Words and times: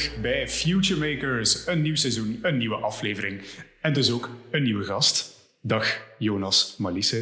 terug 0.00 0.20
bij 0.20 0.48
Future 0.48 1.12
Makers. 1.12 1.66
Een 1.66 1.82
nieuw 1.82 1.94
seizoen, 1.94 2.38
een 2.42 2.56
nieuwe 2.56 2.76
aflevering 2.76 3.40
en 3.80 3.92
dus 3.92 4.10
ook 4.10 4.30
een 4.50 4.62
nieuwe 4.62 4.84
gast. 4.84 5.38
Dag 5.62 6.00
Jonas 6.18 6.74
Malisse. 6.78 7.16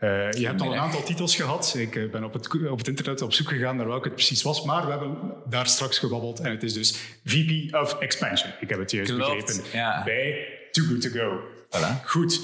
Uh, 0.00 0.32
je 0.32 0.46
hebt 0.46 0.60
al 0.60 0.72
een 0.72 0.78
aantal 0.78 1.02
titels 1.02 1.36
gehad. 1.36 1.74
Ik 1.78 1.94
uh, 1.94 2.10
ben 2.10 2.24
op 2.24 2.32
het, 2.32 2.68
op 2.68 2.78
het, 2.78 2.88
internet 2.88 3.22
op 3.22 3.32
zoek 3.32 3.48
gegaan 3.48 3.76
naar 3.76 3.86
welke 3.86 4.04
het 4.04 4.14
precies 4.14 4.42
was, 4.42 4.64
maar 4.64 4.84
we 4.84 4.90
hebben 4.90 5.16
daar 5.48 5.66
straks 5.66 5.98
gebabbeld 5.98 6.40
en 6.40 6.50
het 6.50 6.62
is 6.62 6.72
dus 6.72 6.96
VP 7.24 7.74
of 7.74 7.94
Expansion. 7.98 8.52
Ik 8.60 8.68
heb 8.68 8.78
het 8.78 8.90
juist 8.90 9.14
Klopt, 9.14 9.46
begrepen. 9.46 9.78
ja. 9.78 10.04
Bij 10.04 10.48
Too 10.70 10.84
Good 10.84 11.00
To 11.00 11.10
Go. 11.10 11.40
Voilà. 11.68 12.04
Goed. 12.04 12.40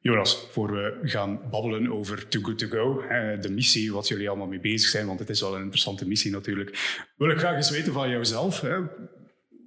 Jonas, 0.00 0.46
voor 0.50 0.72
we 0.72 0.98
gaan 1.02 1.40
babbelen 1.50 1.92
over 1.92 2.28
Too 2.28 2.42
Good 2.42 2.58
To 2.58 2.66
Go, 2.66 3.00
eh, 3.00 3.40
de 3.40 3.50
missie, 3.50 3.92
wat 3.92 4.08
jullie 4.08 4.28
allemaal 4.28 4.46
mee 4.46 4.60
bezig 4.60 4.88
zijn, 4.88 5.06
want 5.06 5.18
het 5.18 5.28
is 5.28 5.40
wel 5.40 5.54
een 5.54 5.62
interessante 5.62 6.06
missie 6.06 6.30
natuurlijk, 6.30 6.98
wil 7.16 7.30
ik 7.30 7.38
graag 7.38 7.56
eens 7.56 7.70
weten 7.70 7.92
van 7.92 8.10
jouzelf. 8.10 8.62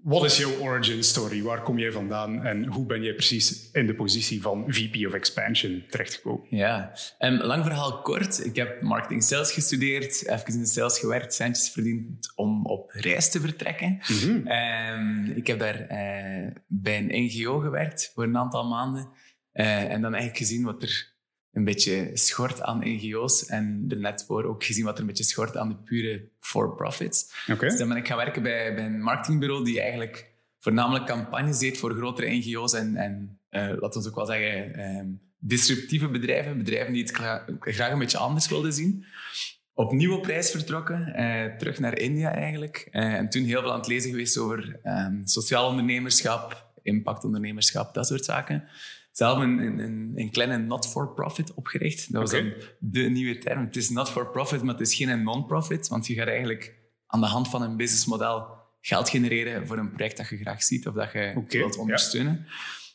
Wat 0.04 0.24
is 0.24 0.38
jouw 0.38 0.58
origin 0.60 1.04
story? 1.04 1.42
Waar 1.42 1.62
kom 1.62 1.80
jij 1.80 1.92
vandaan 1.92 2.46
en 2.46 2.66
hoe 2.66 2.86
ben 2.86 3.04
jij 3.04 3.14
precies 3.14 3.72
in 3.72 3.88
de 3.88 3.96
positie 3.96 4.42
van 4.42 4.66
VP 4.68 5.08
of 5.08 5.14
Expansion 5.14 5.84
terechtgekomen? 5.90 6.46
Ja, 6.50 6.92
um, 7.20 7.34
lang 7.34 7.64
verhaal 7.64 8.02
kort. 8.02 8.46
Ik 8.46 8.56
heb 8.56 8.82
marketing 8.82 9.24
sales 9.24 9.52
gestudeerd, 9.52 10.28
even 10.28 10.54
in 10.54 10.60
de 10.60 10.66
sales 10.68 11.00
gewerkt, 11.00 11.34
centjes 11.34 11.70
verdiend 11.70 12.32
om 12.36 12.66
op 12.66 12.92
reis 12.92 13.32
te 13.32 13.40
vertrekken. 13.40 14.00
Mhm. 14.08 14.48
Um, 14.48 15.32
ik 15.36 15.48
heb 15.48 15.60
daar 15.60 15.82
uh, 15.82 16.52
bij 16.68 16.98
een 16.98 17.24
NGO 17.24 17.60
gewerkt 17.60 18.12
voor 18.14 18.24
een 18.24 18.38
aantal 18.38 18.68
maanden. 18.68 19.10
Uh, 19.54 19.92
en 19.92 20.02
dan 20.02 20.14
eigenlijk 20.14 20.38
gezien 20.38 20.64
wat 20.64 20.82
er 20.82 21.18
een 21.52 21.64
beetje 21.64 22.10
schort 22.14 22.62
aan 22.62 22.80
NGO's. 22.84 23.46
En 23.46 23.88
net 23.88 24.24
voor 24.28 24.44
ook 24.44 24.64
gezien 24.64 24.86
wat 24.86 24.94
er 24.94 25.02
een 25.02 25.08
beetje 25.08 25.24
schort 25.24 25.58
aan 25.58 25.70
de 25.70 25.76
pure 25.76 26.30
for-profits. 26.40 27.34
Okay. 27.48 27.70
Dus 27.70 27.78
dan 27.78 27.88
ben 27.88 27.98
ik 27.98 28.08
gaan 28.08 28.18
werken 28.18 28.44
bij, 28.44 28.76
bij 28.76 28.86
een 28.86 29.02
marketingbureau 29.02 29.64
die 29.64 29.82
eigenlijk 29.82 30.32
voornamelijk 30.60 31.06
campagnes 31.06 31.60
deed 31.60 31.78
voor 31.78 31.96
grotere 31.96 32.30
NGO's 32.30 32.74
en, 32.74 32.96
en 32.96 33.40
uh, 33.52 33.74
laten 33.80 34.02
we 34.02 34.10
ook 34.10 34.16
wel 34.16 34.26
zeggen, 34.26 34.80
um, 34.80 35.22
disruptieve 35.38 36.10
bedrijven. 36.10 36.58
Bedrijven 36.58 36.94
die 36.94 37.02
het 37.02 37.12
graag 37.60 37.92
een 37.92 38.00
beetje 38.00 38.18
anders 38.18 38.50
wilden 38.50 38.74
zien. 38.74 39.06
Opnieuw 39.74 40.18
op 40.18 40.26
reis 40.26 40.52
vertrokken, 40.52 41.14
uh, 41.18 41.58
terug 41.58 41.80
naar 41.80 41.98
India 41.98 42.34
eigenlijk. 42.34 42.88
Uh, 42.92 43.14
en 43.14 43.30
toen 43.30 43.44
heel 43.44 43.62
veel 43.62 43.72
aan 43.72 43.80
het 43.80 43.88
lezen 43.88 44.10
geweest 44.10 44.38
over 44.38 44.80
um, 44.84 45.22
sociaal 45.26 45.70
ondernemerschap, 45.70 46.72
impactondernemerschap, 46.82 47.94
dat 47.94 48.08
soort 48.08 48.26
zaken 48.26 48.68
zelf 49.12 49.40
een, 49.40 49.80
een, 49.80 50.12
een 50.16 50.32
kleine 50.32 50.58
not-for-profit 50.58 51.54
opgericht. 51.54 52.12
Dat 52.12 52.22
was 52.22 52.34
Oké. 52.34 52.50
dan 52.50 52.54
de 52.80 53.02
nieuwe 53.02 53.38
term. 53.38 53.66
Het 53.66 53.76
is 53.76 53.90
not-for-profit, 53.90 54.64
maar 54.64 54.74
het 54.78 54.88
is 54.88 54.96
geen 54.96 55.24
non-profit. 55.24 55.88
Want 55.88 56.08
je 56.08 56.14
gaat 56.14 56.28
eigenlijk 56.28 56.78
aan 57.08 57.22
de 57.22 57.28
hand 57.28 57.50
van 57.50 57.62
een 57.62 57.78
businessmodel 57.78 58.58
geld 58.82 59.10
genereren 59.10 59.68
voor 59.68 59.78
een 59.78 59.92
project 59.92 60.18
dat 60.18 60.30
je 60.30 60.38
graag 60.38 60.64
ziet 60.64 60.88
of 60.88 60.94
dat 60.94 61.12
je 61.12 61.44
wilt 61.48 61.76
ja. 61.76 61.82
ondersteunen. 61.82 62.46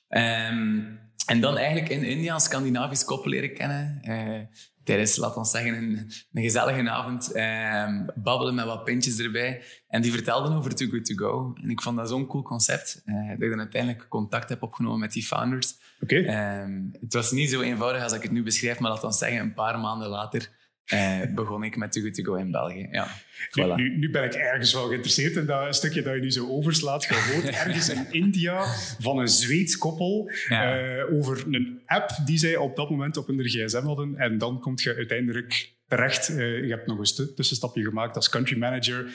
Ehm, 0.08 0.80
en 1.26 1.40
dan 1.40 1.56
eigenlijk 1.56 1.88
in 1.88 2.02
India 2.02 2.34
een 2.34 2.40
Scandinavisch 2.40 3.04
koppel 3.04 3.30
leren 3.30 3.54
kennen. 3.54 3.98
eh, 4.02 4.40
tijdens, 4.84 5.16
laten 5.16 5.40
we 5.42 5.48
zeggen, 5.48 5.74
een, 5.74 6.10
een 6.32 6.42
gezellige 6.42 6.90
avond. 6.90 7.32
ehm, 7.32 8.06
babbelen 8.14 8.54
met 8.54 8.64
wat 8.64 8.84
pintjes 8.84 9.18
erbij. 9.18 9.62
En 9.88 10.02
die 10.02 10.12
vertelden 10.12 10.52
over 10.52 10.74
Too 10.74 10.88
Good 10.88 11.04
To 11.04 11.14
Go. 11.14 11.54
En 11.62 11.70
ik 11.70 11.82
vond 11.82 11.96
dat 11.96 12.08
zo'n 12.08 12.26
cool 12.26 12.42
concept. 12.42 13.02
eh, 13.04 13.28
dat 13.28 13.42
ik 13.42 13.48
dan 13.50 13.58
uiteindelijk 13.58 14.08
contact 14.08 14.48
heb 14.48 14.62
opgenomen 14.62 14.98
met 14.98 15.12
die 15.12 15.22
founders. 15.24 15.74
Oké. 16.00 16.16
Ehm, 16.16 16.82
het 17.00 17.12
was 17.12 17.30
niet 17.30 17.50
zo 17.50 17.60
eenvoudig 17.60 18.02
als 18.02 18.12
ik 18.12 18.22
het 18.22 18.32
nu 18.32 18.42
beschrijf, 18.42 18.78
maar 18.78 18.90
laten 18.90 19.08
we 19.08 19.14
zeggen, 19.14 19.40
een 19.40 19.54
paar 19.54 19.78
maanden 19.78 20.08
later 20.08 20.50
eh, 20.86 21.20
begon 21.34 21.62
ik 21.64 21.76
met 21.76 21.92
Too 21.92 22.02
Good 22.02 22.14
To 22.14 22.22
Go 22.22 22.34
in 22.34 22.50
België. 22.50 22.88
Ja, 22.90 23.08
Nu, 23.52 23.64
voilà. 23.64 23.74
nu, 23.74 23.96
nu 23.98 24.10
ben 24.10 24.24
ik 24.24 24.32
ergens 24.34 24.72
wel 24.72 24.86
geïnteresseerd 24.86 25.36
in 25.36 25.46
dat 25.46 25.74
stukje 25.76 26.02
dat 26.02 26.14
je 26.14 26.20
nu 26.20 26.30
zo 26.30 26.48
overslaat. 26.48 27.04
Je 27.04 27.30
hoort 27.32 27.54
ergens 27.64 27.88
in 27.88 28.06
India 28.10 28.64
van 29.00 29.18
een 29.18 29.28
Zweeds 29.28 29.78
koppel 29.78 30.30
Ja. 30.48 30.78
eh, 30.78 31.14
over 31.14 31.44
een 31.50 31.82
app 31.86 32.10
die 32.24 32.38
zij 32.38 32.56
op 32.56 32.76
dat 32.76 32.90
moment 32.90 33.16
op 33.16 33.26
hun 33.26 33.44
gsm 33.44 33.82
hadden. 33.84 34.16
En 34.16 34.38
dan 34.38 34.60
kom 34.60 34.72
je 34.76 34.94
uiteindelijk 34.94 35.72
terecht. 35.88 36.28
eh, 36.28 36.36
je 36.64 36.70
hebt 36.70 36.86
nog 36.86 36.98
een 36.98 37.34
tussenstapje 37.34 37.82
gemaakt 37.82 38.16
als 38.16 38.28
country 38.28 38.58
manager. 38.58 39.06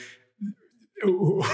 Hoe, 0.94 1.14
hoe- 1.16 1.44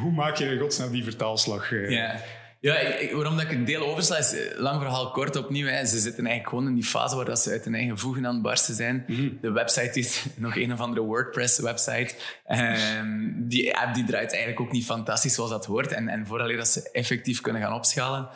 hoe 0.00 0.12
maak 0.12 0.36
je 0.36 0.44
in 0.44 0.58
godsnaam 0.58 0.90
die 0.92 1.04
vertaalslag? 1.04 1.72
eh? 1.72 1.90
Ja, 1.90 2.20
ja 2.60 2.74
ik- 2.78 3.12
waarom 3.12 3.36
dat 3.36 3.44
ik 3.44 3.50
het 3.50 3.66
deel 3.66 3.86
oversla 3.86 4.16
is, 4.18 4.32
eh, 4.34 4.58
lang 4.58 4.80
verhaal 4.80 5.10
kort 5.10 5.36
opnieuw. 5.36 5.66
Hè. 5.66 5.84
Ze 5.86 5.98
zitten 5.98 6.26
eigenlijk 6.26 6.48
gewoon 6.48 6.66
in 6.66 6.74
die 6.74 6.84
fase 6.84 7.16
waar 7.16 7.24
dat 7.24 7.38
ze 7.40 7.50
uit 7.50 7.64
hun 7.64 7.74
eigen 7.74 7.98
voegen 7.98 8.26
aan 8.26 8.34
het 8.34 8.42
barsten 8.42 8.74
zijn. 8.74 9.04
De 9.40 9.50
website 9.52 9.98
is 9.98 10.24
nog 10.36 10.56
een 10.56 10.72
of 10.72 10.80
andere 10.80 11.00
WordPress-website. 11.00 12.14
Ehm, 12.44 13.30
die 13.48 13.76
app 13.76 13.94
die 13.94 14.04
draait 14.04 14.30
eigenlijk 14.30 14.60
ook 14.60 14.72
niet 14.72 14.84
fantastisch 14.84 15.34
zoals 15.34 15.50
dat 15.50 15.66
hoort. 15.66 15.92
En, 15.92 16.08
en 16.08 16.26
voordat 16.26 16.56
dat 16.56 16.68
ze 16.68 16.90
effectief 16.92 17.40
kunnen 17.40 17.62
gaan 17.62 17.72
opschalen, 17.74 18.28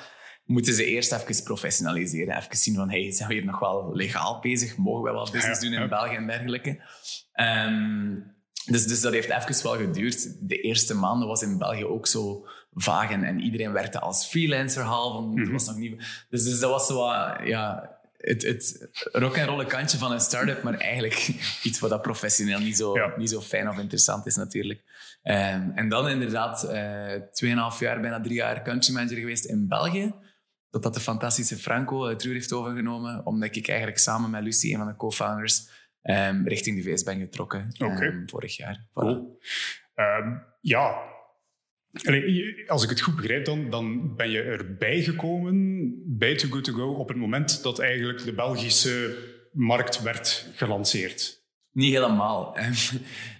moeten 0.44 0.74
ze 0.74 0.84
eerst 0.84 1.12
even 1.12 1.42
professionaliseren. 1.44 2.36
Even 2.36 2.56
zien 2.56 2.74
van, 2.74 2.90
hey, 2.90 3.12
zijn 3.12 3.28
we 3.28 3.34
hier 3.34 3.44
nog 3.44 3.58
wel 3.58 3.90
legaal 3.94 4.40
bezig? 4.40 4.76
Mogen 4.76 5.02
wij 5.02 5.12
wel 5.12 5.28
business 5.32 5.60
doen 5.60 5.72
in. 5.72 5.88
België 5.88 6.14
en 6.14 6.26
dergelijke? 6.26 6.80
Ehm, 7.32 8.14
dus, 8.66 8.86
dus 8.86 9.00
dat 9.00 9.12
heeft 9.12 9.30
even 9.30 9.62
wel 9.62 9.76
geduurd. 9.76 10.48
De 10.48 10.60
eerste 10.60 10.94
maanden 10.94 11.28
was 11.28 11.42
in 11.42 11.58
België 11.58 11.84
ook 11.84 12.06
zo 12.06 12.46
vaag 12.74 13.10
en, 13.10 13.24
en 13.24 13.40
iedereen 13.40 13.72
werkte 13.72 14.00
als 14.00 14.26
freelancer 14.26 14.82
half. 14.82 15.12
want 15.12 15.38
het 15.38 15.50
was 15.50 15.66
nog 15.66 15.76
niet, 15.76 16.24
dus, 16.30 16.44
dus 16.44 16.60
dat 16.60 16.70
was 16.70 16.86
zo 16.86 16.94
wat, 16.96 17.38
ja, 17.44 17.90
het, 18.16 18.42
het 18.42 18.88
rock 19.12 19.36
en 19.36 19.46
rolle 19.46 19.66
kantje 19.66 19.98
van 19.98 20.12
een 20.12 20.20
start-up, 20.20 20.62
maar 20.62 20.74
eigenlijk 20.74 21.14
iets 21.68 21.78
wat 21.78 21.90
dat 21.90 22.02
professioneel 22.02 22.58
niet 22.58 22.76
zo, 22.76 22.94
Ja. 22.94 23.12
niet 23.16 23.30
zo 23.30 23.40
fijn 23.40 23.68
of 23.68 23.78
interessant 23.78 24.26
is 24.26 24.36
natuurlijk. 24.36 24.82
Ehm, 25.22 25.70
en 25.74 25.88
dan 25.88 26.08
inderdaad 26.08 26.62
eh 26.62 27.12
2,5 27.74 27.78
jaar, 27.78 28.00
bijna 28.00 28.20
drie 28.20 28.34
jaar 28.34 28.62
country 28.62 28.94
manager 28.94 29.16
geweest 29.16 29.44
in 29.44 29.68
België. 29.68 30.12
Totdat 30.70 30.94
de 30.94 31.00
fantastische 31.00 31.56
Franco 31.56 32.02
het 32.06 32.24
roer 32.24 32.32
heeft 32.32 32.52
overgenomen, 32.52 33.26
omdat 33.26 33.56
ik 33.56 33.68
eigenlijk 33.68 33.98
samen 33.98 34.30
met 34.30 34.42
Lucie, 34.42 34.72
een 34.72 34.78
van 34.78 34.86
de 34.88 34.96
co-founders, 34.96 35.68
ehm, 36.02 36.46
richting 36.46 36.76
de 36.76 36.90
VS 36.90 37.02
ben 37.02 37.18
getrokken 37.20 37.68
ehm, 37.78 38.26
vorig 38.26 38.56
jaar. 38.56 38.86
Voilà. 38.88 38.92
Cool. 38.92 39.38
Ja. 40.60 41.10
Allee, 41.92 42.70
als 42.70 42.82
ik 42.82 42.88
het 42.88 43.00
goed 43.00 43.16
begrijp, 43.16 43.44
dan, 43.44 43.70
dan 43.70 44.16
ben 44.16 44.30
je 44.30 44.42
erbij 44.42 45.02
gekomen 45.02 45.92
bij 46.06 46.34
Too 46.34 46.50
Good 46.50 46.64
To 46.64 46.72
Go 46.72 46.92
op 46.92 47.08
het 47.08 47.16
moment 47.16 47.62
dat 47.62 47.78
eigenlijk 47.78 48.24
de 48.24 48.34
Belgische 48.34 49.16
markt 49.52 50.02
werd 50.02 50.48
gelanceerd. 50.54 51.40
Niet 51.72 51.92
helemaal. 51.92 52.56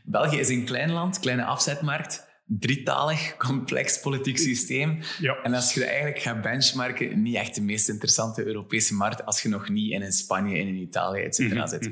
België 0.05 0.39
is 0.39 0.49
een 0.49 0.65
klein 0.65 0.91
land, 0.91 1.21
kleine 1.21 1.45
afzetmarkt, 1.45 2.27
drietalig, 2.45 3.37
complex 3.37 4.01
politiek 4.01 4.39
systeem. 4.39 4.99
Ja. 5.21 5.37
En 5.43 5.55
als 5.55 5.75
je 5.75 5.81
dat 5.81 5.89
eigenlijk 5.89 6.19
gaat 6.19 6.43
benchmarken, 6.43 7.23
niet 7.23 7.37
echt 7.37 7.55
de 7.55 7.63
meest 7.63 7.89
interessante 7.89 8.47
Europese 8.47 8.95
markt 8.95 9.25
als 9.25 9.43
je 9.43 9.49
nog 9.49 9.69
niet 9.69 9.93
in 9.93 10.13
Spanje, 10.13 10.59
in 10.59 10.67
een 10.67 10.81
Italië, 10.81 11.21
et 11.21 11.35
cetera 11.35 11.67
zit. 11.67 11.91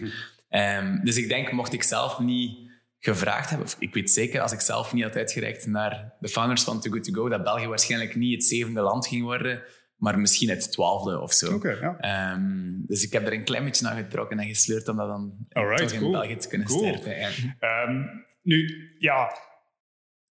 Ehm, 0.48 1.04
dus 1.04 1.16
ik 1.16 1.28
denk, 1.28 1.52
mocht 1.52 1.72
ik 1.72 1.82
zelf 1.82 2.18
niet 2.18 2.69
gevraagd 3.02 3.50
hebben, 3.50 3.68
ik 3.78 3.94
weet 3.94 4.10
zeker, 4.10 4.40
als 4.40 4.52
ik 4.52 4.60
zelf 4.60 4.92
niet 4.92 5.02
had 5.04 5.16
uitgereikt 5.16 5.66
naar 5.66 6.12
de 6.20 6.28
founders 6.28 6.62
van 6.62 6.80
Too 6.80 6.92
Good 6.92 7.04
To 7.04 7.12
Go, 7.12 7.28
dat 7.28 7.42
België 7.42 7.66
waarschijnlijk 7.66 8.14
niet 8.16 8.34
het 8.34 8.44
zevende 8.44 8.80
land 8.80 9.06
ging 9.06 9.22
worden, 9.22 9.62
maar 9.96 10.18
misschien 10.18 10.48
het 10.48 10.72
twaalfde 10.72 11.20
of 11.20 11.32
zo. 11.32 11.58
Ja. 11.62 11.96
Ehm, 11.98 12.72
dus 12.86 13.02
ik 13.04 13.12
heb 13.12 13.26
er 13.26 13.32
een 13.32 13.44
klein 13.44 13.64
beetje 13.64 13.84
naar 13.84 13.96
getrokken 13.96 14.38
en 14.38 14.46
gesleurd 14.46 14.88
om 14.88 14.96
dat 14.96 15.08
dan 15.08 15.46
Alright, 15.52 15.82
toch 15.82 15.92
in 15.92 15.98
cool. 15.98 16.12
België 16.12 16.36
te 16.36 16.48
kunnen 16.48 16.66
Cool. 16.66 16.78
sterven. 16.96 17.18
Ja. 17.18 17.28
Ehm, 17.58 18.02
nu, 18.42 18.88
ja, 18.98 19.32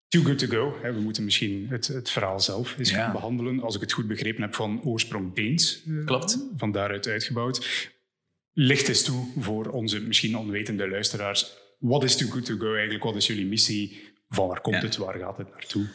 Too 0.07 0.23
Good 0.23 0.37
To 0.39 0.47
Go. 0.47 0.79
We 0.81 0.99
moeten 0.99 1.23
misschien 1.23 1.67
het, 1.69 1.87
het 1.87 2.09
verhaal 2.09 2.39
zelf 2.39 2.77
eens 2.77 2.89
Ja. 2.89 2.95
gaan 2.97 3.11
behandelen. 3.11 3.61
Als 3.61 3.75
ik 3.75 3.81
het 3.81 3.91
goed 3.91 4.07
begrepen 4.07 4.41
heb, 4.41 4.55
van 4.55 4.81
oorsprong 4.83 5.35
Deens. 5.35 5.83
eh, 5.87 6.05
Klopt. 6.05 6.37
Van 6.57 6.71
daaruit 6.71 7.07
uitgebouwd. 7.07 7.89
Licht 8.53 8.87
eens 8.87 9.03
toe 9.03 9.27
voor 9.39 9.67
onze 9.69 10.01
misschien 10.01 10.37
onwetende 10.37 10.89
luisteraars. 10.89 11.63
Wat 11.87 12.03
is 12.03 12.15
Too 12.15 12.29
Good 12.29 12.45
To 12.45 12.57
Go 12.57 12.73
eigenlijk? 12.73 13.03
Wat 13.03 13.15
is 13.15 13.27
jullie 13.27 13.45
missie? 13.45 14.13
Van 14.29 14.47
waar 14.47 14.61
komt 14.61 14.75
Ja. 14.75 14.81
het? 14.81 14.97
Waar 14.97 15.17
gaat 15.17 15.37
het 15.37 15.51
naartoe? 15.51 15.87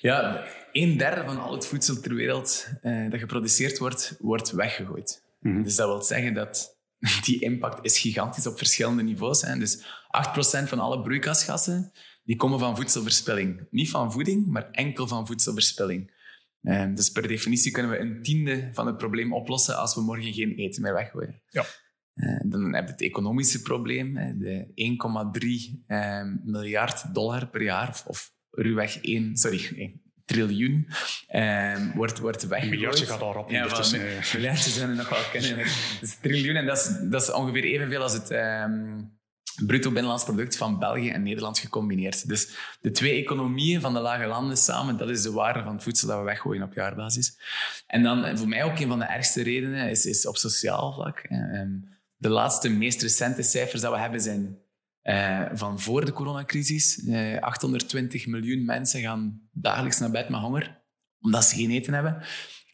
Ja, 0.00 0.44
een 0.72 0.96
derde 0.96 1.24
van 1.24 1.40
al 1.40 1.52
het 1.52 1.66
voedsel 1.66 2.00
ter 2.00 2.14
wereld 2.14 2.68
eh, 2.82 3.10
dat 3.10 3.20
geproduceerd 3.20 3.78
wordt, 3.78 4.16
wordt 4.20 4.50
weggegooid. 4.50 5.22
Mhm. 5.40 5.62
Dus 5.62 5.76
dat 5.76 5.86
wil 5.88 6.02
zeggen 6.02 6.34
dat 6.34 6.78
die 7.24 7.40
impact 7.40 7.84
is 7.84 7.98
gigantisch 7.98 8.46
op 8.46 8.58
verschillende 8.58 9.02
niveaus. 9.02 9.42
Hè. 9.42 9.58
Dus 9.58 9.78
8% 9.78 10.68
van 10.68 10.78
alle 10.78 11.00
broeikasgassen 11.02 11.92
die 12.24 12.36
komen 12.36 12.58
van 12.58 12.76
voedselverspilling. 12.76 13.66
Niet 13.70 13.90
van 13.90 14.12
voeding, 14.12 14.46
maar 14.46 14.70
enkel 14.70 15.08
van 15.08 15.26
voedselverspilling. 15.26 16.20
Eh, 16.62 16.94
dus 16.94 17.10
per 17.10 17.28
definitie 17.28 17.72
kunnen 17.72 17.90
we 17.90 17.98
een 17.98 18.22
tiende 18.22 18.70
van 18.72 18.86
het 18.86 18.96
probleem 18.96 19.32
oplossen 19.34 19.76
als 19.76 19.94
we 19.94 20.00
morgen 20.00 20.32
geen 20.32 20.54
eten 20.54 20.82
meer 20.82 20.94
weggooien. 20.94 21.42
Ja. 21.48 21.64
Eh, 22.14 22.40
dan 22.44 22.74
heb 22.74 22.86
je 22.86 22.92
het 22.92 23.02
economische 23.02 23.62
probleem. 23.62 24.14
De 24.38 24.66
1,3 24.74 25.82
eh, 25.86 26.22
miljard 26.44 27.14
dollar 27.14 27.46
per 27.48 27.62
jaar, 27.62 28.02
of, 28.06 28.32
ruwweg 28.50 28.98
1, 29.02 29.36
sorry, 29.36 29.68
1 29.76 30.00
triljoen, 30.24 30.88
eh, 31.26 31.94
wordt, 31.94 32.18
wordt 32.18 32.42
Een 32.42 32.48
weggegooid. 32.48 32.80
miljardje 32.80 33.06
gaat 33.06 33.20
al 33.20 33.32
rap 33.32 33.50
Ja, 33.50 33.60
ondertussen. 33.62 34.00
miljardjes 34.34 34.74
zijn 34.74 34.88
er 34.90 34.96
nog 34.96 35.08
wel 35.08 35.18
kennen. 35.32 35.58
is 36.00 36.18
triljoen 36.20 36.54
en 36.56 36.66
dat 36.66 36.76
is, 36.76 37.10
dat 37.10 37.22
is 37.22 37.30
ongeveer 37.32 37.64
evenveel 37.64 38.02
als 38.02 38.12
het, 38.12 38.30
ehm, 38.30 39.00
bruto 39.66 39.90
binnenlands 39.90 40.24
product 40.24 40.56
van 40.56 40.78
België 40.78 41.10
en 41.10 41.22
Nederland 41.22 41.58
gecombineerd. 41.58 42.28
Dus 42.28 42.56
de 42.80 42.90
twee 42.90 43.20
economieën 43.22 43.80
van 43.80 43.92
de 43.94 44.00
lage 44.00 44.26
landen 44.26 44.56
samen, 44.56 44.96
dat 44.96 45.08
is 45.10 45.22
de 45.22 45.32
waarde 45.32 45.62
van 45.62 45.72
het 45.74 45.82
voedsel 45.82 46.08
dat 46.08 46.18
we 46.18 46.24
weggooien 46.24 46.62
op 46.62 46.72
jaarbasis. 46.72 47.38
En 47.86 48.02
dan 48.02 48.38
voor 48.38 48.48
mij 48.48 48.64
ook 48.64 48.78
een 48.78 48.88
van 48.88 48.98
de 48.98 49.04
ergste 49.04 49.42
redenen 49.42 49.90
is, 49.90 50.06
is 50.06 50.26
op 50.26 50.36
sociaal 50.36 50.92
vlak. 50.92 51.18
Ehm, 51.18 51.70
de 52.22 52.28
laatste, 52.28 52.68
meest 52.68 53.02
recente 53.02 53.42
cijfers 53.42 53.82
dat 53.82 53.92
we 53.92 53.98
hebben 53.98 54.20
zijn 54.20 54.58
uh, 55.02 55.46
van 55.52 55.80
voor 55.80 56.04
de 56.04 56.12
coronacrisis. 56.12 56.98
Uh, 56.98 57.34
eh, 57.34 57.42
820 57.42 58.26
miljoen 58.26 58.64
mensen 58.64 59.00
gaan 59.00 59.40
dagelijks 59.52 59.98
naar 59.98 60.10
bed 60.10 60.28
met 60.28 60.40
honger, 60.40 60.82
omdat 61.20 61.44
ze 61.44 61.56
geen 61.56 61.70
eten 61.70 61.94
hebben. 61.94 62.22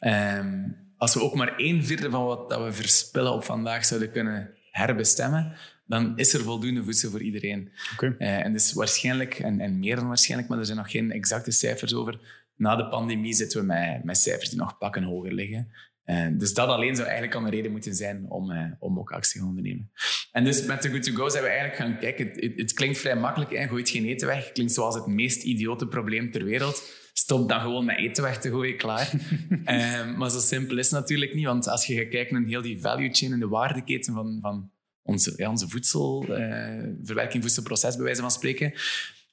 Um, 0.01 0.87
als 0.97 1.15
we 1.15 1.23
ook 1.23 1.35
maar 1.35 1.55
een 1.57 1.85
vierde 1.85 2.11
van 2.11 2.25
wat 2.25 2.51
dat 2.51 2.65
we 2.65 2.73
verspillen 2.73 3.33
op 3.33 3.45
vandaag 3.45 3.85
zouden 3.85 4.11
kunnen 4.11 4.51
herbestemmen, 4.71 5.57
dan 5.87 6.19
is 6.19 6.35
er 6.35 6.43
voldoende 6.43 6.85
voedsel 6.85 7.11
voor 7.11 7.23
iedereen. 7.23 7.73
Okay. 7.93 8.15
Uh, 8.19 8.45
en 8.45 8.53
dus 8.53 8.73
waarschijnlijk, 8.73 9.39
en, 9.39 9.61
en 9.61 9.79
meer 9.79 9.97
dan 9.97 10.09
waarschijnlijk, 10.09 10.51
maar 10.51 10.59
er 10.59 10.67
zijn 10.67 10.79
nog 10.79 10.91
geen 10.91 11.13
exacte 11.13 11.51
cijfers 11.51 11.95
over. 11.95 12.21
Na 12.57 12.77
de 12.77 12.89
pandemie 12.89 13.35
zitten 13.35 13.61
we 13.61 13.67
met, 13.67 14.05
met 14.05 14.19
cijfers 14.19 14.49
die 14.49 14.59
nog 14.59 14.79
pakken 14.79 15.03
hoger 15.03 15.33
liggen. 15.33 15.73
Uh, 16.11 16.27
dus 16.33 16.55
dat 16.55 16.69
alleen 16.69 16.95
zou 16.95 17.07
eigenlijk 17.07 17.39
al 17.39 17.45
een 17.45 17.51
reden 17.51 17.71
moeten 17.71 17.95
zijn 17.95 18.25
om, 18.29 18.51
uh, 18.51 18.73
om 18.79 18.99
ook 18.99 19.13
actie 19.13 19.41
te 19.41 19.47
ondernemen. 19.47 19.91
En 20.33 20.45
dus 20.45 20.65
met 20.65 20.83
de 20.83 20.91
Good 20.91 21.03
To 21.03 21.13
Go 21.13 21.29
zijn 21.29 21.43
we 21.43 21.49
eigenlijk 21.49 21.79
gaan 21.79 21.99
kijken. 21.99 22.27
Het, 22.29 22.53
het, 22.57 22.73
klinkt 22.73 22.99
vrij 22.99 23.17
makkelijk, 23.17 23.51
hè? 23.51 23.67
gooit 23.67 23.91
geen 23.91 24.05
eten 24.05 24.27
weg. 24.27 24.45
Het 24.45 24.53
klinkt 24.53 24.73
zoals 24.73 24.95
het 24.95 25.07
meest 25.07 25.43
idiote 25.43 25.87
probleem 25.87 26.31
ter 26.31 26.45
wereld. 26.45 26.83
Stop 27.13 27.49
dan 27.49 27.61
gewoon 27.61 27.85
met 27.85 27.99
eten 27.99 28.23
weg 28.23 28.39
te 28.39 28.51
gooien, 28.51 28.77
klaar. 28.77 29.13
uh, 29.51 30.17
maar 30.19 30.31
zo 30.31 30.39
simpel 30.39 30.79
is 30.79 30.91
het 30.91 31.01
natuurlijk 31.01 31.35
niet. 31.35 31.45
Want 31.45 31.69
als 31.69 31.87
je 31.87 31.95
gaat 31.95 32.09
kijken 32.09 32.35
naar 32.35 32.49
heel 32.49 32.63
die 32.63 32.81
value 32.81 33.11
chain 33.13 33.33
en 33.33 33.41
de 33.41 33.49
waardeketen 33.49 34.15
van, 34.15 34.39
van 34.41 34.71
onze, 35.03 35.33
ja, 35.37 35.51
onze 35.51 35.69
voedselverwerking, 35.69 37.43
voedselproces, 37.43 37.97
bij 37.97 38.05
wijze 38.05 38.21
van 38.21 38.31
spreken, 38.31 38.73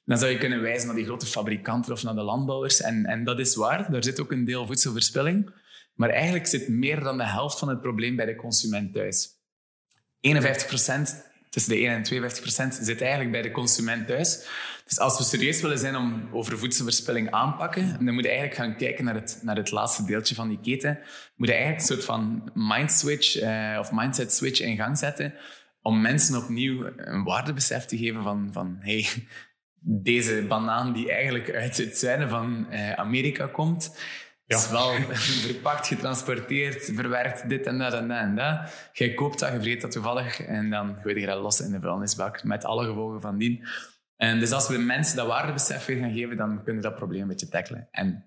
dan 0.04 0.18
zou 0.18 0.30
je 0.30 0.38
kunnen 0.38 0.62
wijzen 0.62 0.86
naar 0.86 0.96
die 0.96 1.04
grote 1.04 1.26
fabrikanten 1.26 1.92
of 1.92 2.02
naar 2.02 2.14
de 2.14 2.22
landbouwers. 2.22 2.80
En, 2.80 3.06
en 3.06 3.24
dat 3.24 3.38
is 3.38 3.54
waar, 3.54 3.90
daar 3.90 4.04
zit 4.04 4.20
ook 4.20 4.32
een 4.32 4.44
deel 4.44 4.66
voedselverspilling. 4.66 5.50
Maar 5.96 6.10
eigenlijk 6.10 6.46
zit 6.46 6.68
meer 6.68 7.00
dan 7.00 7.16
de 7.16 7.26
helft 7.26 7.58
van 7.58 7.68
het 7.68 7.80
probleem 7.80 8.16
bij 8.16 8.26
de 8.26 8.36
consument 8.36 8.92
thuis. 8.92 9.28
51 10.20 10.66
procent, 10.66 11.24
tussen 11.50 11.72
de 11.72 11.78
1 11.78 11.90
en 11.90 12.02
52 12.02 12.42
procent, 12.42 12.78
zit 12.82 13.00
eigenlijk 13.00 13.32
bij 13.32 13.42
de 13.42 13.50
consument 13.50 14.06
thuis. 14.06 14.46
Dus 14.84 14.98
als 14.98 15.18
we 15.18 15.24
serieus 15.24 15.60
willen 15.60 15.78
zijn 15.78 15.96
om 15.96 16.28
over 16.32 16.58
voedselverspilling 16.58 17.30
aanpakken, 17.30 18.04
dan 18.04 18.14
moet 18.14 18.24
je 18.24 18.30
eigenlijk 18.30 18.58
gaan 18.58 18.76
kijken 18.76 19.04
naar 19.04 19.14
het, 19.14 19.38
naar 19.42 19.56
het 19.56 19.70
laatste 19.70 20.04
deeltje 20.04 20.34
van 20.34 20.48
die 20.48 20.60
keten. 20.60 20.98
Moet 21.36 21.48
je 21.48 21.54
eigenlijk 21.54 21.82
een 21.82 21.94
soort 21.94 22.04
van 22.04 22.50
mind 22.54 22.92
switch 22.92 23.42
uh, 23.42 23.76
of 23.80 23.92
mindset 23.92 24.32
switch 24.32 24.60
in 24.60 24.76
gang 24.76 24.98
zetten 24.98 25.34
om 25.86 26.00
mensen 26.00 26.36
opnieuw 26.36 26.86
een 26.96 27.24
waardebesef 27.24 27.84
te 27.84 27.96
geven 27.96 28.22
van, 28.22 28.48
van 28.52 28.76
hey, 28.80 29.06
deze 29.80 30.44
banaan 30.48 30.92
die 30.92 31.12
eigenlijk 31.12 31.54
uit 31.54 31.76
het 31.76 31.98
zuiden 31.98 32.28
van 32.28 32.66
uh, 32.70 32.92
Amerika 32.92 33.46
komt, 33.46 33.98
ja. 34.46 34.56
is 34.56 34.70
wel 34.70 34.92
verpakt, 35.48 35.86
getransporteerd, 35.86 36.90
verwerkt, 36.94 37.48
dit 37.48 37.66
en 37.66 37.78
dat 37.78 37.92
en 37.92 38.08
dat 38.08 38.18
en 38.18 38.36
dat. 38.36 38.58
Jij 38.92 39.14
koopt 39.14 39.38
dat, 39.38 39.52
je 39.52 39.60
vreet 39.60 39.80
dat 39.80 39.90
toevallig 39.90 40.40
en 40.40 40.70
dan 40.70 40.96
gooi 41.02 41.20
je 41.20 41.26
dat 41.26 41.40
los 41.40 41.60
in 41.60 41.70
de 41.70 41.80
vuilnisbak 41.80 42.44
met 42.44 42.64
alle 42.64 42.86
gevolgen 42.86 43.20
van 43.20 43.38
dien. 43.38 43.66
En 44.16 44.40
dus 44.40 44.52
als 44.52 44.68
we 44.68 44.78
mensen 44.78 45.16
dat 45.16 45.26
waardebesef 45.26 45.84
weer 45.84 45.98
gaan 45.98 46.12
geven, 46.12 46.36
dan 46.36 46.56
kunnen 46.56 46.82
we 46.82 46.88
dat 46.88 46.96
probleem 46.96 47.22
een 47.22 47.28
beetje 47.28 47.48
tackelen. 47.48 47.88
En 47.90 48.24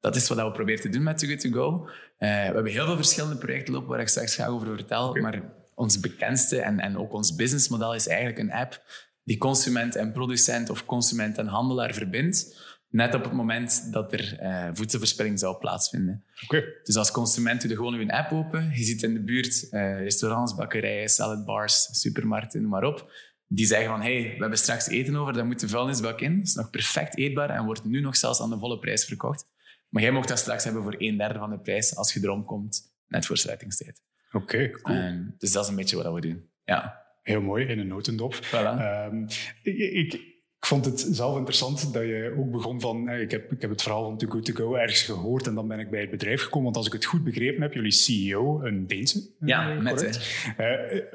dat 0.00 0.16
is 0.16 0.28
wat 0.28 0.38
we 0.38 0.52
proberen 0.52 0.80
te 0.80 0.88
doen 0.88 1.02
met 1.02 1.18
Too 1.18 1.28
Good 1.28 1.40
To 1.40 1.50
Go. 1.50 1.84
Uh, 1.84 1.88
we 2.18 2.26
hebben 2.26 2.72
heel 2.72 2.86
veel 2.86 2.96
verschillende 2.96 3.36
projecten 3.36 3.74
lopen 3.74 3.88
waar 3.88 4.00
ik 4.00 4.08
straks 4.08 4.34
ga 4.34 4.46
over 4.46 4.66
vertel. 4.66 5.14
Maar 5.14 5.42
ons 5.74 6.00
bekendste 6.00 6.60
en, 6.60 6.80
en 6.80 6.98
ook 6.98 7.12
ons 7.12 7.34
businessmodel 7.34 7.94
is 7.94 8.08
eigenlijk 8.08 8.38
een 8.38 8.52
app 8.52 8.82
die 9.24 9.38
consument 9.38 9.96
en 9.96 10.12
producent 10.12 10.70
of 10.70 10.84
consument 10.84 11.38
en 11.38 11.46
handelaar 11.46 11.94
verbindt. 11.94 12.56
Net 12.90 13.14
op 13.14 13.22
het 13.24 13.32
moment 13.32 13.92
dat 13.92 14.12
er 14.12 14.42
uh, 14.42 14.70
voedselverspilling 14.72 15.38
zou 15.38 15.58
plaatsvinden. 15.58 16.24
Okay. 16.44 16.64
Dus 16.82 16.96
als 16.96 17.10
consument 17.10 17.60
doe 17.60 17.70
je 17.70 17.76
gewoon 17.76 18.00
je 18.00 18.12
app 18.12 18.32
open. 18.32 18.70
Je 18.74 18.84
ziet 18.84 19.02
in 19.02 19.14
de 19.14 19.22
buurt 19.22 19.62
uh, 19.70 19.98
restaurants, 19.98 20.54
bakkerijen, 20.54 21.08
saladbars, 21.08 21.88
supermarkten, 22.00 22.60
noem 22.60 22.70
maar 22.70 22.84
op. 22.84 23.12
Die 23.46 23.66
zeggen 23.66 23.88
van, 23.88 24.00
hey, 24.00 24.22
we 24.22 24.40
hebben 24.40 24.58
straks 24.58 24.88
eten 24.88 25.16
over, 25.16 25.32
dan 25.32 25.46
moet 25.46 25.60
de 25.60 25.68
vuilnisbak 25.68 26.20
in. 26.20 26.38
Het 26.38 26.46
is 26.46 26.54
nog 26.54 26.70
perfect 26.70 27.16
eetbaar 27.16 27.50
en 27.50 27.64
wordt 27.64 27.84
nu 27.84 28.00
nog 28.00 28.16
zelfs 28.16 28.40
aan 28.40 28.50
de 28.50 28.58
volle 28.58 28.78
prijs 28.78 29.04
verkocht. 29.04 29.46
Maar 29.88 30.02
jij 30.02 30.12
mocht 30.12 30.28
dat 30.28 30.38
straks 30.38 30.64
hebben 30.64 30.82
voor 30.82 30.94
een 30.98 31.16
derde 31.16 31.38
van 31.38 31.50
de 31.50 31.60
prijs 31.60 31.96
als 31.96 32.12
je 32.12 32.20
erom 32.22 32.44
komt, 32.44 32.82
net 33.08 33.26
voor 33.26 33.36
sluitingstijd. 33.36 34.02
Oké, 34.32 34.70
cool. 34.70 34.96
Um, 34.96 35.34
dus 35.38 35.52
dat 35.52 35.64
is 35.64 35.70
een 35.70 35.76
beetje 35.76 36.02
wat 36.02 36.14
we 36.14 36.20
doen. 36.20 36.48
Ja. 36.64 36.98
Heel 37.22 37.40
mooi, 37.40 37.66
in 37.66 37.78
een 37.78 37.86
notendop. 37.86 38.34
Voilà. 38.34 39.06
Um, 39.06 39.26
ik, 39.62 39.78
ik 39.78 40.20
vond 40.66 40.84
het 40.84 41.06
zelf 41.10 41.36
interessant 41.36 41.92
dat 41.92 42.02
je 42.02 42.34
ook 42.38 42.50
begon 42.50 42.80
van... 42.80 43.08
Ik 43.08 43.30
heb, 43.30 43.52
ik 43.52 43.60
heb 43.60 43.70
het 43.70 43.82
verhaal 43.82 44.04
van 44.04 44.18
Too 44.18 44.30
Good 44.30 44.44
To 44.44 44.52
Go 44.52 44.74
ergens 44.74 45.02
gehoord 45.02 45.46
en 45.46 45.54
dan 45.54 45.68
ben 45.68 45.78
ik 45.78 45.90
bij 45.90 46.00
het 46.00 46.10
bedrijf 46.10 46.42
gekomen. 46.42 46.64
Want 46.64 46.76
als 46.76 46.86
ik 46.86 46.92
het 46.92 47.04
goed 47.04 47.24
begrepen 47.24 47.62
heb, 47.62 47.72
jullie 47.72 47.90
CEO, 47.90 48.60
een 48.62 48.86
Deense. 48.86 49.22
Ja, 49.40 49.74
uh, 49.74 49.80
met 49.80 50.02
uh, 50.02 50.66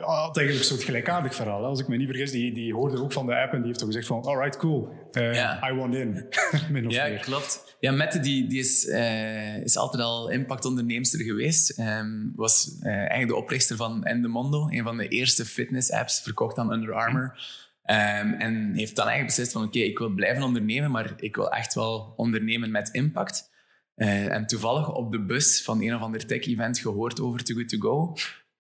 had 0.06 0.38
eigenlijk 0.38 0.58
een 0.58 0.64
soort 0.64 0.84
gelijkaardig 0.84 1.36
verhaal. 1.36 1.66
Als 1.66 1.80
ik 1.80 1.88
me 1.88 1.98
niet 1.98 2.08
vergis, 2.08 2.32
die, 2.32 2.54
die 2.54 2.74
hoorde 2.74 3.02
ook 3.02 3.14
van 3.14 3.26
de 3.26 3.36
app 3.36 3.52
en 3.52 3.58
die 3.58 3.68
heeft 3.68 3.80
toch 3.80 3.88
gezegd 3.88 4.08
van... 4.08 4.24
Alright, 4.24 4.58
cool, 4.58 4.90
uh, 5.12 5.34
ja. 5.34 5.70
I 5.70 5.74
want 5.74 5.96
in. 5.96 6.26
Min 6.72 6.88
of 6.88 6.94
ja, 6.94 7.08
meer. 7.08 7.20
klopt. 7.20 7.76
Ja, 7.80 7.92
Mette 7.92 8.20
die, 8.20 8.48
die 8.48 8.60
is, 8.60 8.86
is 9.64 9.78
altijd 9.78 10.04
al 10.04 10.30
impactonderneemster 10.30 11.20
geweest. 11.20 11.80
Um, 11.80 12.34
was 12.36 12.78
eigenlijk 12.82 13.28
de 13.28 13.36
oprichter 13.36 13.76
van 13.76 14.04
Endemondo, 14.04 14.68
een 14.70 14.84
van 14.84 14.98
de 14.98 15.08
eerste 15.08 15.46
fitness-apps, 15.46 16.22
verkocht 16.22 16.58
aan 16.58 16.72
Under 16.72 16.94
Armour. 16.94 17.64
Um, 17.88 18.34
en 18.34 18.74
heeft 18.74 18.96
dan 18.96 19.08
eigenlijk 19.08 19.26
beslist 19.26 19.52
van 19.52 19.64
oké, 19.64 19.80
ik 19.80 19.98
wil 19.98 20.10
blijven 20.10 20.44
ondernemen, 20.44 20.92
maar 20.92 21.14
ik 21.18 21.36
wil 21.36 21.52
echt 21.52 21.74
wel 21.74 22.14
ondernemen 22.16 22.72
met 22.72 22.90
impact. 22.90 23.54
Uh, 23.96 24.34
en 24.34 24.48
toevallig 24.48 24.94
op 24.94 25.12
de 25.12 25.26
bus 25.26 25.64
van 25.64 25.82
een 25.82 25.96
of 25.96 26.02
ander 26.02 26.26
tech-event 26.26 26.80
gehoord 26.80 27.22
over 27.22 27.44
Too 27.44 27.58
Good 27.58 27.70
To 27.70 27.78
Go. 27.78 28.14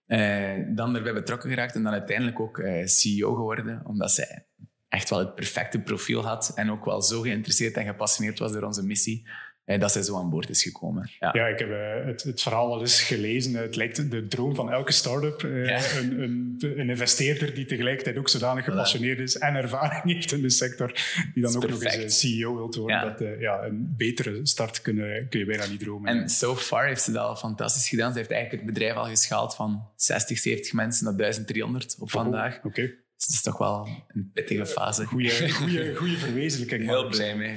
Uh, 0.07 0.75
dan 0.75 0.95
erbij 0.95 1.13
betrokken 1.13 1.49
geraakt 1.49 1.75
en 1.75 1.83
dan 1.83 1.91
uiteindelijk 1.91 2.39
ook 2.39 2.57
uh, 2.57 2.85
CEO 2.85 3.33
geworden, 3.33 3.81
omdat 3.85 4.11
zij 4.11 4.45
echt 4.89 5.09
wel 5.09 5.19
het 5.19 5.35
perfecte 5.35 5.79
profiel 5.79 6.25
had 6.25 6.51
en 6.55 6.71
ook 6.71 6.85
wel 6.85 7.01
zo 7.01 7.21
geïnteresseerd 7.21 7.75
en 7.75 7.85
gepassioneerd 7.85 8.39
was 8.39 8.51
door 8.51 8.63
onze 8.63 8.83
missie 8.83 9.27
eh, 9.65 9.79
dat 9.79 9.91
zij 9.91 10.01
zo 10.01 10.17
aan 10.17 10.29
boord 10.29 10.49
is 10.49 10.63
gekomen. 10.63 11.09
Ja, 11.19 11.29
ja 11.33 11.47
ik 11.47 11.59
heb 11.59 11.69
uh, 11.69 12.05
het, 12.05 12.23
het, 12.23 12.41
verhaal 12.41 12.73
al 12.73 12.79
eens 12.79 13.01
gelezen. 13.01 13.53
Het 13.53 13.75
lijkt 13.75 14.11
de 14.11 14.27
droom 14.27 14.55
van 14.55 14.71
elke 14.71 14.91
start-up. 14.91 15.43
Uh, 15.43 15.67
ja. 15.67 15.97
een, 15.97 16.21
een, 16.21 16.57
een, 16.59 16.89
investeerder 16.89 17.53
die 17.53 17.65
tegelijkertijd 17.65 18.17
ook 18.17 18.29
zodanig 18.29 18.63
gepassioneerd 18.65 19.19
is 19.19 19.37
en 19.37 19.55
ervaring 19.55 20.03
heeft 20.13 20.31
in 20.31 20.41
de 20.41 20.49
sector, 20.49 20.91
die 21.33 21.43
dan 21.43 21.55
ook 21.55 21.65
perfect. 21.65 21.93
nog 21.93 22.03
eens 22.03 22.19
CEO 22.19 22.55
wilt 22.55 22.75
worden. 22.75 22.95
Ja. 22.95 23.03
Dat, 23.03 23.21
uh, 23.21 23.41
ja, 23.41 23.63
een 23.63 23.93
betere 23.97 24.39
start 24.43 24.81
kun, 24.81 24.95
kun 25.29 25.39
je 25.39 25.45
bijna 25.45 25.65
niet 25.65 25.79
dromen. 25.79 26.21
En 26.21 26.29
so 26.29 26.55
far 26.55 26.87
heeft 26.87 27.01
ze 27.01 27.11
dat 27.11 27.23
al 27.23 27.35
fantastisch 27.35 27.89
gedaan. 27.89 28.11
Ze 28.11 28.17
heeft 28.17 28.31
eigenlijk 28.31 28.63
het 28.63 28.73
bedrijf 28.73 28.95
al 28.95 29.05
geschaald 29.05 29.55
van 29.55 29.87
60, 29.95 30.37
70 30.37 30.73
mensen 30.73 31.05
naar 31.05 31.15
1300 31.15 31.95
op 31.99 32.11
vandaag. 32.11 32.57
Oké. 32.57 32.67
Okay. 32.67 32.85
Dus 32.85 33.27
dat 33.27 33.35
is 33.35 33.41
toch 33.41 33.57
wel 33.57 33.87
een 34.07 34.31
pittige 34.33 34.65
fase. 34.65 35.05
Goeie 35.95 36.17
verwezenlijking. 36.17 36.85
Heel 36.85 37.07
blij 37.07 37.35
mee. 37.35 37.55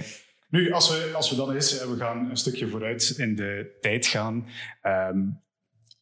Nu, 0.48 0.72
als 0.72 0.90
we, 0.90 1.10
als 1.14 1.30
we 1.30 1.36
dan 1.36 1.54
eens, 1.54 1.84
we 1.84 1.96
gaan 1.96 2.30
een 2.30 2.36
stukje 2.36 2.68
vooruit 2.68 3.14
in 3.16 3.36
de 3.36 3.76
tijd 3.80 4.06
gaan. 4.06 4.46
Um, 4.82 5.42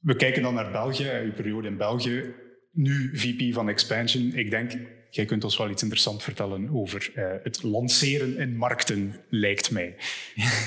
we 0.00 0.17
kijken 0.17 0.43
dan 0.43 0.55
naar 0.55 0.71
België, 0.71 1.21
uw 1.25 1.33
periode 1.33 1.69
in 1.69 1.76
België. 1.76 2.35
Nu 2.73 3.19
VP 3.19 3.55
van 3.55 3.69
Expansion. 3.69 4.33
Ik 4.35 4.50
denk, 4.50 4.73
jij 5.16 5.25
kunt 5.25 5.44
ons 5.44 5.56
wel 5.56 5.70
iets 5.70 5.82
interessants 5.82 6.25
vertellen 6.25 6.70
over 6.73 7.11
uh, 7.14 7.25
het 7.42 7.62
lanceren 7.62 8.38
in 8.38 8.56
markten, 8.56 9.16
lijkt 9.28 9.70
mij. 9.70 9.96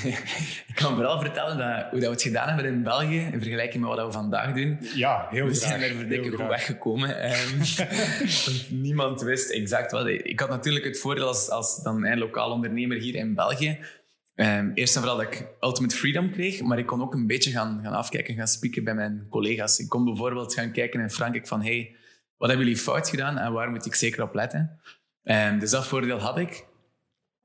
ik 0.68 0.74
kan 0.74 0.94
vooral 0.94 1.20
vertellen 1.20 1.58
dat, 1.58 1.90
hoe 1.90 2.00
dat 2.00 2.08
we 2.08 2.14
het 2.14 2.22
gedaan 2.22 2.48
hebben 2.48 2.64
in 2.64 2.82
België 2.82 3.18
in 3.18 3.40
vergelijking 3.40 3.84
met 3.84 3.96
wat 3.96 4.06
we 4.06 4.12
vandaag 4.12 4.52
doen. 4.54 4.78
Ja, 4.94 5.26
heel 5.30 5.46
we 5.46 5.54
graag. 5.54 5.70
Zijn 5.70 5.82
er 5.82 5.96
verdikken 5.96 6.32
goed 6.32 6.46
weggekomen. 6.46 7.08
Um, 7.30 8.80
niemand 8.80 9.22
wist 9.22 9.50
exact 9.50 9.92
wat. 9.92 10.06
Ik 10.06 10.40
had 10.40 10.48
natuurlijk 10.48 10.84
het 10.84 10.98
voordeel 10.98 11.26
als, 11.26 11.50
als 11.50 11.82
dan 11.82 12.04
een 12.04 12.18
lokaal 12.18 12.50
ondernemer 12.50 12.96
hier 12.96 13.14
in 13.14 13.34
België. 13.34 13.78
Um, 14.34 14.72
eerst 14.74 14.96
en 14.96 15.02
vooral 15.02 15.18
dat 15.18 15.32
ik 15.32 15.46
ultimate 15.60 15.96
freedom 15.96 16.32
kreeg, 16.32 16.62
maar 16.62 16.78
ik 16.78 16.86
kon 16.86 17.02
ook 17.02 17.14
een 17.14 17.26
beetje 17.26 17.50
gaan, 17.50 17.80
gaan 17.82 17.92
afkijken, 17.92 18.34
gaan 18.34 18.46
spieken 18.46 18.84
bij 18.84 18.94
mijn 18.94 19.26
collega's. 19.30 19.78
Ik 19.78 19.88
kon 19.88 20.04
bijvoorbeeld 20.04 20.54
gaan 20.54 20.72
kijken 20.72 21.00
in 21.00 21.10
Frankrijk 21.10 21.46
van 21.46 21.62
hey, 21.62 21.96
wat 22.40 22.48
hebben 22.48 22.66
jullie 22.66 22.82
fout 22.82 23.08
gedaan 23.08 23.38
en 23.38 23.52
waar 23.52 23.70
moet 23.70 23.86
ik 23.86 23.94
zeker 23.94 24.22
op 24.22 24.34
letten? 24.34 24.80
Um, 25.24 25.58
dus 25.58 25.70
dat 25.70 25.86
voordeel 25.86 26.18
had 26.18 26.38
ik, 26.38 26.66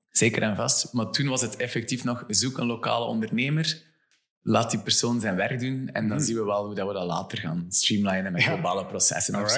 zeker 0.10 0.42
en 0.42 0.56
vast. 0.56 0.94
Maar 0.94 1.10
toen 1.10 1.28
was 1.28 1.42
het 1.42 1.56
effectief 1.56 2.04
nog, 2.04 2.24
zoek 2.28 2.58
een 2.58 2.66
lokale 2.66 3.06
ondernemer, 3.06 3.82
laat 4.42 4.72
die 4.72 4.80
persoon 4.80 5.20
zijn 5.20 5.36
werk 5.36 5.60
doen 5.60 5.90
en 5.94 6.08
dan 6.08 6.18
mm. 6.18 6.24
zien 6.24 6.36
we 6.36 6.44
wel 6.44 6.66
hoe 6.66 6.75
dat 6.75 6.88
we 6.88 6.94
dat 6.94 7.06
later 7.06 7.38
gaan 7.38 7.66
streamlinen 7.70 8.32
met 8.32 8.44
globale 8.44 8.86
processen. 8.86 9.42
Of 9.42 9.58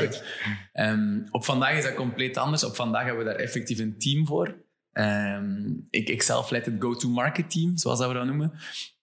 um, 0.74 1.28
op 1.32 1.46
vandaag 1.46 1.78
is 1.78 1.84
dat 1.84 1.94
compleet 1.94 2.38
anders. 2.38 2.64
Op 2.64 2.76
vandaag 2.76 3.06
hebben 3.06 3.26
we 3.26 3.32
daar 3.32 3.40
effectief 3.40 3.80
een 3.80 3.98
team 3.98 4.26
voor. 4.26 4.56
Um, 4.94 5.88
ik, 5.90 6.10
ik 6.10 6.22
zelf 6.22 6.50
leid 6.50 6.66
het 6.66 6.76
go-to-market 6.80 7.52
team, 7.52 7.78
zoals 7.78 8.00
dat 8.00 8.08
we 8.08 8.14
dat 8.14 8.26
noemen. 8.26 8.54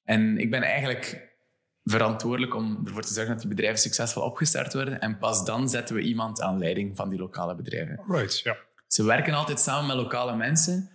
En 0.05 0.39
ik 0.39 0.51
ben 0.51 0.63
eigenlijk 0.63 1.34
verantwoordelijk 1.85 2.55
om 2.55 2.81
ervoor 2.85 3.03
te 3.03 3.13
zorgen 3.13 3.33
dat 3.33 3.41
die 3.41 3.49
bedrijven 3.49 3.79
succesvol 3.79 4.23
opgestart 4.23 4.75
worden. 4.75 5.01
En 5.01 5.19
pas 5.19 5.45
dan 5.45 5.69
zetten 5.69 5.95
we 5.95 6.03
iemand 6.03 6.41
aan 6.41 6.59
leiding 6.59 6.97
van 6.97 7.09
die 7.09 7.19
lokale 7.19 7.55
bedrijven. 7.55 8.01
Right, 8.09 8.39
ja. 8.39 8.57
Ze 8.87 9.05
werken 9.05 9.35
altijd 9.35 9.61
samen 9.61 9.87
met 9.87 9.97
lokale 9.97 10.37
mensen. 10.37 10.91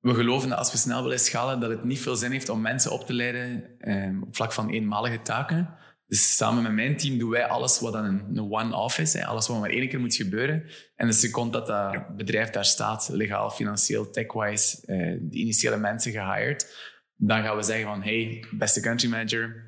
We 0.00 0.14
geloven 0.14 0.48
dat 0.48 0.58
als 0.58 0.72
we 0.72 0.78
snel 0.78 1.02
willen 1.02 1.18
schalen, 1.18 1.60
dat 1.60 1.70
het 1.70 1.84
niet 1.84 2.00
veel 2.00 2.16
zin 2.16 2.30
heeft 2.30 2.48
om 2.48 2.60
mensen 2.60 2.90
op 2.90 3.06
te 3.06 3.12
leiden 3.12 3.78
eh, 3.78 4.22
op 4.22 4.36
vlak 4.36 4.52
van 4.52 4.70
eenmalige 4.70 5.22
taken. 5.22 5.76
Dus 6.06 6.36
samen 6.36 6.62
met 6.62 6.72
mijn 6.72 6.96
team 6.96 7.18
doen 7.18 7.30
wij 7.30 7.46
alles 7.46 7.80
wat 7.80 7.92
dan 7.92 8.04
een, 8.04 8.24
een 8.34 8.52
one-off 8.52 8.98
is. 8.98 9.12
Hè. 9.12 9.26
Alles 9.26 9.48
wat 9.48 9.60
maar 9.60 9.70
één 9.70 9.88
keer 9.88 10.00
moet 10.00 10.14
gebeuren. 10.14 10.64
En 10.96 11.06
de 11.06 11.12
seconde 11.12 11.50
dat 11.50 11.66
dat 11.66 12.16
bedrijf 12.16 12.50
daar 12.50 12.64
staat, 12.64 13.08
legaal, 13.12 13.50
financieel, 13.50 14.10
tech-wise, 14.10 14.86
eh, 14.86 14.96
de 15.20 15.36
initiële 15.36 15.76
mensen 15.76 16.12
gehired, 16.12 16.76
dan 17.16 17.42
gaan 17.42 17.56
we 17.56 17.62
zeggen 17.62 17.86
van, 17.86 18.02
hey, 18.02 18.44
beste 18.50 18.80
country 18.80 19.08
manager, 19.08 19.67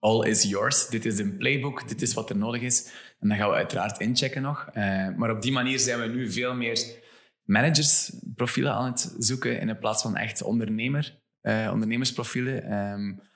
all 0.00 0.26
is 0.26 0.42
yours. 0.42 0.88
Dit 0.88 1.04
is 1.04 1.18
een 1.18 1.36
playbook, 1.36 1.88
dit 1.88 2.02
is 2.02 2.14
wat 2.14 2.30
er 2.30 2.36
nodig 2.36 2.62
is. 2.62 2.92
En 3.18 3.28
dan 3.28 3.36
gaan 3.36 3.48
we 3.48 3.54
uiteraard 3.54 4.00
inchecken 4.00 4.42
nog. 4.42 4.68
Uh, 4.74 5.08
maar 5.16 5.30
op 5.30 5.42
die 5.42 5.52
manier 5.52 5.78
zijn 5.78 6.00
we 6.00 6.06
nu 6.06 6.32
veel 6.32 6.54
meer 6.54 6.98
managersprofielen 7.44 8.72
aan 8.72 8.90
het 8.90 9.14
zoeken 9.18 9.60
in 9.60 9.78
plaats 9.78 10.02
van 10.02 10.16
echt 10.16 10.42
ondernemer, 10.42 11.20
uh, 11.42 11.68
ondernemersprofielen. 11.72 12.72
Um, 12.72 13.28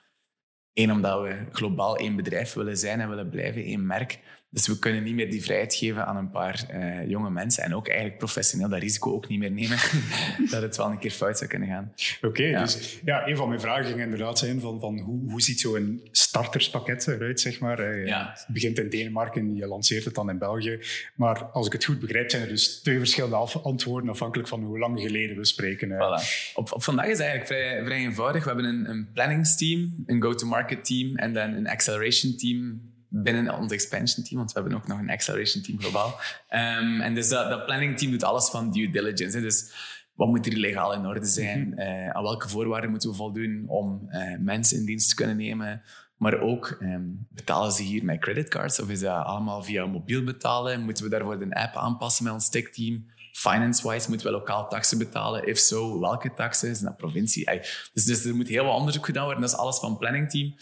Eén, 0.75 0.91
omdat 0.91 1.21
we 1.21 1.45
globaal 1.51 1.97
één 1.97 2.15
bedrijf 2.15 2.53
willen 2.53 2.77
zijn 2.77 3.01
en 3.01 3.09
willen 3.09 3.29
blijven, 3.29 3.63
één 3.63 3.85
merk. 3.85 4.19
Dus 4.55 4.67
we 4.67 4.79
kunnen 4.79 5.03
niet 5.03 5.15
meer 5.15 5.29
die 5.29 5.43
vrijheid 5.43 5.75
geven 5.75 6.05
aan 6.05 6.17
een 6.17 6.29
paar 6.29 6.65
uh, 6.73 7.09
jonge 7.09 7.29
mensen. 7.29 7.63
En 7.63 7.75
ook 7.75 7.87
eigenlijk 7.87 8.17
professioneel 8.17 8.69
dat 8.69 8.79
risico 8.79 9.13
ook 9.13 9.27
niet 9.27 9.39
meer 9.39 9.51
nemen. 9.51 9.77
dat 10.51 10.61
het 10.61 10.77
wel 10.77 10.91
een 10.91 10.99
keer 10.99 11.11
fout 11.11 11.37
zou 11.37 11.49
kunnen 11.49 11.67
gaan. 11.67 11.93
Oké, 12.17 12.27
okay, 12.27 12.49
ja. 12.49 12.61
dus 12.61 12.99
ja, 13.05 13.27
een 13.27 13.35
van 13.35 13.47
mijn 13.47 13.59
vragen 13.59 13.85
ging 13.85 13.99
inderdaad 13.99 14.39
zijn 14.39 14.59
van, 14.59 14.79
van 14.79 14.99
hoe, 14.99 15.29
hoe 15.29 15.41
ziet 15.41 15.59
zo'n 15.59 16.07
starterspakket 16.11 17.07
eruit, 17.07 17.39
zeg 17.39 17.59
maar. 17.59 17.79
Uh, 17.79 18.07
ja. 18.07 18.31
Het 18.33 18.45
begint 18.47 18.79
in 18.79 18.89
Denemarken, 18.89 19.55
je 19.55 19.67
lanceert 19.67 20.05
het 20.05 20.15
dan 20.15 20.29
in 20.29 20.37
België. 20.37 20.79
Maar 21.15 21.43
als 21.43 21.65
ik 21.65 21.73
het 21.73 21.85
goed 21.85 21.99
begrijp, 21.99 22.29
zijn 22.29 22.41
er 22.41 22.49
dus 22.49 22.79
twee 22.81 22.97
verschillende 22.97 23.35
antwoorden 23.35 24.09
afhankelijk 24.09 24.47
van 24.47 24.63
hoe 24.63 24.79
lang 24.79 24.99
geleden 24.99 25.37
we 25.37 25.45
spreken. 25.45 25.89
Uh. 25.89 25.97
Voilà. 25.97 26.53
Op, 26.53 26.71
op 26.71 26.83
vandaag 26.83 27.05
is 27.05 27.17
het 27.17 27.27
eigenlijk 27.27 27.47
vrij, 27.47 27.83
vrij 27.85 27.97
eenvoudig. 27.97 28.43
We 28.43 28.49
hebben 28.49 28.65
een, 28.65 28.89
een 28.89 29.07
planningsteam, 29.13 30.03
een 30.05 30.21
go-to-market 30.21 30.85
team 30.85 31.15
en 31.15 31.33
dan 31.33 31.53
een 31.53 31.67
acceleration 31.67 32.35
team 32.37 32.93
binnen 33.23 33.57
ons 33.57 33.71
expansion 33.71 34.25
team, 34.25 34.37
want 34.37 34.51
we 34.53 34.59
hebben 34.59 34.77
ook 34.77 34.87
nog 34.87 34.99
een 34.99 35.09
acceleration 35.09 35.63
team 35.63 35.79
globaal. 35.79 36.19
Um, 36.49 37.01
en 37.01 37.15
dus 37.15 37.29
dat, 37.29 37.49
dat 37.49 37.65
planning 37.65 37.97
team 37.97 38.11
doet 38.11 38.23
alles 38.23 38.49
van 38.49 38.71
due 38.71 38.89
diligence. 38.89 39.37
Hè. 39.37 39.43
Dus 39.43 39.71
wat 40.13 40.27
moet 40.27 40.45
er 40.45 40.57
legaal 40.57 40.93
in 40.93 41.05
orde 41.05 41.25
zijn? 41.25 41.73
Uh, 41.77 42.09
aan 42.09 42.23
welke 42.23 42.49
voorwaarden 42.49 42.89
moeten 42.89 43.09
we 43.09 43.15
voldoen 43.15 43.63
om 43.67 44.07
uh, 44.09 44.37
mensen 44.39 44.77
in 44.77 44.85
dienst 44.85 45.09
te 45.09 45.15
kunnen 45.15 45.37
nemen? 45.37 45.81
Maar 46.17 46.39
ook, 46.39 46.77
um, 46.81 47.27
betalen 47.29 47.71
ze 47.71 47.83
hier 47.83 48.05
met 48.05 48.19
creditcards 48.19 48.79
of 48.79 48.89
is 48.89 48.99
dat 48.99 49.25
allemaal 49.25 49.63
via 49.63 49.85
mobiel 49.85 50.23
betalen? 50.23 50.81
Moeten 50.81 51.03
we 51.03 51.09
daarvoor 51.09 51.39
de 51.39 51.55
app 51.55 51.75
aanpassen 51.75 52.23
met 52.23 52.33
ons 52.33 52.49
tech 52.49 52.69
team? 52.69 53.05
Finance-wise 53.31 54.09
moeten 54.09 54.27
we 54.27 54.33
lokaal 54.33 54.69
taxen 54.69 54.97
betalen? 54.97 55.47
If 55.47 55.57
so, 55.57 55.99
welke 55.99 56.33
taxen? 56.33 56.69
Is 56.69 56.79
dat 56.79 56.97
provincie? 56.97 57.61
Dus, 57.93 58.03
dus 58.03 58.25
er 58.25 58.35
moet 58.35 58.47
heel 58.47 58.65
wat 58.65 58.75
onderzoek 58.75 59.05
gedaan 59.05 59.23
worden. 59.23 59.41
Dat 59.41 59.51
is 59.51 59.57
alles 59.57 59.79
van 59.79 59.97
planning 59.97 60.29
team. 60.29 60.55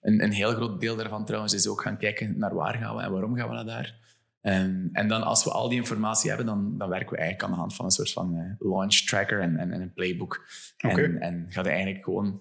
Een, 0.00 0.22
een 0.22 0.32
heel 0.32 0.54
groot 0.54 0.80
deel 0.80 0.96
daarvan 0.96 1.24
trouwens 1.24 1.54
is 1.54 1.68
ook 1.68 1.82
gaan 1.82 1.98
kijken 1.98 2.38
naar 2.38 2.54
waar 2.54 2.74
gaan 2.74 2.96
we 2.96 3.02
en 3.02 3.12
waarom 3.12 3.36
gaan 3.36 3.48
we 3.48 3.54
naar 3.54 3.64
daar. 3.64 4.06
Um, 4.42 4.88
en 4.92 5.08
dan 5.08 5.22
als 5.22 5.44
we 5.44 5.50
al 5.50 5.68
die 5.68 5.78
informatie 5.78 6.28
hebben, 6.28 6.46
dan, 6.46 6.78
dan 6.78 6.88
werken 6.88 7.10
we 7.10 7.16
eigenlijk 7.16 7.48
aan 7.48 7.54
de 7.54 7.60
hand 7.60 7.74
van 7.74 7.84
een 7.84 7.90
soort 7.90 8.12
van 8.12 8.34
uh, 8.34 8.70
launch 8.70 8.94
tracker 8.94 9.40
en, 9.40 9.56
en, 9.56 9.72
en, 9.72 9.80
een 9.80 9.92
playbook. 9.92 10.46
Okay. 10.84 11.04
En, 11.04 11.20
en 11.20 11.46
gaat 11.48 11.66
eigenlijk 11.66 12.04
gewoon 12.04 12.40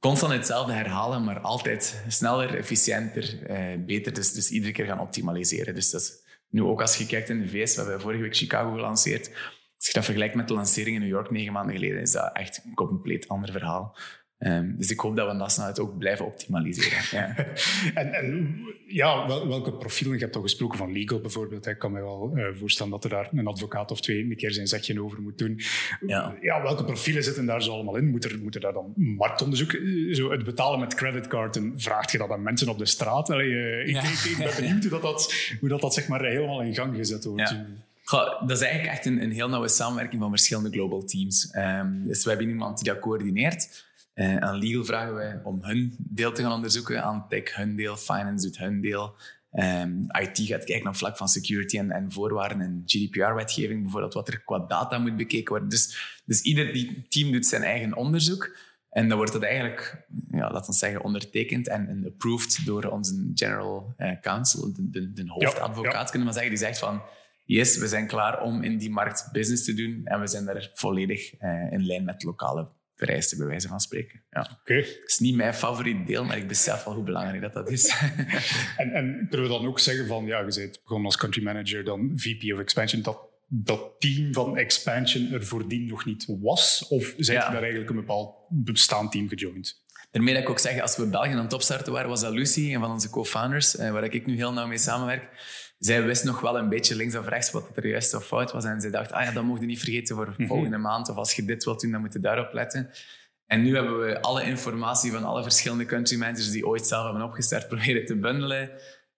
constant 0.00 0.32
hetzelfde 0.32 0.72
herhalen, 0.72 1.24
maar 1.24 1.40
altijd 1.40 2.04
sneller, 2.08 2.54
efficiënter, 2.54 3.50
uh, 3.50 3.84
beter. 3.84 4.14
Dus, 4.14 4.32
dus 4.32 4.50
iedere 4.50 4.72
keer 4.72 4.86
gaan 4.86 5.00
optimaliseren. 5.00 5.74
Dus 5.74 5.90
dat 5.90 6.00
is, 6.00 6.24
nu 6.48 6.62
ook 6.62 6.80
als 6.80 6.96
je 6.96 7.06
kijkt 7.06 7.28
in 7.28 7.40
de 7.40 7.48
VS, 7.48 7.74
we 7.74 7.80
hebben 7.80 8.00
vorige 8.00 8.22
week 8.22 8.36
Chicago 8.36 8.72
gelanceerd. 8.72 9.28
Als 9.76 9.86
je 9.86 9.92
dat 9.92 10.04
vergelijkt 10.04 10.34
met 10.34 10.48
de 10.48 10.54
lancering 10.54 10.96
in 10.96 11.02
New 11.02 11.10
York 11.10 11.30
negen 11.30 11.52
maanden 11.52 11.74
geleden, 11.74 12.00
is 12.00 12.12
dat 12.12 12.30
echt 12.32 12.62
een 12.64 12.74
compleet 12.74 13.28
ander 13.28 13.52
verhaal. 13.52 13.96
Um, 14.38 14.74
dus 14.76 14.90
ik 14.90 15.00
hoop 15.00 15.16
dat 15.16 15.32
we 15.32 15.38
dat 15.38 15.52
snelheid 15.52 15.80
ook 15.80 15.98
blijven 15.98 16.26
optimaliseren. 16.26 16.98
Ja. 17.10 17.36
en, 18.00 18.12
en, 18.12 18.58
ja, 18.86 19.26
wel, 19.26 19.48
welke 19.48 19.72
profielen? 19.72 20.18
Je 20.18 20.24
hebt 20.24 20.36
al 20.36 20.42
gesproken 20.42 20.78
van 20.78 20.92
legal 20.92 21.20
bijvoorbeeld. 21.20 21.66
Ik 21.66 21.78
kan 21.78 21.92
me 21.92 22.00
wel 22.00 22.32
uh, 22.34 22.46
voorstellen 22.54 22.92
dat 22.92 23.04
er 23.04 23.10
daar 23.10 23.28
een 23.32 23.46
advocaat 23.46 23.90
of 23.90 24.00
twee 24.00 24.22
een 24.22 24.36
keer 24.36 24.52
zijn 24.52 24.66
zegje 24.66 25.02
over 25.02 25.22
moet 25.22 25.38
doen. 25.38 25.60
Ja. 26.06 26.36
ja 26.40 26.62
welke 26.62 26.84
profielen 26.84 27.24
zitten 27.24 27.46
daar 27.46 27.62
zo 27.62 27.72
allemaal 27.72 27.96
in? 27.96 28.10
Moet 28.10 28.24
er, 28.24 28.38
moet 28.42 28.54
er 28.54 28.60
daar 28.60 28.72
dan 28.72 28.92
marktonderzoek... 28.96 29.72
Eh, 29.72 30.14
zo 30.14 30.30
het 30.30 30.44
betalen 30.44 30.80
met 30.80 30.94
creditcarden, 30.94 31.80
vraagt 31.80 32.10
je 32.12 32.18
dat 32.18 32.30
aan 32.30 32.42
mensen 32.42 32.68
op 32.68 32.78
de 32.78 32.86
straat? 32.86 33.30
Allee, 33.30 33.48
uh, 33.48 33.86
ja. 33.86 34.02
ik, 34.02 34.34
ben 34.38 34.54
benieuwd 34.60 34.82
hoe 34.82 34.90
dat, 34.90 35.02
dat, 35.02 35.34
hoe 35.60 35.68
dat, 35.68 35.80
dat 35.80 35.94
zeg 35.94 36.08
maar 36.08 36.24
helemaal 36.24 36.62
in 36.62 36.74
gang 36.74 36.96
gezet 36.96 37.24
wordt. 37.24 37.50
Ja. 37.50 37.66
Goh, 38.02 38.40
dat 38.46 38.56
is 38.56 38.62
eigenlijk 38.62 38.92
echt 38.92 39.06
een, 39.06 39.22
een 39.22 39.32
heel 39.32 39.48
nauwe 39.48 39.68
samenwerking 39.68 40.20
van 40.20 40.30
verschillende 40.30 40.70
global 40.70 41.04
teams. 41.04 41.54
Um, 41.56 42.04
dus 42.04 42.24
we 42.24 42.28
hebben 42.30 42.48
iemand 42.48 42.78
die 42.78 42.92
dat 42.92 43.00
coördineert. 43.00 43.85
Uh, 44.16 44.36
aan 44.36 44.58
legal 44.58 44.84
vragen 44.84 45.14
wij 45.14 45.40
om 45.44 45.58
hun 45.62 45.94
deel 45.98 46.32
te 46.32 46.42
gaan 46.42 46.52
onderzoeken. 46.52 47.04
Aan 47.04 47.28
tech 47.28 47.56
hun 47.56 47.76
deel, 47.76 47.96
finance 47.96 48.46
doet 48.46 48.58
hun 48.58 48.80
deel. 48.80 49.14
Um, 49.52 50.06
IT 50.20 50.38
gaat 50.38 50.64
kijken 50.64 50.88
op 50.88 50.96
vlak 50.96 51.16
van 51.16 51.28
security 51.28 51.78
en, 51.78 51.90
en 51.90 52.12
voorwaarden 52.12 52.60
en 52.60 52.82
GDPR-wetgeving, 52.86 53.82
bijvoorbeeld 53.82 54.14
wat 54.14 54.28
er 54.28 54.42
qua 54.44 54.58
data 54.58 54.98
moet 54.98 55.16
bekeken 55.16 55.48
worden. 55.48 55.68
Dus, 55.68 56.18
dus 56.24 56.40
ieder 56.40 56.72
die 56.72 57.06
team 57.08 57.32
doet 57.32 57.46
zijn 57.46 57.62
eigen 57.62 57.96
onderzoek. 57.96 58.56
En 58.90 59.08
dan 59.08 59.16
wordt 59.16 59.32
dat 59.32 59.42
eigenlijk, 59.42 60.06
ja, 60.30 60.50
laten 60.50 60.70
we 60.70 60.76
zeggen, 60.76 61.02
ondertekend 61.02 61.68
en, 61.68 61.88
en 61.88 62.06
approved 62.06 62.66
door 62.66 62.84
onze 62.84 63.30
general 63.34 63.94
uh, 63.98 64.20
counsel, 64.20 64.72
de, 64.72 64.90
de, 64.90 65.12
de 65.12 65.24
hoofdadvocaat, 65.26 65.92
ja, 65.92 66.00
ja. 66.00 66.04
kunnen 66.04 66.28
we 66.28 66.34
zeggen. 66.34 66.50
Die 66.50 66.60
zegt 66.60 66.78
van, 66.78 67.02
yes, 67.44 67.78
we 67.78 67.88
zijn 67.88 68.06
klaar 68.06 68.42
om 68.42 68.62
in 68.62 68.78
die 68.78 68.90
markt 68.90 69.28
business 69.32 69.64
te 69.64 69.74
doen 69.74 70.00
en 70.04 70.20
we 70.20 70.26
zijn 70.26 70.44
daar 70.44 70.70
volledig 70.74 71.40
uh, 71.40 71.72
in 71.72 71.86
lijn 71.86 72.04
met 72.04 72.22
lokale 72.22 72.68
vereisten, 72.96 73.38
bij 73.38 73.46
wijze 73.46 73.68
van 73.68 73.80
spreken. 73.80 74.22
Ja. 74.30 74.58
Okay. 74.60 74.76
Het 74.76 75.02
is 75.06 75.18
niet 75.18 75.34
mijn 75.34 75.54
favoriet 75.54 76.06
deel, 76.06 76.24
maar 76.24 76.36
ik 76.36 76.48
besef 76.48 76.84
wel 76.84 76.94
hoe 76.94 77.04
belangrijk 77.04 77.40
dat, 77.40 77.52
dat 77.52 77.70
is. 77.70 77.88
en, 78.76 78.92
en 78.92 79.26
kunnen 79.30 79.46
we 79.46 79.52
dan 79.52 79.66
ook 79.66 79.78
zeggen 79.78 80.06
van, 80.06 80.26
ja, 80.26 80.38
je 80.38 80.54
bent 80.54 80.80
begonnen 80.82 81.06
als 81.06 81.16
country 81.16 81.42
manager, 81.42 81.84
dan 81.84 82.12
VP 82.14 82.52
of 82.52 82.58
Expansion, 82.58 83.02
dat 83.02 83.34
dat 83.48 83.90
team 83.98 84.32
van 84.32 84.56
Expansion 84.56 85.32
er 85.32 85.46
voordien 85.46 85.86
nog 85.86 86.04
niet 86.04 86.26
was? 86.40 86.86
Of 86.88 87.14
zijn 87.16 87.38
ja. 87.38 87.46
je 87.46 87.52
daar 87.52 87.60
eigenlijk 87.60 87.90
een 87.90 87.96
bepaald 87.96 88.34
bestaand 88.48 89.12
team 89.12 89.28
gejoind? 89.28 89.84
Daarmee 90.10 90.34
dat 90.34 90.42
ik 90.42 90.50
ook 90.50 90.58
zeg, 90.58 90.80
als 90.80 90.96
we 90.96 91.06
België 91.06 91.30
aan 91.30 91.44
het 91.44 91.52
opstarten 91.52 91.92
waren, 91.92 92.08
was 92.08 92.20
dat 92.20 92.32
Lucy, 92.32 92.74
een 92.74 92.80
van 92.80 92.90
onze 92.90 93.10
co-founders, 93.10 93.76
eh, 93.76 93.90
waar 93.90 94.04
ik 94.04 94.26
nu 94.26 94.36
heel 94.36 94.52
nauw 94.52 94.66
mee 94.66 94.78
samenwerk 94.78 95.28
zij 95.78 96.02
wist 96.02 96.24
nog 96.24 96.40
wel 96.40 96.58
een 96.58 96.68
beetje 96.68 96.96
links 96.96 97.16
of 97.16 97.28
rechts 97.28 97.50
wat 97.50 97.70
er 97.74 97.86
juist 97.86 98.14
of 98.14 98.26
fout 98.26 98.52
was. 98.52 98.64
En 98.64 98.80
ze 98.80 98.90
dacht, 98.90 99.12
ah 99.12 99.24
ja, 99.24 99.32
dat 99.32 99.44
mocht 99.44 99.60
je 99.60 99.66
niet 99.66 99.78
vergeten 99.78 100.16
voor 100.16 100.34
mhm. 100.36 100.46
volgende 100.46 100.78
maand. 100.78 101.08
Of 101.08 101.16
als 101.16 101.32
je 101.32 101.44
dit 101.44 101.64
wilt 101.64 101.80
doen, 101.80 101.90
dan 101.90 102.00
moet 102.00 102.12
je 102.12 102.18
daarop 102.18 102.52
letten. 102.52 102.90
En 103.46 103.62
nu 103.62 103.74
hebben 103.74 104.00
we 104.00 104.20
alle 104.20 104.42
informatie 104.42 105.12
van 105.12 105.24
alle 105.24 105.42
verschillende 105.42 105.84
country 105.84 106.18
managers 106.18 106.50
die 106.50 106.66
ooit 106.66 106.86
zelf 106.86 107.04
hebben 107.04 107.22
opgestart, 107.22 107.68
proberen 107.68 108.04
te 108.04 108.16
bundelen. 108.16 108.70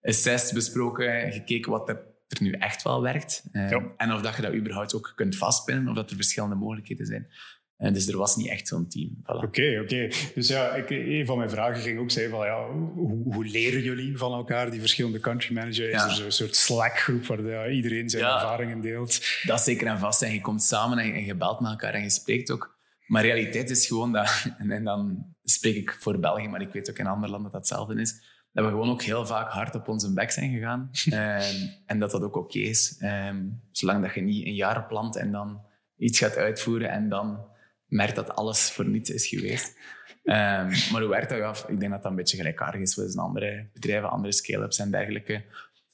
Assessed, 0.02 0.54
besproken, 0.54 1.32
gekeken 1.32 1.70
wat 1.70 1.88
er, 1.88 2.04
er 2.28 2.42
nu 2.42 2.52
echt 2.52 2.82
wel 2.82 3.02
werkt. 3.02 3.42
Uh, 3.52 3.72
En 3.96 4.12
of 4.12 4.20
dat 4.20 4.36
je 4.36 4.42
dat 4.42 4.54
überhaupt 4.54 4.94
ook 4.94 5.12
kunt 5.14 5.36
vastpinnen, 5.36 5.88
of 5.88 5.94
dat 5.94 6.10
er 6.10 6.16
verschillende 6.16 6.54
mogelijkheden 6.54 7.06
zijn. 7.06 7.28
En 7.78 7.92
dus 7.92 8.08
er 8.08 8.16
was 8.16 8.37
niet 8.37 8.49
echt 8.49 8.68
zo'n 8.68 8.88
team. 8.88 9.11
Oké, 9.25 9.76
voilà. 9.76 9.80
oké. 9.82 10.08
Dus 10.35 10.49
ja, 10.49 10.75
ik, 10.75 10.90
een 10.90 11.26
van 11.26 11.38
mijn 11.38 11.50
vragen 11.50 11.82
ging 11.82 11.99
ook 11.99 12.11
zijn 12.11 12.30
van 12.30 12.47
ja, 12.47 12.70
hoe, 12.94 13.32
hoe 13.32 13.44
leren 13.44 13.82
jullie 13.82 14.16
van 14.16 14.32
elkaar, 14.32 14.70
die 14.70 14.80
verschillende 14.80 15.20
country 15.20 15.54
managers? 15.54 15.90
Ja. 15.90 16.06
Is 16.06 16.18
er 16.18 16.25
een 16.25 16.32
soort 16.32 16.56
Slack-groep 16.56 17.26
waar 17.26 17.73
iedereen 17.73 18.11
zijn 18.11 18.25
ervaringen 18.25 18.80
deelt? 18.80 19.20
Dat 19.42 19.58
is 19.58 19.64
zeker 19.64 19.87
en 19.87 19.99
vast. 19.99 20.23
En 20.23 20.32
je 20.32 20.40
komt 20.40 20.62
samen 20.62 20.99
en, 20.99 21.25
je 21.25 21.35
belt 21.35 21.61
met 21.61 21.70
elkaar 21.70 21.94
en 21.94 22.02
je 22.02 22.11
spreekt 22.11 22.50
ook. 22.50 22.76
Maar 23.06 23.23
realiteit 23.23 23.70
is 23.70 23.87
gewoon 23.87 24.12
dat, 24.12 24.44
en, 24.58 24.70
en, 24.70 24.85
dan 24.85 25.26
spreek 25.44 25.76
ik 25.76 25.97
voor 26.00 26.18
België, 26.18 26.49
maar 26.49 26.61
ik 26.61 26.73
weet 26.73 26.90
ook 26.90 26.99
in 26.99 27.06
andere 27.06 27.32
landen 27.32 27.50
dat 27.50 27.61
hetzelfde 27.61 28.00
is, 28.00 28.14
dat 28.52 28.64
we 28.64 28.70
gewoon 28.70 28.90
ook 28.90 29.02
heel 29.02 29.26
vaak 29.26 29.50
hard 29.50 29.75
op 29.75 29.88
onze 29.88 30.12
bek 30.12 30.30
zijn 30.30 30.52
gegaan. 30.52 30.90
en, 31.11 31.82
en 31.87 31.99
dat 31.99 32.11
dat 32.11 32.23
ook 32.23 32.37
oké 32.37 32.58
is. 32.58 33.00
Um, 33.02 33.62
zolang 33.73 34.02
dat 34.02 34.14
je 34.14 34.20
niet 34.20 34.47
een 34.47 34.54
jaar 34.54 34.87
plant 34.87 35.16
en 35.16 35.32
dan 35.32 35.61
iets 35.97 36.18
gaat 36.18 36.37
uitvoeren 36.37 36.90
en 36.90 37.08
dan 37.08 37.56
merkt 37.88 38.16
dat 38.16 38.35
alles 38.35 38.71
voor 38.71 38.87
niets 38.87 39.11
is 39.11 39.26
geweest. 39.26 39.76
Um, 40.25 40.35
maar 40.92 41.00
hoe 41.00 41.09
werkt 41.09 41.30
dat 41.30 41.40
af? 41.40 41.64
Ik 41.68 41.80
denk 41.80 41.92
dat 41.92 42.02
dat 42.02 42.11
een 42.11 42.16
beetje 42.16 42.37
gelijkaardig 42.37 42.80
is 42.80 42.97
met 42.97 43.16
andere 43.16 43.68
bedrijven, 43.73 44.11
andere 44.11 44.33
scale-ups 44.33 44.78
en 44.78 44.90
dergelijke. 44.90 45.45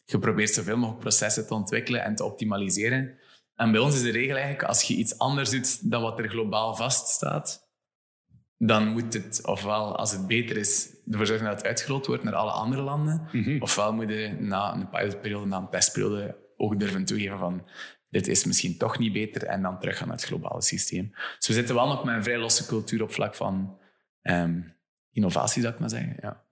Je 0.05 0.19
probeert 0.19 0.51
zoveel 0.51 0.77
mogelijk 0.77 1.01
processen 1.01 1.47
te 1.47 1.55
ontwikkelen 1.55 2.05
en 2.05 2.15
te 2.15 2.25
optimaliseren. 2.25 3.19
En 3.57 3.73
bij 3.73 3.81
ons 3.81 3.95
is 3.95 4.03
de 4.03 4.11
regel 4.11 4.37
eigenlijk, 4.37 4.63
als 4.69 4.83
je 4.83 4.95
iets 4.95 5.19
anders 5.19 5.51
doet 5.51 5.91
dan 5.91 6.03
wat 6.03 6.19
er 6.19 6.29
globaal 6.29 6.75
vaststaat, 6.75 7.65
dan 8.59 8.89
moet 8.89 9.15
het, 9.15 9.47
ofwel 9.47 9.97
als 9.97 10.13
het 10.13 10.27
beter 10.27 10.57
is, 10.57 10.89
ervoor 11.11 11.27
zorgen 11.27 11.47
dat 11.47 11.57
het 11.57 11.67
uitgerold 11.67 12.07
wordt 12.07 12.23
naar 12.23 12.35
alle 12.35 12.51
andere 12.51 12.83
landen, 12.83 13.29
mm 13.33 13.63
ofwel 13.63 13.93
moet 13.93 14.09
je 14.09 14.37
na 14.39 14.75
een 14.75 14.89
pilotperiode, 14.89 15.47
na 15.47 15.57
een 15.57 15.71
testperiode 15.71 16.37
ook 16.57 16.81
durven 16.81 17.05
toegeven 17.05 17.39
van 17.39 17.69
dit 18.15 18.29
is 18.29 18.45
misschien 18.45 18.77
toch 18.77 18.99
niet 18.99 19.13
beter 19.13 19.45
en 19.45 19.63
dan 19.63 19.79
terug 19.79 19.97
gaan 19.99 20.09
naar 20.09 20.17
het 20.17 20.27
globale 20.27 20.63
systeem. 20.63 21.15
Dus 21.39 21.47
we 21.47 21.53
zitten 21.53 21.75
wel 21.75 21.87
nog 21.87 22.05
met 22.05 22.15
een 22.15 22.23
vrij 22.23 22.39
losse 22.39 22.67
cultuur 22.67 23.03
op 23.03 23.13
vlak 23.13 23.35
van 23.35 23.79
um, 24.23 24.75
innovatie, 25.13 25.63
zou 25.63 25.75
ik 25.75 25.81
maar 25.81 25.91
zeggen. 25.91 26.17
Ja. 26.21 26.44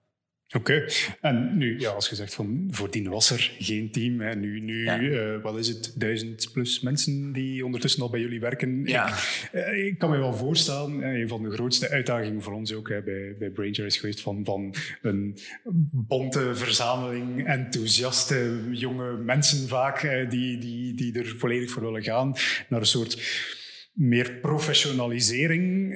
Oké, 0.55 0.85
en 1.21 1.57
nu, 1.57 1.79
ja, 1.79 1.91
als 1.91 2.09
je 2.09 2.15
zegt 2.15 2.35
van 2.35 2.69
voordien 2.71 3.09
was 3.09 3.31
er 3.31 3.53
geen 3.59 3.91
team. 3.91 4.21
Hè. 4.21 4.35
Nu, 4.35 4.61
nu 4.61 4.85
uh, 4.85 5.43
wat 5.43 5.59
is 5.59 5.69
het, 5.69 5.95
duizend 5.97 6.51
plus 6.53 6.81
mensen 6.81 7.33
die 7.33 7.65
ondertussen 7.65 8.03
al 8.03 8.11
bij 8.11 8.21
jullie 8.21 8.41
werken. 8.41 8.85
Ja. 8.85 9.09
Ik, 9.09 9.51
uh, 9.53 9.87
ik 9.87 9.99
kan 9.99 10.11
me 10.11 10.17
wel 10.17 10.35
voorstellen, 10.35 11.03
een 11.03 11.29
van 11.29 11.43
de 11.43 11.51
grootste 11.51 11.89
uitdagingen 11.91 12.43
voor 12.43 12.53
ons 12.53 12.73
ook 12.73 12.89
hè, 12.89 13.03
bij, 13.03 13.37
bij 13.39 13.51
Branger 13.51 13.85
is 13.85 13.97
geweest 13.97 14.21
van, 14.21 14.45
van 14.45 14.75
een 15.03 15.39
bonte 15.93 16.55
verzameling 16.55 17.47
enthousiaste 17.47 18.61
jonge 18.71 19.17
mensen 19.17 19.69
vaak, 19.69 20.27
die, 20.31 20.59
die, 20.59 20.95
die 20.95 21.19
er 21.19 21.35
volledig 21.39 21.71
voor 21.71 21.83
willen 21.83 22.03
gaan, 22.03 22.35
naar 22.69 22.81
een 22.81 22.87
soort 22.87 23.23
meer 23.93 24.33
professionalisering 24.33 25.95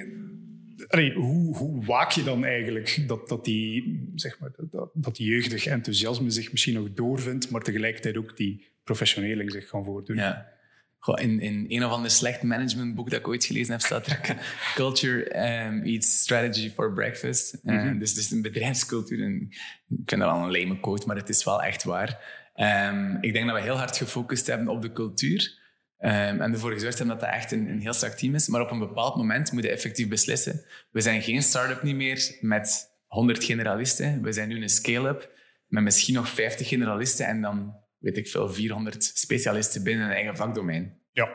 hoe, 1.14 1.56
hoe, 1.56 1.85
waak 1.85 2.11
je 2.11 2.23
dan 2.23 2.45
eigenlijk 2.45 3.04
dat, 3.06 3.28
dat, 3.28 3.45
die, 3.45 4.11
zeg 4.14 4.38
maar, 4.38 4.50
dat, 4.71 4.90
dat 4.95 5.16
die 5.16 5.26
jeugdig 5.26 5.66
enthousiasme 5.66 6.30
zich 6.30 6.50
misschien 6.50 6.75
nog 6.75 6.92
doorvindt, 6.92 7.50
maar 7.50 7.62
tegelijkertijd 7.62 8.16
ook 8.16 8.37
die 8.37 8.68
professioneling 8.85 9.52
zich 9.52 9.66
kan 9.66 9.85
voordoen? 9.85 10.16
Ja. 10.16 10.54
Goh, 10.99 11.21
in, 11.21 11.40
in 11.40 11.66
een 11.68 11.85
of 11.85 11.90
ander 11.90 12.11
slecht 12.11 12.42
managementboek 12.42 13.11
dat 13.11 13.18
ik 13.18 13.28
ooit 13.28 13.45
gelezen 13.45 13.73
heb, 13.73 13.80
staat 13.80 14.06
er 14.06 14.37
Culture 14.75 15.25
um, 15.66 15.83
eats 15.83 16.21
strategy 16.21 16.71
for 16.71 16.92
breakfast. 16.92 17.59
Mm 17.62 17.78
-hmm. 17.78 17.95
uh, 17.95 18.00
dus 18.00 18.11
het 18.11 18.18
is 18.18 18.30
een 18.30 18.42
bedrijfscultuur. 18.42 19.25
En 19.25 19.47
ik 19.88 20.02
vind 20.06 20.21
dat 20.21 20.30
wel 20.30 20.42
een 20.42 20.61
lame 20.61 20.80
quote, 20.80 21.06
maar 21.06 21.16
het 21.16 21.28
is 21.28 21.45
wel 21.45 21.62
echt 21.62 21.85
waar. 21.85 22.45
Um, 22.90 23.18
ik 23.21 23.33
denk 23.33 23.47
dat 23.47 23.56
we 23.56 23.62
heel 23.62 23.76
hard 23.76 23.97
gefocust 23.97 24.47
hebben 24.47 24.68
op 24.68 24.83
de 24.83 24.92
cultuur. 24.92 25.59
Um, 26.00 26.11
en 26.41 26.53
ervoor 26.53 26.73
gezorgd 26.73 26.99
hebben 26.99 27.19
dat 27.19 27.26
dat 27.26 27.35
echt 27.35 27.53
een, 27.53 27.69
een, 27.69 27.81
heel 27.81 27.93
strak 27.93 28.12
team 28.12 28.35
is. 28.35 28.49
Maar 28.49 28.61
op 28.61 28.71
een 28.71 28.79
bepaald 28.79 29.17
moment 29.17 29.53
moet 29.53 29.62
je 29.62 29.71
effectief 29.71 30.09
beslissen. 30.09 30.65
We 30.91 31.00
zijn 31.00 31.23
geen 31.23 31.43
start-up 31.43 31.83
niet 31.83 31.95
meer 31.95 32.37
met 32.41 32.91
100 33.07 33.45
generalisten. 33.45 34.23
We 34.23 34.33
zijn 34.33 34.49
nu 34.49 34.62
een 34.62 34.69
scale-up 34.69 35.31
met 35.67 35.83
misschien 35.83 36.15
nog 36.15 36.29
50 36.29 36.69
generalisten 36.69 37.26
en 37.26 37.41
dan, 37.41 37.76
weet 37.99 38.17
ik 38.17 38.29
veel, 38.29 38.53
400 38.53 39.05
specialisten 39.15 39.83
binnen 39.83 40.07
een 40.07 40.12
eigen 40.12 40.37
vakdomein. 40.37 40.99
Ja. 41.12 41.29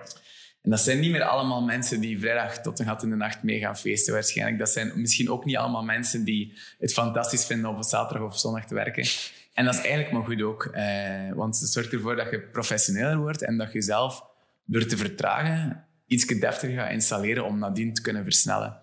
En 0.62 0.70
dat 0.70 0.80
zijn 0.80 1.00
niet 1.00 1.12
meer 1.12 1.24
allemaal 1.24 1.62
mensen 1.62 2.00
die 2.00 2.20
vrijdag 2.20 2.62
tot 2.62 2.80
een 2.80 2.86
gat 2.86 3.03
in 3.03 3.10
de 3.10 3.15
nacht 3.15 3.44
mee 3.44 3.60
gaan 3.60 3.77
feesten 3.77 4.13
waarschijnlijk. 4.13 4.60
Dat 4.60 4.70
zijn 4.70 4.91
misschien 4.96 5.30
ook 5.30 5.46
niet 5.46 5.58
allemaal 5.58 5.84
mensen 5.84 6.24
die 6.24 6.60
het 6.77 6.94
fantastisch 6.94 7.46
vinden 7.46 7.70
om 7.70 7.75
op 7.75 7.84
zaterdag 7.84 8.27
of 8.27 8.39
zondag 8.39 8.65
te 8.65 8.74
werken. 8.74 9.06
En 9.53 9.65
dat 9.65 9.74
is 9.74 9.80
eigenlijk 9.80 10.12
maar 10.12 10.24
goed 10.24 10.41
ook. 10.41 10.65
Eh, 10.65 11.32
want 11.34 11.60
het 11.60 11.70
zorgt 11.70 11.94
ervoor 11.94 12.15
dat 12.15 12.32
je 12.32 12.41
professioneler 12.41 13.18
wordt 13.18 13.41
en 13.41 13.58
dat 13.58 13.74
je 13.74 13.82
zelf 13.82 14.30
door 14.71 14.85
te 14.85 14.97
vertragen 14.97 15.85
iets 16.11 16.25
deftiger 16.25 16.75
gaat 16.75 16.91
installeren 16.91 17.45
om 17.45 17.59
nadien 17.59 17.93
te 17.93 18.01
kunnen 18.01 18.23
versnellen. 18.23 18.79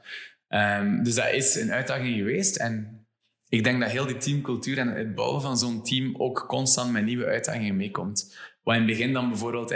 Um, 0.48 1.02
dus 1.02 1.14
dat 1.14 1.32
is 1.32 1.54
een 1.54 1.72
uitdaging 1.72 2.16
geweest. 2.16 2.56
En 2.56 3.06
ik 3.48 3.64
denk 3.64 3.80
dat 3.80 3.90
heel 3.90 4.06
die 4.06 4.16
teamcultuur 4.16 4.78
en 4.78 4.88
het 4.88 5.14
bouwen 5.14 5.42
van 5.42 5.58
zo'n 5.58 5.82
team 5.82 6.14
ook 6.16 6.44
constant 6.46 6.92
met 6.92 7.04
nieuwe 7.04 7.26
uitdagingen 7.26 7.76
meekomt. 7.76 8.36
Wat 8.62 8.74
in 8.74 8.80
het 8.80 8.90
begin 8.90 9.12
dan 9.12 9.28
bijvoorbeeld 9.28 9.74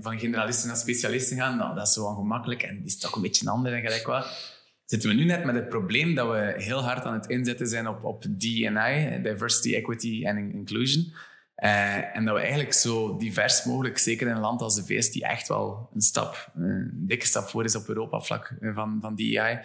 van 0.00 0.18
generalisten 0.18 0.68
naar 0.68 0.76
specialisten 0.76 1.36
gaan, 1.36 1.56
nou, 1.56 1.74
dat 1.74 1.86
is 1.86 1.92
zo 1.92 2.04
ongemakkelijk 2.04 2.62
en 2.62 2.82
is 2.84 2.98
toch 2.98 3.16
een 3.16 3.22
beetje 3.22 3.50
ander 3.50 3.72
en 3.72 3.80
gelijk 3.80 4.06
wat. 4.06 4.60
Zitten 4.84 5.08
we 5.08 5.14
nu 5.16 5.24
net 5.24 5.44
met 5.44 5.54
het 5.54 5.68
probleem 5.68 6.14
dat 6.14 6.30
we 6.30 6.54
heel 6.56 6.82
hard 6.82 7.04
aan 7.04 7.14
het 7.14 7.26
inzetten 7.26 7.66
zijn 7.66 7.88
op, 7.88 8.04
op 8.04 8.22
D&I, 8.22 9.20
Diversity, 9.22 9.74
Equity 9.74 10.24
en 10.24 10.52
Inclusion. 10.52 11.12
Uh, 11.62 12.16
en 12.16 12.24
dat 12.24 12.34
we 12.34 12.40
eigenlijk 12.40 12.72
zo 12.72 13.16
divers 13.16 13.64
mogelijk, 13.64 13.98
zeker 13.98 14.26
in 14.26 14.32
een 14.32 14.40
land 14.40 14.60
als 14.60 14.74
de 14.74 14.84
VS, 14.84 15.10
die 15.10 15.24
echt 15.24 15.48
wel 15.48 15.90
een 15.94 16.00
stap, 16.00 16.50
een 16.54 16.90
dikke 16.94 17.26
stap 17.26 17.48
voor 17.48 17.64
is 17.64 17.76
op 17.76 17.88
Europa-vlak 17.88 18.56
van, 18.60 18.98
van 19.00 19.14
DEI, 19.14 19.60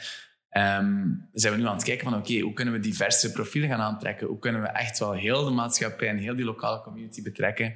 um, 0.52 1.30
zijn 1.34 1.54
we 1.54 1.60
nu 1.60 1.66
aan 1.66 1.76
het 1.76 1.84
kijken 1.84 2.10
van 2.10 2.20
oké, 2.20 2.40
hoe 2.40 2.54
kunnen 2.54 2.74
we 2.74 2.80
diverse 2.80 3.32
profielen 3.32 3.70
gaan 3.70 3.80
aantrekken? 3.80 4.28
Hoe 4.28 4.40
kunnen 4.40 4.62
we 4.62 4.68
echt 4.68 5.00
wel 5.00 5.12
heel 5.12 5.46
de 5.46 5.52
maatschappij 5.52 6.08
en 6.08 6.18
heel 6.18 6.36
die 6.36 6.46
lokale 6.46 6.82
community 6.82 7.22
betrekken? 7.22 7.76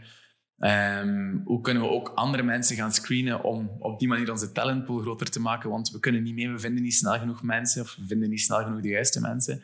Um, 0.58 1.42
hoe 1.46 1.62
kunnen 1.62 1.84
we 1.84 1.90
ook 1.90 2.12
andere 2.16 2.44
mensen 2.44 2.76
gaan 2.76 2.92
screenen 2.92 3.44
om 3.44 3.72
op 3.80 4.00
die 4.00 4.08
manier 4.08 4.32
onze 4.32 4.52
talentpool 4.52 5.00
groter 5.00 5.30
te 5.30 5.40
maken? 5.40 5.70
Want 5.70 5.90
we 5.90 6.00
kunnen 6.00 6.24
niet 6.24 6.36
meer, 6.36 6.52
we 6.52 6.60
vinden 6.60 6.84
niet 6.84 6.94
snel 6.94 7.20
genoeg 7.20 7.44
mensen 7.44 7.82
of 7.82 7.96
we 7.96 8.08
vinden 8.08 8.30
niet 8.30 8.42
snel 8.42 8.64
genoeg 8.64 8.82
de 8.82 8.90
juiste 8.90 9.22
mensen. 9.22 9.64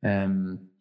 Um, 0.00 0.71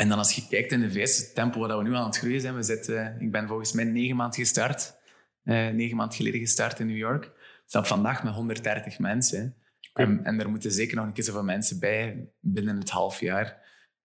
en 0.00 0.08
dan 0.08 0.18
als 0.18 0.32
je 0.32 0.46
kijkt 0.48 0.72
in 0.72 0.80
de 0.80 0.90
VS, 0.90 1.18
het 1.18 1.34
tempo 1.34 1.60
waar 1.60 1.78
we 1.78 1.82
nu 1.82 1.94
aan 1.94 2.06
het 2.06 2.18
groeien 2.18 2.40
zijn. 2.40 2.54
We 2.54 2.62
zitten, 2.62 3.16
ik 3.18 3.30
ben 3.30 3.48
volgens 3.48 3.72
mij 3.72 3.84
negen 3.84 4.16
maanden 4.16 4.38
gestart. 4.38 4.94
Uh, 5.44 5.68
negen 5.68 5.96
maanden 5.96 6.16
geleden 6.16 6.40
gestart 6.40 6.80
in 6.80 6.86
New 6.86 6.96
York. 6.96 7.30
Staan 7.66 7.86
vandaag 7.86 8.24
met 8.24 8.34
130 8.34 8.98
mensen. 8.98 9.54
En, 9.94 10.24
en, 10.24 10.40
er 10.40 10.50
moeten 10.50 10.72
zeker 10.72 10.96
nog 10.96 11.06
een 11.06 11.12
keer 11.12 11.24
zoveel 11.24 11.42
mensen 11.42 11.78
bij 11.78 12.28
binnen 12.40 12.78
het 12.78 12.90
half 12.90 13.20
jaar. 13.20 13.56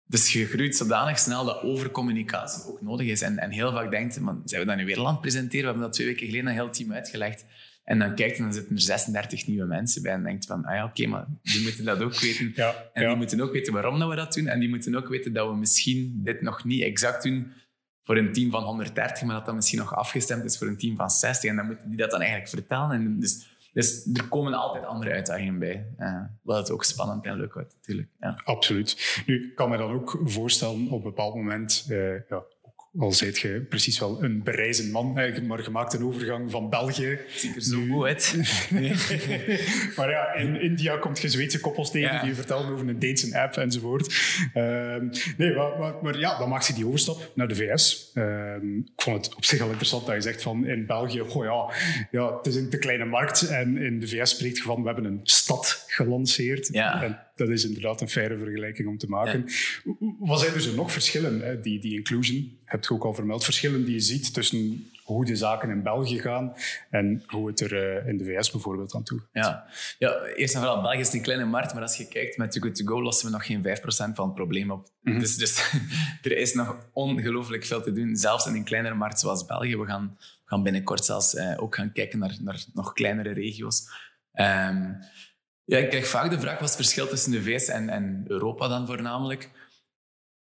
Dus 0.05 0.33
je 0.33 0.45
groeit 0.45 0.75
zodanig 0.75 1.19
snel 1.19 1.45
dat 1.45 1.61
overcommunicatie 1.61 2.71
ook 2.71 2.81
nodig 2.81 3.07
is. 3.07 3.21
En, 3.21 3.37
en 3.37 3.51
heel 3.51 3.71
vaak 3.71 3.91
denkt 3.91 4.19
man, 4.19 4.41
zijn 4.45 4.61
we 4.61 4.67
dat 4.67 4.77
nu 4.77 4.85
weer 4.85 4.99
land 4.99 5.21
presenteren? 5.21 5.61
We 5.61 5.65
hebben 5.65 5.83
dat 5.83 5.93
twee 5.93 6.07
weken 6.07 6.25
geleden 6.25 6.47
een 6.47 6.53
heel 6.53 6.69
team 6.69 6.93
uitgelegd. 6.93 7.45
En 7.85 7.99
dan 7.99 8.15
kijkt 8.15 8.37
en 8.37 8.43
dan 8.43 8.53
zitten 8.53 8.75
er 8.75 8.81
36 8.81 9.47
nieuwe 9.47 9.65
mensen 9.65 10.01
bij 10.01 10.11
en 10.11 10.23
denkt 10.23 10.45
van, 10.45 10.65
ah 10.65 10.75
ja, 10.75 10.85
oké, 10.85 11.07
maar 11.07 11.25
die 11.41 11.61
moeten 11.61 11.85
dat 11.85 12.01
ook 12.01 12.19
weten. 12.19 12.51
Ja, 12.55 12.75
en 12.93 13.01
ja. 13.01 13.07
die 13.07 13.17
moeten 13.17 13.41
ook 13.41 13.51
weten 13.51 13.73
waarom 13.73 13.99
dat 13.99 14.09
we 14.09 14.15
dat 14.15 14.33
doen. 14.33 14.47
En 14.47 14.59
die 14.59 14.69
moeten 14.69 14.95
ook 14.95 15.07
weten 15.07 15.33
dat 15.33 15.49
we 15.49 15.55
misschien 15.55 16.19
dit 16.23 16.41
nog 16.41 16.63
niet 16.63 16.81
exact 16.81 17.23
doen 17.23 17.51
voor 18.03 18.17
een 18.17 18.33
team 18.33 18.51
van 18.51 18.63
130, 18.63 19.23
maar 19.23 19.35
dat 19.35 19.45
dat 19.45 19.55
misschien 19.55 19.79
nog 19.79 19.95
afgestemd 19.95 20.43
is 20.43 20.57
voor 20.57 20.67
een 20.67 20.77
team 20.77 20.95
van 20.95 21.09
60. 21.09 21.49
En 21.49 21.55
dan 21.55 21.65
moeten 21.65 21.89
die 21.89 21.97
dat 21.97 22.11
dan 22.11 22.19
eigenlijk 22.19 22.49
vertellen. 22.49 22.91
En 22.91 23.19
dus, 23.19 23.59
dus 23.73 24.09
er 24.13 24.27
komen 24.27 24.53
altijd 24.53 24.85
andere 24.85 25.11
uitdagingen 25.11 25.59
bij. 25.59 25.87
Uh, 25.99 26.21
wat 26.41 26.57
het 26.57 26.71
ook 26.71 26.83
spannend 26.83 27.25
en 27.25 27.37
leuk 27.37 27.53
wordt, 27.53 27.73
natuurlijk. 27.75 28.09
Ja. 28.19 28.41
Absoluut. 28.43 29.23
Nu, 29.25 29.49
ik 29.49 29.55
kan 29.55 29.69
me 29.69 29.77
dan 29.77 29.91
ook 29.91 30.21
voorstellen, 30.23 30.87
op 30.87 30.91
een 30.91 31.09
bepaald 31.09 31.35
moment... 31.35 31.85
Uh, 31.89 32.27
ja, 32.29 32.43
al 32.99 33.11
zijt 33.11 33.37
je 33.37 33.65
precies 33.69 33.99
wel 33.99 34.23
een 34.23 34.43
bereizend 34.43 34.91
man, 34.91 35.13
maar 35.13 35.63
je 35.63 35.69
maakt 35.71 35.93
een 35.93 36.03
overgang 36.03 36.51
van 36.51 36.69
België. 36.69 37.19
Ziet 37.35 37.55
er 37.55 37.61
zo 37.61 38.05
uit. 38.05 38.35
maar 39.97 40.09
ja, 40.09 40.33
in 40.33 40.61
India 40.61 40.97
komt 40.97 41.19
je 41.19 41.29
Zweedse 41.29 41.59
koppels 41.59 41.91
tegen 41.91 42.13
ja. 42.13 42.19
die 42.19 42.29
je 42.29 42.35
vertellen 42.35 42.71
over 42.71 42.87
een 42.87 42.99
Deense 42.99 43.39
app 43.39 43.57
enzovoort. 43.57 44.07
Uh, 44.53 44.95
nee, 45.37 45.55
maar, 45.55 45.79
maar, 45.79 45.93
maar, 46.01 46.19
ja, 46.19 46.37
dan 46.37 46.49
maakt 46.49 46.65
ze 46.65 46.73
die 46.73 46.87
overstap 46.87 47.31
naar 47.35 47.47
de 47.47 47.55
VS. 47.55 48.11
Uh, 48.13 48.53
ik 48.85 48.91
vond 48.95 49.25
het 49.25 49.35
op 49.35 49.45
zich 49.45 49.59
al 49.59 49.67
interessant 49.67 50.05
dat 50.05 50.15
je 50.15 50.21
zegt 50.21 50.41
van 50.41 50.65
in 50.65 50.85
België, 50.85 51.19
goh 51.19 51.43
ja, 51.43 51.73
ja, 52.11 52.37
het 52.37 52.45
is 52.45 52.55
een 52.55 52.69
te 52.69 52.77
kleine 52.77 53.05
markt. 53.05 53.47
En 53.47 53.77
in 53.77 53.99
de 53.99 54.07
VS 54.07 54.29
spreekt 54.29 54.57
je 54.57 54.63
van, 54.63 54.81
we 54.81 54.85
hebben 54.85 55.05
een 55.05 55.19
stad 55.23 55.83
gelanceerd. 55.87 56.69
Ja. 56.71 57.03
En 57.03 57.19
dat 57.35 57.49
is 57.49 57.65
inderdaad 57.65 58.01
een 58.01 58.09
faire 58.09 58.37
vergelijking 58.37 58.87
om 58.87 58.97
te 58.97 59.07
maken. 59.09 59.45
Ja. 59.83 59.93
Wat 60.19 60.39
zijn 60.39 60.53
er 60.53 60.61
zo 60.61 60.75
nog 60.75 60.91
verschillen, 60.91 61.41
hè? 61.41 61.59
Die, 61.59 61.79
die 61.79 61.93
inclusion? 61.93 62.37
Je 62.37 62.57
hebt 62.65 62.89
ook 62.89 63.03
al 63.03 63.13
vermeld, 63.13 63.43
verschillen 63.43 63.85
die 63.85 63.93
je 63.93 63.99
ziet 63.99 64.33
tussen 64.33 64.89
hoe 65.03 65.25
de 65.25 65.35
zaken 65.35 65.69
in 65.69 65.83
België 65.83 66.19
gaan 66.19 66.53
en 66.89 67.23
hoe 67.27 67.47
het 67.47 67.59
er 67.59 68.01
uh, 68.01 68.07
in 68.07 68.17
de 68.17 68.25
VS 68.25 68.51
bijvoorbeeld 68.51 68.95
aan 68.95 69.03
toe 69.03 69.19
gaat. 69.19 69.43
Ja. 69.43 69.65
ja, 69.99 70.23
eerst 70.23 70.53
en 70.53 70.59
vooral, 70.59 70.81
België 70.81 70.99
is 70.99 71.13
een 71.13 71.21
kleine 71.21 71.45
markt, 71.45 71.73
maar 71.73 71.81
als 71.81 71.97
je 71.97 72.07
kijkt 72.07 72.37
met 72.37 72.51
Too 72.51 72.61
Good 72.61 72.75
To 72.75 72.85
Go 72.85 73.01
lossen 73.01 73.25
we 73.25 73.31
nog 73.31 73.45
geen 73.45 73.63
5% 73.63 74.15
van 74.15 74.25
het 74.25 74.33
probleem 74.33 74.71
op. 74.71 74.89
Mm 75.01 75.11
-hmm. 75.11 75.21
Dus, 75.21 75.37
dus 75.37 75.73
er 76.21 76.37
is 76.37 76.53
nog 76.53 76.77
ongelooflijk 76.93 77.65
veel 77.65 77.81
te 77.81 77.91
doen, 77.91 78.15
zelfs 78.15 78.45
in 78.45 78.55
een 78.55 78.63
kleinere 78.63 78.95
markt 78.95 79.19
zoals 79.19 79.45
België. 79.45 79.77
We 79.77 79.85
gaan, 79.85 80.17
gaan 80.45 80.63
binnenkort 80.63 81.05
zelfs 81.05 81.33
uh, 81.33 81.53
ook 81.57 81.75
gaan 81.75 81.91
kijken 81.91 82.19
naar, 82.19 82.37
naar 82.41 82.65
nog 82.73 82.93
kleinere 82.93 83.33
regio's. 83.33 83.87
Um, 84.33 84.97
ja, 85.65 85.77
ik 85.77 85.89
krijg 85.89 86.07
vaak 86.07 86.29
de 86.29 86.39
vraag, 86.39 86.59
wat 86.59 86.69
is 86.69 86.75
het 86.75 86.83
verschil 86.83 87.07
tussen 87.07 87.31
de 87.31 87.43
VS 87.43 87.67
en, 87.67 87.89
en 87.89 88.25
Europa 88.27 88.67
dan 88.67 88.85
voornamelijk? 88.85 89.49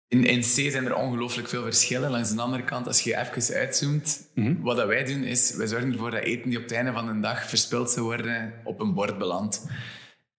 In, 0.08 0.24
in 0.24 0.40
C 0.40 0.44
zijn 0.44 0.84
er 0.84 0.94
ongelooflijk 0.94 1.48
veel 1.48 1.62
verschillen. 1.62 2.10
Langs 2.10 2.34
de 2.34 2.40
andere 2.40 2.64
kant, 2.64 2.86
als 2.86 3.00
je 3.00 3.18
even 3.18 3.54
uitzoomt, 3.54 4.28
mm 4.34 4.44
-hmm. 4.44 4.62
wat 4.62 4.76
dat 4.76 4.86
wij 4.86 5.04
doen 5.04 5.22
is, 5.22 5.54
wij 5.54 5.66
zorgen 5.66 5.92
ervoor 5.92 6.10
dat 6.10 6.22
eten 6.22 6.48
die 6.48 6.58
op 6.58 6.64
het 6.64 6.72
einde 6.72 6.92
van 6.92 7.06
de 7.06 7.20
dag 7.20 7.48
verspild 7.48 7.90
zou 7.90 8.06
worden, 8.06 8.52
op 8.64 8.80
een 8.80 8.94
bord 8.94 9.18
belandt. 9.18 9.66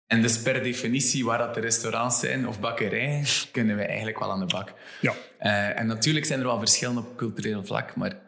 En 0.07 0.23
dus 0.23 0.43
per 0.43 0.63
definitie, 0.63 1.25
waar 1.25 1.39
dat 1.39 1.55
de 1.55 1.61
restaurants 1.61 2.19
zijn 2.19 2.49
of 2.49 2.61
bakkerijen, 2.61 3.25
kunnen 3.53 3.77
wij 3.77 3.87
eigenlijk 3.87 4.19
wel 4.19 4.31
aan 4.31 4.41
de 4.41 4.55
bak. 4.55 4.73
Ja. 5.01 5.15
Uh, 5.41 5.79
en 5.79 5.87
natuurlijk 5.87 6.27
zijn 6.27 6.39
er 6.39 6.47
wel 6.47 6.59
verschillen 6.59 6.99
op 6.99 7.17
cultureel 7.17 7.65
vlak, 7.65 7.97
maar 7.97 8.21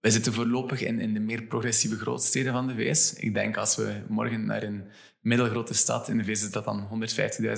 wij 0.00 0.10
zitten 0.10 0.32
voorlopig 0.32 0.82
in, 0.82 1.00
in 1.00 1.14
de 1.14 1.20
meer 1.20 1.42
progressieve 1.42 1.96
grootsteden 1.96 2.52
van 2.52 2.66
de 2.66 2.74
VS. 2.74 3.14
Ik 3.14 3.34
denk 3.34 3.56
als 3.56 3.76
we 3.76 4.02
morgen 4.08 4.44
naar 4.44 4.62
een 4.62 4.84
middelgrote 5.20 5.74
stad, 5.74 6.08
in 6.08 6.18
de 6.18 6.24
VS 6.24 6.42
is 6.42 6.50
dat 6.50 6.64
dan 6.64 6.88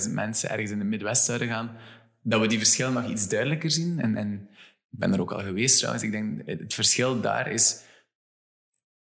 150.000 0.07 0.11
mensen, 0.11 0.49
ergens 0.49 0.71
in 0.71 0.79
de 0.79 0.83
Midwest 0.83 1.25
zouden 1.25 1.47
gaan, 1.47 1.75
dat 2.21 2.41
we 2.41 2.47
die 2.47 2.57
verschillen 2.57 2.93
nog 2.93 3.09
iets 3.09 3.27
duidelijker 3.27 3.71
zien. 3.71 3.99
En, 3.99 4.15
en 4.15 4.49
ik 4.91 4.99
ben 4.99 5.13
er 5.13 5.21
ook 5.21 5.31
al 5.31 5.43
geweest 5.43 5.77
trouwens. 5.77 6.03
Ik 6.03 6.11
denk, 6.11 6.41
het 6.45 6.73
verschil 6.73 7.21
daar 7.21 7.51
is, 7.51 7.83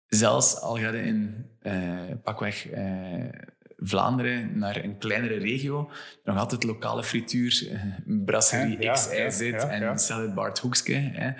zelfs 0.06 0.60
al 0.60 0.76
ga 0.76 0.90
je 0.90 1.02
in 1.02 1.46
uh, 1.62 2.00
pakweg 2.22 2.72
uh, 2.72 3.24
Vlaanderen 3.84 4.58
naar 4.58 4.84
een 4.84 4.98
kleinere 4.98 5.38
regio, 5.38 5.90
nog 6.24 6.36
altijd 6.36 6.62
lokale 6.62 7.04
frituur, 7.04 7.68
uh, 7.70 8.24
brasserie 8.24 8.80
ja, 8.80 8.92
X, 8.92 9.06
Y, 9.06 9.30
Z 9.30 9.40
ja, 9.40 9.68
en 9.68 10.22
het 10.22 10.34
Bart 10.34 10.58
Hoekske. 10.58 10.92
Hè. 10.92 11.30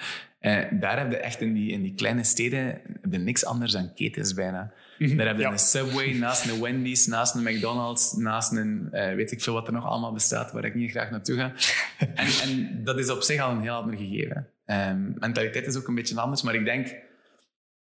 Daar 0.79 0.99
heb 0.99 1.11
je 1.11 1.17
echt 1.17 1.41
in 1.41 1.53
die, 1.53 1.71
in 1.71 1.83
die 1.83 1.95
kleine 1.95 2.25
steden 2.25 2.81
heb 3.13 3.21
je 3.21 3.27
niks 3.27 3.45
anders 3.45 3.73
dan 3.73 3.95
ketens 3.95 4.35
bijna. 4.35 4.73
Mhm. 4.99 5.17
Daar 5.17 5.27
heb 5.27 5.39
je 5.39 5.45
een 5.45 5.59
Subway, 5.59 6.13
naast 6.13 6.49
een 6.49 6.61
Wendy's, 6.61 7.07
naast 7.07 7.35
een 7.35 7.43
McDonald's, 7.43 8.13
naast 8.13 8.53
een 8.53 8.89
uh, 8.93 9.15
weet 9.15 9.33
ik 9.33 9.43
veel 9.43 9.55
wat 9.55 9.67
er 9.67 9.73
nog 9.73 9.87
allemaal 9.87 10.13
bestaat, 10.13 10.53
waar 10.53 10.65
ik 10.65 10.75
niet 10.75 10.91
graag 10.91 11.11
naartoe 11.11 11.37
ga. 11.37 11.53
en, 12.15 12.27
en 12.43 12.85
dat 12.85 12.99
is 12.99 13.11
op 13.11 13.23
zich 13.23 13.41
al 13.41 13.51
een 13.51 13.61
heel 13.61 13.75
ander 13.75 13.97
gegeven. 13.97 14.49
Um, 14.67 15.15
mentaliteit 15.19 15.67
is 15.67 15.77
ook 15.77 15.89
een 15.89 15.95
beetje 15.95 16.21
anders, 16.21 16.43
maar 16.43 16.55
ik 16.55 16.65
denk, 16.65 16.95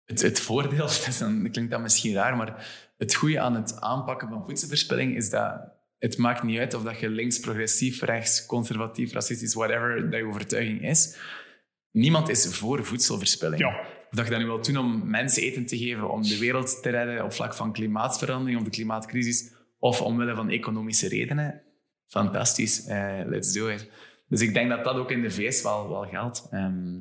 het, 0.05 0.23
het 0.23 0.41
voordeel, 0.41 0.87
dat, 1.07 1.17
dan, 1.19 1.49
klinkt 1.51 1.71
dat 1.71 1.81
misschien 1.81 2.15
raar, 2.15 2.37
maar 2.37 2.67
het 2.97 3.15
goede 3.15 3.41
aan 3.41 3.55
het 3.55 3.81
aanpakken 3.81 4.29
van 4.29 4.45
voedselverspilling 4.45 5.17
is 5.17 5.31
dat 5.31 5.73
het 5.99 6.19
maakt 6.19 6.43
niet 6.43 6.59
uit 6.59 6.75
of 6.75 6.83
dat 6.83 7.01
je 7.01 7.09
links, 7.09 7.41
progressief, 7.41 8.03
rechts, 8.03 8.47
conservatief, 8.47 9.13
racistisch, 9.13 9.55
whatever 9.55 10.11
dat 10.11 10.21
je 10.21 10.27
overtuiging 10.27 10.83
is. 10.83 11.17
Niemand 11.91 12.29
is 12.29 12.57
voor 12.57 12.85
voedselverspilling. 12.85 13.61
Ja. 13.61 13.81
Of 14.15 14.21
dat 14.21 14.29
je 14.29 14.35
dat 14.35 14.43
nu 14.43 14.49
wilt 14.49 14.67
doen 14.67 14.77
om 14.77 15.11
mensen 15.11 15.43
eten 15.43 15.67
te 15.67 15.79
geven, 15.79 16.11
om 16.11 16.23
de 16.23 16.39
wereld 16.39 16.83
te 16.83 16.91
redden 16.91 17.25
op 17.25 17.33
vlak 17.33 17.55
van 17.55 17.73
klimaatverandering 17.73 18.59
of 18.59 18.65
de 18.65 18.71
klimaatcrisis, 18.71 19.53
of 19.79 20.01
omwille 20.01 20.35
van 20.35 20.51
economische 20.51 21.09
redenen. 21.09 21.63
Fantastisch, 22.07 22.89
uh, 22.89 23.21
let's 23.27 23.53
do 23.53 23.69
it. 23.69 23.91
Dus 24.29 24.41
ik 24.41 24.55
denk 24.55 24.71
dat 24.71 24.85
dat 24.85 24.97
ook 24.97 25.11
in 25.11 25.23
de 25.23 25.31
VS 25.31 25.63
wel, 25.63 25.89
wel 25.89 26.09
geldt. 26.09 26.47
Ehm, 26.51 26.97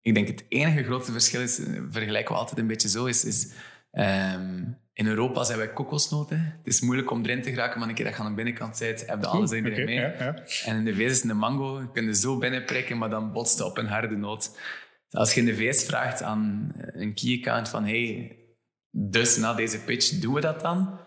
ik 0.00 0.14
denk 0.14 0.28
het 0.28 0.44
enige 0.48 0.82
grote 0.82 1.12
verschil 1.12 1.40
is, 1.40 1.60
vergelijken 1.90 2.34
we 2.34 2.40
altijd 2.40 2.58
een 2.58 2.66
beetje 2.66 2.88
zo, 2.88 3.04
is, 3.04 3.24
is 3.24 3.52
ehm, 3.90 4.64
in 4.92 5.06
Europa 5.06 5.44
zijn 5.44 5.58
wij 5.58 5.72
kokosnoten. 5.72 6.54
Het 6.56 6.66
is 6.66 6.80
moeilijk 6.80 7.10
om 7.10 7.24
erin 7.24 7.42
te 7.42 7.50
geraken, 7.50 7.78
maar 7.80 7.88
een 7.88 7.94
keer 7.94 8.04
dat 8.04 8.14
je 8.14 8.20
aan 8.20 8.28
de 8.28 8.34
binnenkant 8.34 8.76
zit, 8.76 9.06
heb 9.06 9.20
je 9.20 9.26
alles 9.26 9.50
erin 9.50 9.72
okay, 9.72 9.84
mee. 9.84 9.94
Ja, 9.94 10.14
ja. 10.18 10.44
En 10.64 10.76
in 10.76 10.84
de 10.84 10.94
VS 10.94 11.10
is 11.10 11.22
een 11.22 11.36
mango, 11.36 11.80
je 11.80 11.90
kunt 11.92 12.06
je 12.06 12.14
zo 12.14 12.38
binnenprikken, 12.38 12.98
maar 12.98 13.10
dan 13.10 13.32
botst 13.32 13.60
op 13.60 13.78
een 13.78 13.86
harde 13.86 14.16
noot. 14.16 14.58
Als 15.14 15.34
je 15.34 15.40
in 15.40 15.46
de 15.46 15.56
VS 15.56 15.84
vraagt 15.84 16.22
aan 16.22 16.72
een 16.74 17.14
key 17.14 17.36
account 17.38 17.68
van 17.68 17.84
hey, 17.84 18.36
dus 18.90 19.36
na 19.36 19.54
deze 19.54 19.80
pitch 19.80 20.08
doen 20.08 20.34
we 20.34 20.40
dat 20.40 20.60
dan? 20.60 20.98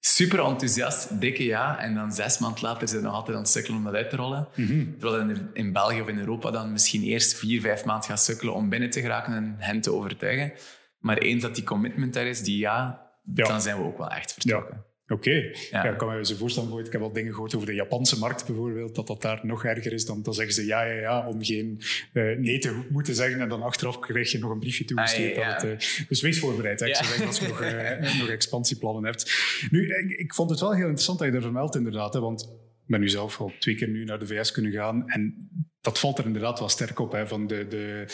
Super 0.00 0.44
enthousiast, 0.44 1.20
dikke 1.20 1.44
ja. 1.44 1.78
En 1.78 1.94
dan 1.94 2.12
zes 2.12 2.38
maanden 2.38 2.62
later 2.62 2.88
zijn 2.88 3.00
ze 3.00 3.06
nog 3.06 3.14
altijd 3.14 3.36
aan 3.36 3.42
het 3.42 3.52
sukkelen 3.52 3.78
om 3.78 3.84
dat 3.84 3.94
uit 3.94 4.10
te 4.10 4.16
rollen. 4.16 4.48
Mm 4.54 4.98
Terwijl 4.98 5.30
in, 5.30 5.50
in 5.52 5.72
België 5.72 6.00
of 6.00 6.08
in 6.08 6.18
Europa 6.18 6.50
dan 6.50 6.72
misschien 6.72 7.02
eerst 7.02 7.34
vier, 7.34 7.60
vijf 7.60 7.84
maanden 7.84 8.08
gaat 8.08 8.22
sukkelen 8.22 8.54
om 8.54 8.68
binnen 8.68 8.90
te 8.90 9.00
geraken 9.00 9.34
en 9.34 9.54
hen 9.58 9.80
te 9.80 9.92
overtuigen. 9.92 10.52
Maar 10.98 11.18
eens 11.18 11.42
dat 11.42 11.54
die 11.54 11.64
commitment 11.64 12.14
daar 12.14 12.26
is, 12.26 12.42
die 12.42 12.58
ja, 12.58 13.06
dan 13.22 13.60
zijn 13.60 13.76
we 13.76 13.82
ook 13.82 13.98
wel 13.98 14.10
echt 14.10 14.32
vertrokken. 14.32 14.84
Oké, 15.08 15.50
ja. 15.70 15.84
ik 15.84 15.98
kan 15.98 16.16
me 16.16 16.26
zo 16.26 16.34
voorstellen, 16.34 16.84
ik 16.84 16.92
heb 16.92 17.00
al 17.00 17.12
dingen 17.12 17.32
gehoord 17.32 17.54
over 17.54 17.66
de 17.66 17.74
Japanse 17.74 18.18
markt 18.18 18.46
bijvoorbeeld, 18.46 18.94
dat 18.94 19.06
dat 19.06 19.22
daar 19.22 19.40
nog 19.42 19.64
erger 19.64 19.92
is. 19.92 20.04
Dan, 20.04 20.22
dan 20.22 20.34
zeggen 20.34 20.54
ze 20.54 20.66
ja, 20.66 20.82
ja, 20.82 21.00
ja, 21.00 21.28
om 21.28 21.44
geen 21.44 21.80
uh, 22.12 22.38
nee 22.38 22.58
te 22.58 22.86
moeten 22.90 23.14
zeggen 23.14 23.40
en 23.40 23.48
dan 23.48 23.62
achteraf 23.62 23.98
krijg 23.98 24.32
je 24.32 24.38
nog 24.38 24.50
een 24.50 24.58
briefje 24.58 24.84
toegestuurd. 24.84 25.36
Ah, 25.36 25.44
ja, 25.44 25.64
uh, 25.64 25.78
dus 26.08 26.20
wees 26.20 26.38
voorbereid, 26.38 26.80
hè, 26.80 26.86
zeggen, 26.86 27.26
als 27.26 27.38
je 27.38 27.48
nog, 27.48 27.62
uh, 27.62 28.18
nog 28.20 28.28
expansieplannen 28.28 29.04
hebt. 29.04 29.32
Nu, 29.70 29.86
ik, 29.86 30.18
ik, 30.18 30.34
vond 30.34 30.50
het 30.50 30.60
wel 30.60 30.74
heel 30.74 30.84
interessant 30.84 31.18
dat 31.18 31.26
je 31.26 31.32
dat 31.32 31.42
vermeldt 31.42 31.76
inderdaad, 31.76 32.14
hè, 32.14 32.20
want 32.20 32.42
ik 32.82 32.92
ben 32.92 33.00
nu 33.00 33.08
zelf 33.08 33.40
al 33.40 33.52
twee 33.58 33.74
keer 33.74 33.88
nu 33.88 34.04
naar 34.04 34.18
de 34.18 34.26
VS 34.26 34.52
kunnen 34.52 34.72
gaan 34.72 35.08
en 35.08 35.48
dat 35.80 35.98
valt 35.98 36.18
er 36.18 36.26
inderdaad 36.26 36.58
wel 36.58 36.68
sterk 36.68 36.98
op, 36.98 37.12
hè, 37.12 37.28
van 37.28 37.46
de, 37.46 37.66
de 37.68 38.06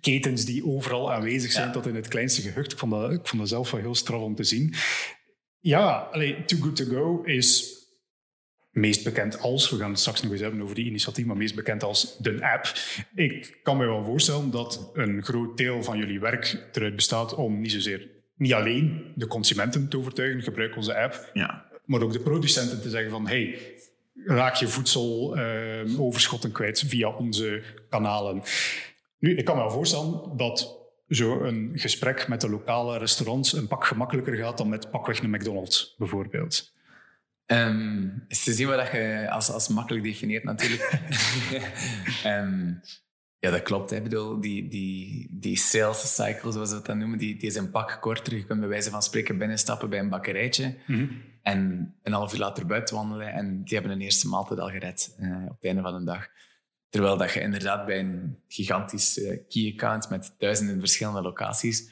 ketens 0.00 0.44
die 0.44 0.66
overal 0.66 1.12
aanwezig 1.12 1.52
zijn 1.52 1.72
tot 1.72 1.86
in 1.86 1.94
het 1.94 2.08
kleinste 2.08 2.42
gehucht. 2.42 2.72
Ik 2.72 2.78
vond, 2.78 2.92
dat, 2.92 3.12
ik 3.12 3.26
vond 3.26 3.40
dat 3.40 3.48
zelf 3.50 3.70
wel 3.70 3.80
heel 3.80 3.94
straf 3.94 4.20
om 4.20 4.34
te 4.34 4.44
zien. 4.44 4.74
Ja, 5.60 6.08
allee, 6.12 6.44
Too 6.44 6.60
Good 6.60 6.76
To 6.76 6.84
Go 6.84 7.22
is 7.22 7.76
meest 8.70 9.04
bekend 9.04 9.40
als, 9.40 9.70
we 9.70 9.76
gaan 9.76 9.90
het 9.90 9.98
straks 9.98 10.22
nog 10.22 10.32
eens 10.32 10.40
hebben 10.40 10.62
over 10.62 10.74
die 10.74 10.86
initiatief, 10.86 11.26
maar 11.26 11.36
meest 11.36 11.54
bekend 11.54 11.82
als 11.82 12.16
de 12.18 12.38
app. 12.40 12.72
Ik 13.14 13.58
kan 13.62 13.76
me 13.76 13.86
wel 13.86 14.04
voorstellen 14.04 14.50
dat 14.50 14.90
een 14.94 15.22
groot 15.22 15.56
deel 15.56 15.82
van 15.82 15.98
jullie 15.98 16.20
werk 16.20 16.68
eruit 16.72 16.96
bestaat 16.96 17.34
om 17.34 17.60
niet 17.60 17.72
zozeer, 17.72 18.08
niet 18.36 18.52
alleen 18.52 19.12
de 19.14 19.26
consumenten 19.26 19.88
te 19.88 19.98
overtuigen, 19.98 20.42
gebruik 20.42 20.76
onze 20.76 20.96
app, 20.98 21.30
ja. 21.32 21.64
maar 21.84 22.02
ook 22.02 22.12
de 22.12 22.20
producenten 22.20 22.80
te 22.80 22.90
zeggen 22.90 23.10
van, 23.10 23.26
hey, 23.26 23.58
raak 24.24 24.54
je 24.54 24.68
voedseloverschotten 24.68 26.50
ehm, 26.50 26.60
uh, 26.60 26.66
kwijt 26.68 26.84
via 26.86 27.08
onze 27.08 27.62
kanalen. 27.88 28.42
Nu, 29.18 29.36
ik 29.36 29.44
kan 29.44 29.56
me 29.56 29.62
wel 29.62 29.70
voorstellen 29.70 30.36
dat 30.36 30.77
zo 31.08 31.40
een 31.40 31.70
gesprek 31.74 32.28
met 32.28 32.40
de 32.40 32.50
lokale 32.50 32.98
restaurants 32.98 33.52
een 33.52 33.68
pak 33.68 33.84
gemakkelijker 33.84 34.36
gaat 34.36 34.58
dan 34.58 34.68
met 34.68 34.90
pakweg 34.90 35.22
een 35.22 35.30
McDonald's, 35.30 35.94
bijvoorbeeld? 35.98 36.72
Um, 37.46 38.24
is 38.28 38.44
te 38.44 38.52
zien 38.52 38.68
wat 38.68 38.90
je 38.90 39.26
als, 39.30 39.50
als 39.50 39.68
makkelijk 39.68 40.04
definieert, 40.04 40.44
natuurlijk. 40.44 41.00
um, 42.26 42.80
ja, 43.40 43.50
dat 43.50 43.62
klopt. 43.62 43.92
Ik 43.92 44.02
bedoel, 44.02 44.40
die, 44.40 44.68
die, 44.68 45.28
die 45.30 45.56
sales 45.56 46.14
cycle, 46.14 46.52
zoals 46.52 46.68
we 46.68 46.74
dat 46.74 46.86
dan 46.86 46.98
noemen, 46.98 47.18
die, 47.18 47.36
die 47.36 47.48
is 47.48 47.56
een 47.56 47.70
pak 47.70 47.98
korter. 48.00 48.34
Je 48.34 48.44
kunt 48.44 48.60
bij 48.60 48.68
wijze 48.68 48.90
van 48.90 49.02
spreken 49.02 49.38
binnenstappen 49.38 49.90
bij 49.90 49.98
een 49.98 50.08
bakkerijtje 50.08 50.74
mhm. 50.86 51.06
en 51.42 51.94
een 52.02 52.12
half 52.12 52.32
uur 52.32 52.38
later 52.38 52.66
buiten 52.66 52.96
wandelen. 52.96 53.32
En 53.32 53.64
die 53.64 53.74
hebben 53.74 53.92
een 53.92 54.00
eerste 54.00 54.28
maaltijd 54.28 54.60
al 54.60 54.68
gered 54.68 55.16
uh, 55.20 55.44
op 55.44 55.54
het 55.54 55.64
einde 55.64 55.82
van 55.82 55.98
de 55.98 56.04
dag. 56.04 56.28
Terwijl 56.88 57.16
dat 57.16 57.32
je 57.32 57.40
inderdaad 57.40 57.86
bij 57.86 57.98
een 57.98 58.38
gigantisch 58.48 59.18
uh, 59.18 59.38
key 59.48 59.72
account 59.72 60.10
met 60.10 60.34
duizenden 60.38 60.78
verschillende 60.78 61.22
locaties 61.22 61.90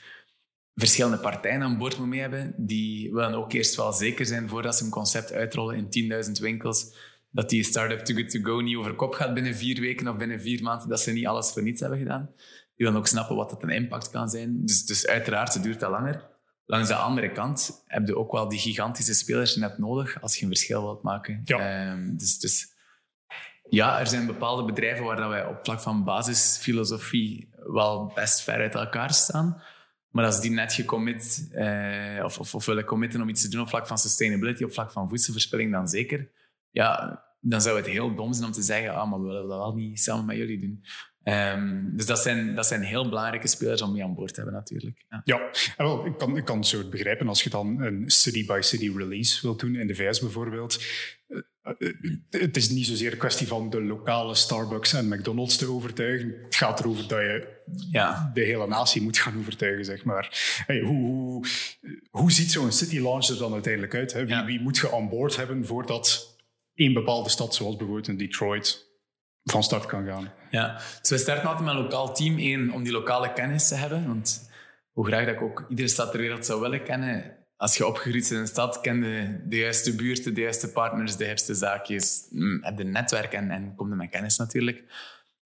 verschillende 0.76 1.18
partijen 1.18 1.62
aan 1.62 1.78
boord 1.78 1.98
moet 1.98 2.08
mee 2.08 2.20
hebben. 2.20 2.54
Die 2.56 3.12
willen 3.12 3.34
ook 3.34 3.52
eerst 3.52 3.76
wel 3.76 3.92
zeker 3.92 4.26
zijn 4.26 4.48
voordat 4.48 4.76
ze 4.76 4.84
een 4.84 4.90
concept 4.90 5.32
uitrollen 5.32 5.90
in 5.90 6.24
10.000 6.26 6.32
winkels. 6.40 6.94
Dat 7.30 7.50
die 7.50 7.64
start-up 7.64 8.04
Too 8.04 8.16
Good 8.16 8.30
To 8.30 8.40
Go 8.40 8.60
niet 8.60 8.76
over 8.76 8.94
kop 8.94 9.14
gaat 9.14 9.34
binnen 9.34 9.54
vier 9.54 9.80
weken 9.80 10.08
of 10.08 10.16
binnen 10.16 10.40
vier 10.40 10.62
maanden. 10.62 10.88
Dat 10.88 11.00
ze 11.00 11.12
niet 11.12 11.26
alles 11.26 11.50
voor 11.50 11.62
niets 11.62 11.80
hebben 11.80 11.98
gedaan. 11.98 12.30
Die 12.76 12.86
willen 12.86 12.96
ook 12.96 13.06
snappen 13.06 13.36
wat 13.36 13.50
dat 13.50 13.62
een 13.62 13.70
impact 13.70 14.10
kan 14.10 14.28
zijn. 14.28 14.66
Dus, 14.66 14.84
dus 14.84 15.06
uiteraard, 15.06 15.62
duurt 15.62 15.80
dat 15.80 15.90
langer. 15.90 16.34
Langs 16.66 16.88
de 16.88 16.94
andere 16.94 17.32
kant 17.32 17.82
heb 17.86 18.06
je 18.06 18.16
ook 18.16 18.32
wel 18.32 18.48
die 18.48 18.58
gigantische 18.58 19.14
spelers 19.14 19.56
net 19.56 19.78
nodig 19.78 20.22
als 20.22 20.36
je 20.36 20.42
een 20.42 20.48
verschil 20.48 20.82
wilt 20.82 21.02
maken. 21.02 21.40
Ja. 21.44 21.92
Um, 21.92 22.16
dus, 22.16 22.38
dus 22.38 22.74
ja, 23.68 24.00
er 24.00 24.06
zijn 24.06 24.26
bepaalde 24.26 24.64
bedrijven 24.64 25.04
waar 25.04 25.28
wij 25.28 25.46
op 25.46 25.58
vlak 25.62 25.80
van 25.80 26.04
basisfilosofie 26.04 27.48
wel 27.72 28.12
best 28.14 28.42
ver 28.42 28.60
uit 28.60 28.74
elkaar 28.74 29.12
staan. 29.12 29.62
Maar 30.10 30.24
als 30.24 30.40
die 30.40 30.50
net 30.50 30.72
gecommit, 30.72 31.48
eh, 31.52 32.24
of, 32.24 32.38
of, 32.38 32.54
of, 32.54 32.66
willen 32.66 32.84
committen 32.84 33.20
om 33.20 33.28
iets 33.28 33.42
te 33.42 33.48
doen 33.48 33.60
op 33.60 33.68
vlak 33.68 33.86
van 33.86 33.98
sustainability, 33.98 34.64
op 34.64 34.72
vlak 34.72 34.92
van 34.92 35.08
voedselverspilling, 35.08 35.72
dan 35.72 35.88
zeker. 35.88 36.30
Ja, 36.70 37.22
dan 37.40 37.60
zou 37.60 37.76
het 37.76 37.86
heel 37.86 38.14
dom 38.14 38.32
zijn 38.32 38.46
om 38.46 38.52
te 38.52 38.62
zeggen, 38.62 38.94
ah, 38.94 39.10
maar 39.10 39.20
we 39.20 39.26
willen 39.26 39.48
dat 39.48 39.58
wel 39.58 39.74
niet 39.74 40.00
samen 40.00 40.24
met 40.24 40.36
jullie 40.36 40.60
doen. 40.60 40.84
Um, 41.34 41.96
dus 41.96 42.06
dat 42.06 42.18
zijn, 42.18 42.54
dat 42.54 42.66
zijn 42.66 42.82
heel 42.82 43.08
belangrijke 43.08 43.48
spelers 43.48 43.82
om 43.82 43.92
mee 43.92 44.04
aan 44.04 44.14
boord 44.14 44.34
te 44.34 44.40
hebben, 44.40 44.54
natuurlijk. 44.54 45.04
Ja, 45.08 45.22
ja 45.24 45.50
wel, 45.76 46.06
ik, 46.06 46.18
kan, 46.18 46.36
ik 46.36 46.44
kan 46.44 46.56
het 46.56 46.66
zo 46.66 46.88
begrijpen 46.88 47.28
als 47.28 47.42
je 47.42 47.50
dan 47.50 47.80
een 47.80 48.10
city-by-city 48.10 48.92
release 48.96 49.42
wilt 49.42 49.60
doen, 49.60 49.74
in 49.74 49.86
de 49.86 49.94
VS 49.94 50.20
bijvoorbeeld. 50.20 50.84
Eh, 51.66 51.92
het 52.30 52.56
is 52.56 52.68
niet 52.68 52.86
zozeer 52.86 53.12
een 53.12 53.18
kwestie 53.18 53.46
van 53.46 53.70
de 53.70 53.82
lokale 53.82 54.34
Starbucks 54.34 54.92
en 54.92 55.08
McDonald's 55.08 55.56
te 55.56 55.70
overtuigen. 55.70 56.34
Het 56.44 56.54
gaat 56.54 56.80
erover 56.80 57.08
dat 57.08 57.18
je 57.18 57.48
ja. 57.90 58.30
de 58.34 58.40
hele 58.40 58.66
natie 58.66 59.02
moet 59.02 59.18
gaan 59.18 59.38
overtuigen, 59.38 59.84
zeg 59.84 60.04
maar. 60.04 60.28
Hey, 60.66 60.80
hoe, 60.80 61.06
hoe, 61.06 61.46
hoe 62.10 62.32
ziet 62.32 62.50
zo'n 62.50 62.72
city 62.72 62.98
launch 62.98 63.28
er 63.28 63.38
dan 63.38 63.52
uiteindelijk 63.52 63.94
uit? 63.94 64.12
Hè? 64.12 64.26
Wie, 64.26 64.42
wie 64.44 64.60
moet 64.60 64.76
je 64.76 64.94
aan 64.94 65.08
boord 65.08 65.36
hebben 65.36 65.66
voordat 65.66 66.36
een 66.74 66.92
bepaalde 66.92 67.28
stad, 67.28 67.54
zoals 67.54 67.76
bijvoorbeeld 67.76 68.08
in 68.08 68.16
Detroit, 68.16 68.86
van 69.42 69.62
start 69.62 69.86
kan 69.86 70.06
gaan? 70.06 70.32
Ja, 70.50 70.80
dus 71.00 71.10
we 71.10 71.18
starten 71.18 71.48
altijd 71.48 71.64
met 71.64 71.74
een 71.74 71.82
lokaal 71.82 72.14
team. 72.14 72.38
één, 72.38 72.70
om 72.70 72.82
die 72.82 72.92
lokale 72.92 73.32
kennis 73.32 73.68
te 73.68 73.74
hebben. 73.74 74.06
Want 74.06 74.50
hoe 74.92 75.06
graag 75.06 75.24
dat 75.26 75.34
ik 75.34 75.42
ook 75.42 75.66
iedere 75.68 75.88
stad 75.88 76.10
ter 76.10 76.20
wereld 76.20 76.46
zou 76.46 76.60
willen 76.60 76.82
kennen, 76.82 77.35
als 77.56 77.76
je 77.76 77.86
opgegroeid 77.86 78.20
bent 78.20 78.30
in 78.30 78.38
een 78.38 78.46
stad, 78.46 78.80
ken 78.80 79.04
je 79.04 79.40
de 79.44 79.56
juiste 79.56 79.94
buurten, 79.94 80.34
de 80.34 80.40
juiste 80.40 80.72
partners, 80.72 81.16
de 81.16 81.24
hipste 81.24 81.54
zaakjes, 81.54 82.26
mm, 82.30 82.64
heb 82.64 82.78
je 82.78 82.84
netwerk 82.84 83.32
en, 83.32 83.50
en 83.50 83.74
kom 83.74 83.88
je 83.88 83.94
met 83.94 84.10
kennis 84.10 84.36
natuurlijk. 84.36 84.84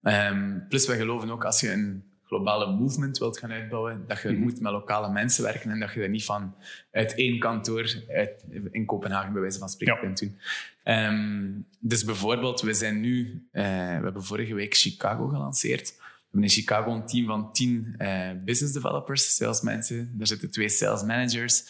Um, 0.03 0.67
plus, 0.69 0.87
we 0.87 0.97
geloven 0.97 1.31
ook 1.31 1.45
als 1.45 1.61
je 1.61 1.73
een 1.73 2.11
globale 2.31 2.67
movement 2.73 3.19
wilt 3.19 3.39
gaan 3.39 3.53
uitbouwen, 3.53 4.05
dat 4.07 4.23
je 4.23 4.31
mhm. 4.31 4.41
moet 4.41 4.61
met 4.61 4.73
lokale 4.73 5.11
mensen 5.11 5.45
werken 5.45 5.71
en 5.71 5.81
dat 5.81 5.93
je 5.93 6.01
dat 6.01 6.09
niet 6.09 6.25
van 6.25 6.55
uit 6.93 7.15
één 7.15 7.39
kantoor 7.39 8.03
uit, 8.09 8.45
in 8.71 8.87
Kopenhagen 8.87 9.33
bij 9.33 9.41
wijze 9.41 9.59
van 9.59 9.69
spreken 9.69 9.99
kunt 9.99 10.19
doen. 10.19 10.39
Um, 10.85 11.67
dus 11.81 12.05
bijvoorbeeld, 12.05 12.61
we 12.61 12.75
zijn 12.75 13.01
nu, 13.01 13.47
uh, 13.53 13.63
we 13.63 14.03
hebben 14.03 14.25
vorige 14.25 14.55
week 14.55 14.75
Chicago 14.75 15.29
gelanceerd. 15.29 15.95
We 15.97 16.05
hebben 16.23 16.43
in 16.43 16.63
Chicago 16.63 16.95
een 16.95 17.07
team 17.07 17.27
van 17.27 17.53
tien 17.53 17.95
uh, 17.99 18.31
business 18.45 18.75
developers, 18.75 19.37
salesmensen. 19.37 20.13
Daar 20.15 20.27
zitten 20.27 20.51
twee 20.51 20.69
sales 20.69 21.03
managers. 21.03 21.65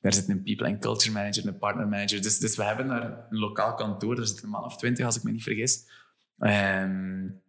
Daar 0.00 0.12
zit 0.12 0.28
een 0.28 0.42
people 0.42 0.66
and 0.66 0.78
culture 0.78 1.12
manager, 1.12 1.46
een 1.46 1.58
partner 1.58 1.88
manager. 1.88 2.22
Dus, 2.22 2.38
dus 2.38 2.56
we 2.56 2.64
hebben 2.64 2.88
daar 2.88 3.02
een 3.02 3.38
lokaal 3.38 3.74
kantoor. 3.74 4.16
Daar 4.16 4.26
zit 4.26 4.42
een 4.42 4.48
man 4.48 4.64
of 4.64 4.76
twintig, 4.76 5.04
als 5.04 5.16
ik 5.16 5.22
me 5.22 5.30
niet 5.30 5.42
vergis. 5.42 5.88
Um, 6.38 7.42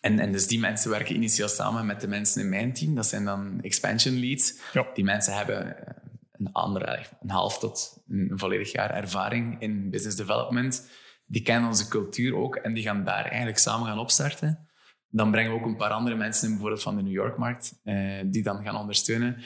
en, 0.00 0.18
en 0.18 0.32
dus 0.32 0.46
die 0.46 0.58
mensen 0.58 0.90
werken 0.90 1.14
initieel 1.14 1.48
samen 1.48 1.86
met 1.86 2.00
de 2.00 2.08
mensen 2.08 2.42
in 2.42 2.48
mijn 2.48 2.72
team. 2.72 2.94
Dat 2.94 3.06
zijn 3.06 3.24
dan 3.24 3.60
expansion 3.60 4.18
leads. 4.20 4.58
Ja. 4.72 4.86
Die 4.94 5.04
mensen 5.04 5.36
hebben 5.36 5.86
eh, 5.86 5.94
een, 6.32 6.52
andere, 6.52 7.06
een 7.20 7.30
half 7.30 7.58
tot 7.58 8.02
een 8.08 8.32
volledig 8.34 8.72
jaar 8.72 8.90
ervaring 8.90 9.60
in 9.60 9.90
business 9.90 10.16
development. 10.16 10.90
Die 11.26 11.42
kennen 11.42 11.68
onze 11.68 11.88
cultuur 11.88 12.36
ook 12.36 12.56
en 12.56 12.74
die 12.74 12.82
gaan 12.82 13.04
daar 13.04 13.24
eigenlijk 13.24 13.58
samen 13.58 13.86
gaan 13.86 13.98
opstarten. 13.98 14.68
Dan 15.08 15.30
brengen 15.30 15.52
we 15.52 15.58
ook 15.58 15.66
een 15.66 15.76
paar 15.76 15.90
andere 15.90 16.16
mensen 16.16 16.44
in, 16.44 16.50
bijvoorbeeld 16.50 16.82
van 16.82 16.96
de 16.96 17.02
New 17.02 17.12
York-markt, 17.12 17.80
uh, 17.84 18.20
die 18.26 18.42
dan 18.42 18.62
gaan 18.62 18.76
ondersteunen. 18.76 19.42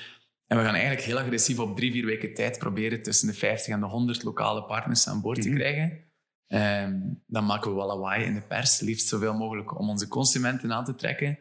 En 0.49 0.57
we 0.57 0.65
gaan 0.65 0.75
eigenlijk 0.75 1.05
heel 1.05 1.19
agressief 1.19 1.59
op 1.59 1.77
drie, 1.77 1.93
vier 1.93 2.05
weken 2.05 2.35
tijd 2.35 2.59
proberen 2.59 3.03
tussen 3.03 3.29
de 3.29 3.35
50 3.35 3.75
en 3.75 3.81
de 3.81 3.87
100 3.87 4.23
lokale 4.23 4.65
partners 4.65 5.09
aan 5.09 5.21
boord 5.21 5.43
te 5.43 5.49
mhm. 5.49 5.59
krijgen. 5.59 6.07
Um, 6.49 7.23
dan 7.27 7.47
maken 7.47 7.71
we 7.71 7.77
wel 7.77 7.87
lawaai 7.87 8.25
in 8.25 8.35
de 8.35 8.41
pers, 8.41 8.81
liefst 8.81 9.09
zoveel 9.09 9.35
mogelijk 9.35 9.79
om 9.79 9.89
onze 9.89 10.09
consumenten 10.09 10.73
aan 10.73 10.85
te 10.85 10.95
trekken. 10.95 11.39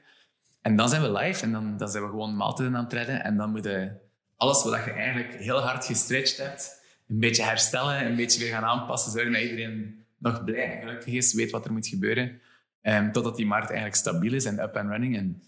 En 0.61 0.75
dan 0.75 0.89
zijn 0.89 1.01
we 1.01 1.11
live 1.11 1.43
en 1.43 1.51
dan, 1.51 1.77
dan 1.77 1.89
zijn 1.89 2.03
we 2.03 2.09
gewoon 2.09 2.35
maaltijden 2.35 2.75
aan 2.75 2.83
het 2.83 2.93
redden. 2.93 3.23
En 3.23 3.37
dan 3.37 3.51
moet 3.51 3.63
je 3.63 3.91
alles 4.35 4.63
wat 4.63 4.85
je 4.85 4.91
eigenlijk 4.91 5.33
heel 5.33 5.59
hard 5.59 5.85
gestretched 5.85 6.37
hebt, 6.37 6.83
een 7.07 7.19
beetje 7.19 7.43
herstellen, 7.43 8.05
een 8.05 8.15
beetje 8.15 8.39
weer 8.39 8.51
gaan 8.51 8.63
aanpassen, 8.63 9.11
zorgen 9.11 9.31
dat 9.31 9.41
iedereen 9.41 10.05
nog 10.17 10.43
blij 10.43 10.73
en 10.73 10.79
gelukkig 10.79 11.13
is, 11.13 11.33
weet 11.33 11.51
wat 11.51 11.65
er 11.65 11.71
moet 11.73 11.87
gebeuren. 11.87 12.41
Um, 12.81 13.11
totdat 13.11 13.35
die 13.35 13.45
markt 13.45 13.67
eigenlijk 13.67 13.97
stabiel 13.97 14.33
is 14.33 14.45
en 14.45 14.59
up 14.59 14.75
and 14.75 14.89
running 14.89 15.17
en 15.17 15.43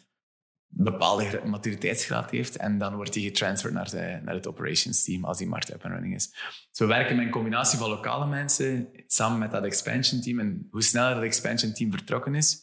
bepaalde 0.70 1.42
maturiteitsgraad 1.46 2.32
heeft. 2.32 2.58
En 2.58 2.78
dan 2.78 2.96
wordt 2.96 3.14
die 3.14 3.24
getransferd 3.24 3.74
naar, 3.74 3.90
de, 3.90 4.20
naar 4.24 4.34
het 4.34 4.48
operations 4.48 5.04
team 5.04 5.26
als 5.26 5.38
die 5.38 5.48
markt 5.48 5.74
up 5.74 5.84
and 5.84 5.94
running 5.94 6.16
is. 6.16 6.30
Dus 6.70 6.80
we 6.80 6.86
werken 6.86 7.16
met 7.16 7.26
een 7.26 7.32
combinatie 7.32 7.78
van 7.78 7.90
lokale 7.90 8.28
mensen 8.28 8.90
samen 9.08 9.40
met 9.40 9.52
dat 9.52 9.64
expansion 9.64 10.22
team. 10.22 10.40
En 10.40 10.68
hoe 10.72 10.84
sneller 10.84 11.14
dat 11.14 11.24
expansion 11.24 11.74
team 11.74 11.92
vertrokken 11.92 12.36
is, 12.36 12.58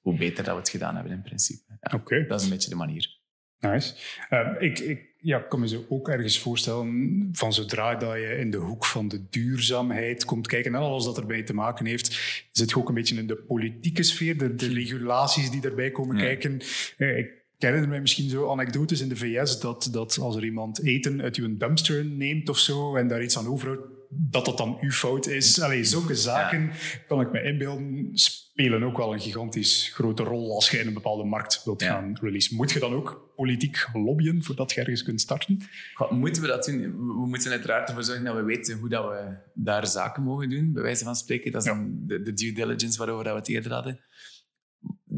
hoe 0.00 0.18
beter 0.18 0.44
dat 0.44 0.54
we 0.54 0.60
het 0.60 0.68
gedaan 0.68 0.94
hebben 0.94 1.12
in 1.12 1.22
principe. 1.22 1.78
Ja, 1.80 2.02
Dat 2.28 2.38
is 2.40 2.44
een 2.44 2.52
beetje 2.52 2.70
de 2.70 2.76
manier. 2.76 3.18
Nice. 3.58 3.94
Uh, 4.30 4.48
ik, 4.58 4.78
ik 4.78 5.10
ja, 5.16 5.38
kan 5.38 5.60
me 5.60 5.68
zo 5.68 5.84
ook 5.88 6.08
ergens 6.08 6.38
voorstellen 6.38 7.28
van 7.32 7.52
zodra 7.52 7.94
dat 7.94 8.14
je 8.14 8.36
in 8.38 8.50
de 8.50 8.56
hoek 8.56 8.84
van 8.84 9.08
de 9.08 9.28
duurzaamheid 9.28 10.24
komt 10.24 10.46
kijken 10.46 10.74
en 10.74 10.80
alles 10.80 11.04
dat 11.04 11.18
erbij 11.18 11.42
te 11.42 11.54
maken 11.54 11.86
heeft, 11.86 12.20
zit 12.52 12.70
je 12.70 12.76
ook 12.76 12.88
een 12.88 12.94
beetje 12.94 13.16
in 13.16 13.26
de 13.26 13.36
politieke 13.36 14.02
sfeer, 14.02 14.38
de, 14.38 14.54
de 14.54 14.72
regulaties 14.72 15.50
die 15.50 15.62
erbij 15.62 15.90
komen 15.90 16.16
kijken. 16.16 16.60
Uh, 16.98 17.18
ik 17.18 17.39
herinner 17.62 17.88
mij 17.88 18.00
misschien 18.00 18.28
zo 18.28 18.50
anekdotes 18.50 19.00
in 19.00 19.08
de 19.08 19.16
VS 19.16 19.60
dat, 19.60 19.88
dat 19.92 20.18
als 20.18 20.36
er 20.36 20.44
iemand 20.44 20.84
eten 20.84 21.22
uit 21.22 21.36
uw 21.36 21.56
dumpster 21.56 22.04
neemt 22.04 22.48
of 22.48 22.58
zo 22.58 22.96
en 22.96 23.08
daar 23.08 23.22
iets 23.22 23.38
aan 23.38 23.46
overhoudt, 23.46 23.86
dat 24.10 24.44
dat 24.44 24.58
dan 24.58 24.78
uw 24.80 24.90
fout 24.90 25.26
is. 25.26 25.60
Allee, 25.60 25.84
zulke 25.84 26.14
zaken 26.14 26.70
kan 27.08 27.20
ik 27.20 27.32
me 27.32 27.42
inbeelden 27.42 28.10
spelen 28.12 28.82
ook 28.82 28.96
wel 28.96 29.12
een 29.12 29.20
gigantisch 29.20 29.90
grote 29.94 30.22
rol 30.22 30.54
als 30.54 30.70
je 30.70 30.78
in 30.78 30.86
een 30.86 30.94
bepaalde 30.94 31.24
markt 31.24 31.64
wilt 31.64 31.82
gaan 31.82 32.18
release. 32.20 32.54
Moet 32.54 32.72
je 32.72 32.78
dan 32.78 32.92
ook 32.92 33.32
politiek 33.36 33.88
lobbyen 33.92 34.42
voordat 34.42 34.72
je 34.72 34.80
ergens 34.80 35.02
kunt 35.02 35.20
starten? 35.20 35.60
moeten 36.10 36.42
we 36.42 36.48
dat 36.48 36.64
doen? 36.64 36.80
We 36.96 37.26
moeten 37.26 37.50
uiteraard 37.50 37.88
ervoor 37.88 38.04
zorgen 38.04 38.24
dat 38.24 38.34
we 38.34 38.42
weten 38.42 38.78
hoe 38.78 38.88
dat 38.88 39.04
we 39.04 39.36
daar 39.54 39.86
zaken 39.86 40.22
mogen 40.22 40.48
doen, 40.48 40.72
bij 40.72 40.82
wijze 40.82 41.04
van 41.04 41.16
spreken. 41.16 41.52
Dat 41.52 41.62
is 41.62 41.68
dan 41.68 42.00
de, 42.06 42.22
de, 42.22 42.32
due 42.32 42.52
diligence 42.52 42.98
waarover 42.98 43.24
we 43.24 43.38
het 43.38 43.48
eerder 43.48 43.72
hadden. 43.72 44.00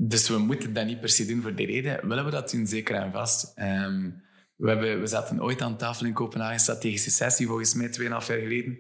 Dus 0.05 0.29
we 0.29 0.39
moeten 0.39 0.73
dat 0.73 0.87
niet 0.87 1.01
per 1.01 1.09
se 1.09 1.27
doen 1.27 1.43
voor 1.43 1.55
die 1.55 1.67
reden. 1.67 2.09
Willen 2.09 2.25
we 2.25 2.31
dat 2.31 2.51
doen? 2.51 2.67
Zeker 2.67 2.95
en 2.95 3.13
vast. 3.13 3.53
Ehm, 3.55 4.11
we, 4.57 4.69
hebben, 4.69 5.01
we 5.01 5.07
zaten 5.07 5.43
ooit 5.43 5.63
aan 5.63 5.77
tafel 5.77 6.07
in 6.07 6.13
Kopenhagen, 6.13 6.61
strategische 6.61 7.11
sessie, 7.11 7.47
volgens 7.47 7.75
mij 7.75 7.89
2,5 7.89 8.03
jaar 8.03 8.23
geleden. 8.23 8.79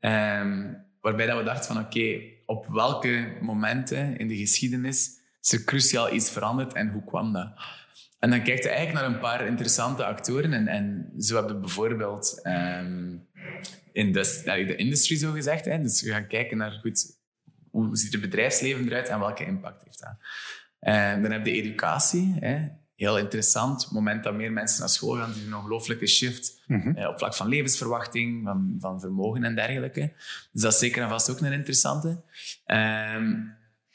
Um, 0.00 0.84
waarbij 1.00 1.26
dat 1.26 1.38
we 1.38 1.44
dachten 1.44 1.74
van 1.74 1.84
oké, 1.84 2.20
op 2.46 2.66
welke 2.66 3.36
momenten 3.40 4.16
in 4.16 4.28
de 4.28 4.36
geschiedenis 4.36 5.10
is 5.42 5.52
er 5.52 5.64
cruciaal 5.64 6.12
iets 6.12 6.30
veranderd 6.30 6.72
en 6.72 6.88
hoe 6.88 7.04
kwam 7.04 7.32
dat? 7.32 7.52
En 8.18 8.30
dan 8.30 8.42
kijkt 8.42 8.62
je 8.62 8.68
eigenlijk 8.68 9.00
naar 9.00 9.14
een 9.14 9.20
paar 9.20 9.46
interessante 9.46 10.04
actoren. 10.04 10.52
En, 10.52 10.68
en 10.68 11.12
zo 11.18 11.36
hebben 11.36 11.60
bijvoorbeeld 11.60 12.40
um, 12.44 13.26
in 13.92 14.12
de, 14.12 14.42
de 14.44 14.76
industrie 14.76 15.18
zo 15.18 15.32
gezegd. 15.32 15.64
Hè, 15.64 15.82
dus 15.82 16.02
we 16.02 16.10
gaan 16.10 16.26
kijken 16.26 16.56
naar 16.56 16.80
hoe 17.70 17.96
ziet 17.96 18.12
het 18.12 18.20
bedrijfsleven 18.20 18.86
eruit 18.86 19.08
en 19.08 19.18
welke 19.18 19.44
impact 19.44 19.84
heeft 19.84 20.00
dat. 20.00 20.16
En 20.80 21.22
dan 21.22 21.30
heb 21.30 21.46
je 21.46 21.52
educatie. 21.52 22.36
Hè 22.40 22.78
heel 23.00 23.18
interessant. 23.18 23.82
het 23.82 23.92
moment 23.92 24.24
dat 24.24 24.34
meer 24.34 24.52
mensen 24.52 24.80
naar 24.80 24.88
school 24.88 25.14
gaan, 25.14 25.30
is 25.30 25.46
een 25.46 25.54
ongelooflijke 25.54 26.06
shift 26.06 26.60
mm 26.66 26.88
op 26.96 27.18
vlak 27.18 27.34
van 27.34 27.48
levensverwachting, 27.48 28.44
van, 28.44 28.76
van, 28.78 29.00
vermogen 29.00 29.44
en 29.44 29.54
dergelijke. 29.54 30.12
Dus 30.52 30.62
dat 30.62 30.72
is 30.72 30.78
zeker 30.78 31.02
en 31.02 31.08
vast 31.08 31.30
ook 31.30 31.40
een 31.40 31.52
interessante. 31.52 32.22
Ehm, 32.64 33.34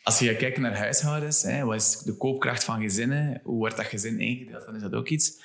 als 0.03 0.19
je 0.19 0.35
kijkt 0.35 0.57
naar 0.57 0.77
huishoudens, 0.77 1.41
hè, 1.41 1.63
wat 1.63 1.75
is 1.75 1.97
de 1.97 2.17
koopkracht 2.17 2.63
van 2.63 2.81
gezinnen? 2.81 3.39
Hoe 3.43 3.57
wordt 3.57 3.77
dat 3.77 3.85
gezin 3.85 4.19
ingedeeld? 4.19 4.65
Dan 4.65 4.75
is 4.75 4.81
dat 4.81 4.93
ook 4.93 5.07
iets. 5.07 5.43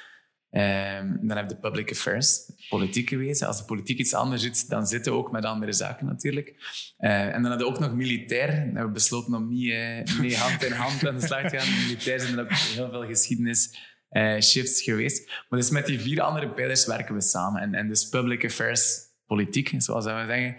Um, 0.52 1.18
dan 1.22 1.36
heb 1.36 1.50
je 1.50 1.56
public 1.56 1.90
affairs, 1.90 2.50
politiek 2.68 3.08
geweest. 3.08 3.42
Als 3.42 3.58
de 3.58 3.64
politiek 3.64 3.98
iets 3.98 4.14
anders 4.14 4.42
zit, 4.42 4.68
dan 4.68 4.86
zitten 4.86 5.12
we 5.12 5.18
ook 5.18 5.32
met 5.32 5.44
andere 5.44 5.72
zaken 5.72 6.06
natuurlijk. 6.06 6.48
Uh, 6.98 7.34
en 7.34 7.42
dan 7.42 7.50
hebben 7.50 7.58
we 7.58 7.72
ook 7.72 7.78
nog 7.78 7.94
militair. 7.94 8.46
Dan 8.46 8.56
hebben 8.56 8.84
we 8.84 8.90
besloten 8.90 9.34
om 9.34 9.48
niet 9.48 9.66
uh, 9.66 10.18
mee 10.20 10.36
hand 10.36 10.64
in 10.64 10.72
hand 10.72 11.06
aan 11.06 11.18
de 11.18 11.26
slag 11.26 11.50
te 11.50 11.58
gaan. 11.58 11.82
Militair 11.82 12.20
zijn 12.20 12.38
er 12.38 12.44
ook 12.44 12.52
heel 12.52 12.90
veel 12.90 13.06
geschiedenis 13.06 13.78
uh, 14.10 14.40
shifts 14.40 14.82
geweest. 14.82 15.30
Maar 15.48 15.58
dus 15.58 15.70
met 15.70 15.86
die 15.86 16.00
vier 16.00 16.20
andere 16.20 16.50
pijlers 16.50 16.86
werken 16.86 17.14
we 17.14 17.20
samen. 17.20 17.62
En, 17.62 17.74
en 17.74 17.88
dus 17.88 18.08
public 18.08 18.44
affairs, 18.44 18.98
politiek, 19.26 19.74
zoals 19.76 20.04
we 20.04 20.24
zeggen, 20.26 20.56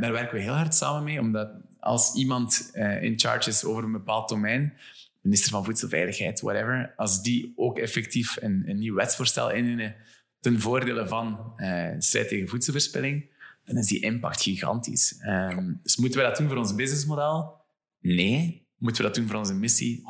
daar 0.00 0.12
werken 0.12 0.36
we 0.36 0.42
heel 0.42 0.54
hard 0.54 0.74
samen 0.74 1.04
mee. 1.04 1.20
Omdat 1.20 1.50
als 1.78 2.14
iemand 2.14 2.70
in 3.00 3.18
charge 3.18 3.48
is 3.48 3.64
over 3.64 3.84
een 3.84 3.92
bepaald 3.92 4.28
domein, 4.28 4.72
minister 5.20 5.50
van 5.50 5.64
Voedselveiligheid, 5.64 6.40
whatever, 6.40 6.92
als 6.96 7.22
die 7.22 7.52
ook 7.56 7.78
effectief 7.78 8.36
een, 8.40 8.62
een 8.66 8.78
nieuw 8.78 8.94
wetsvoorstel 8.94 9.50
indienen 9.50 9.94
ten 10.40 10.60
voordele 10.60 11.08
van 11.08 11.52
uh, 11.56 11.94
strijd 11.98 12.28
tegen 12.28 12.48
voedselverspilling, 12.48 13.30
dan 13.64 13.76
is 13.76 13.86
die 13.86 14.00
impact 14.00 14.42
gigantisch. 14.42 15.22
Um, 15.26 15.80
dus 15.82 15.96
moeten 15.96 16.18
we 16.20 16.26
dat 16.26 16.36
doen 16.36 16.48
voor 16.48 16.56
ons 16.56 16.74
businessmodel? 16.74 17.60
Nee. 18.00 18.68
Moeten 18.76 19.02
we 19.02 19.08
dat 19.08 19.16
doen 19.16 19.28
voor 19.28 19.38
onze 19.38 19.54
missie? 19.54 19.98
100%. 19.98 20.02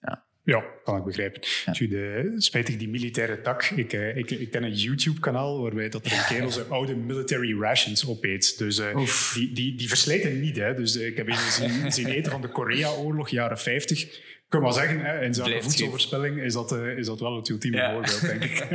Ja. 0.00 0.27
Ja, 0.48 0.64
kan 0.84 0.96
ik 0.96 1.04
begrijpen. 1.04 1.40
Ja. 1.64 1.72
De, 1.72 2.34
spijtig 2.36 2.76
die 2.76 2.88
militaire 2.88 3.40
tak. 3.40 3.64
Ik, 3.64 3.92
uh, 3.92 4.16
ik, 4.16 4.30
ik 4.30 4.50
ken 4.50 4.62
een 4.62 4.74
YouTube-kanaal 4.74 5.62
waarbij 5.62 5.88
dat 5.88 6.06
er 6.06 6.12
een 6.12 6.24
kerel 6.28 6.50
zijn 6.50 6.68
oude 6.68 6.96
military 6.96 7.60
rations 7.60 8.06
opeet. 8.06 8.58
Dus 8.58 8.78
uh, 8.78 8.96
die, 9.34 9.52
die, 9.52 9.74
die 9.74 9.88
verslijten 9.88 10.40
niet. 10.40 10.56
Hè. 10.56 10.74
Dus 10.74 10.96
uh, 10.96 11.06
ik 11.06 11.16
heb 11.16 11.28
eens 11.28 11.54
zien, 11.54 11.92
zien 11.92 12.06
eten 12.06 12.32
van 12.32 12.40
de 12.40 12.48
Korea-oorlog, 12.48 13.28
jaren 13.28 13.58
50 13.58 14.26
kan 14.48 14.60
wel 14.60 14.72
zeggen, 14.72 15.00
hè, 15.00 15.24
in 15.24 15.34
zaken 15.34 15.62
voedselverspilling 15.62 16.40
is 16.40 16.52
dat, 16.52 16.72
uh, 16.72 16.98
is 16.98 17.06
dat 17.06 17.20
wel 17.20 17.36
het 17.36 17.48
ultieme 17.48 17.76
ja. 17.76 17.92
voorbeeld, 17.92 18.20
denk 18.20 18.44
ik. 18.44 18.66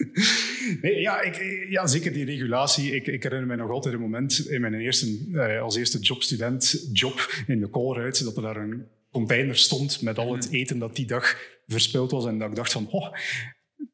nee, 0.82 1.00
ja, 1.00 1.20
ik, 1.20 1.66
ja, 1.68 1.86
zeker 1.86 2.12
die 2.12 2.24
regulatie. 2.24 2.94
Ik, 2.94 3.06
ik 3.06 3.22
herinner 3.22 3.48
me 3.48 3.56
nog 3.56 3.70
altijd 3.70 3.94
een 3.94 4.00
moment 4.00 4.48
in 4.48 4.60
mijn 4.60 4.74
eerste, 4.74 5.18
uh, 5.32 5.60
als 5.60 5.76
eerste 5.76 5.98
jobstudent 5.98 6.88
job 6.92 7.42
in 7.46 7.60
de 7.60 7.70
Colruyt, 7.70 8.24
dat 8.24 8.36
er 8.36 8.42
daar 8.42 8.56
een 8.56 8.86
container 9.16 9.56
stond 9.56 10.02
met 10.02 10.18
al 10.18 10.34
het 10.34 10.46
mhm. 10.46 10.54
eten 10.54 10.78
dat 10.78 10.96
die 10.96 11.06
dag 11.06 11.36
verspild 11.66 12.10
was. 12.10 12.26
En 12.26 12.38
dat 12.38 12.48
ik 12.48 12.56
dacht 12.56 12.72
van, 12.72 12.88
oh, 12.90 13.14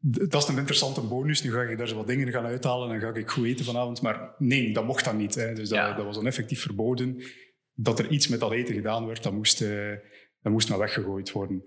dat 0.00 0.42
is 0.42 0.48
een 0.48 0.58
interessante 0.58 1.00
bonus. 1.00 1.42
Nu 1.42 1.52
ga 1.52 1.62
ik 1.62 1.78
daar 1.78 1.88
zo 1.88 1.96
wat 1.96 2.06
dingen 2.06 2.32
gaan 2.32 2.44
uithalen 2.44 2.94
en 2.94 3.00
ga 3.00 3.14
ik 3.14 3.30
goed 3.30 3.46
eten 3.46 3.64
vanavond. 3.64 4.02
Maar 4.02 4.34
nee, 4.38 4.72
dat 4.72 4.86
mocht 4.86 5.04
dan 5.04 5.16
niet. 5.16 5.34
Hè. 5.34 5.54
Dus 5.54 5.68
dat, 5.68 5.96
dat 5.96 6.04
was 6.04 6.16
dan 6.16 6.26
effectief 6.26 6.62
verboden. 6.62 7.22
Dat 7.74 7.98
er 7.98 8.08
iets 8.08 8.28
met 8.28 8.40
dat 8.40 8.52
eten 8.52 8.74
gedaan 8.74 9.06
werd, 9.06 9.22
dat 9.22 9.32
moest... 9.32 9.60
Uh, 9.60 9.94
dat 10.42 10.52
moest 10.52 10.68
maar 10.68 10.78
weggegooid 10.78 11.32
worden. 11.32 11.64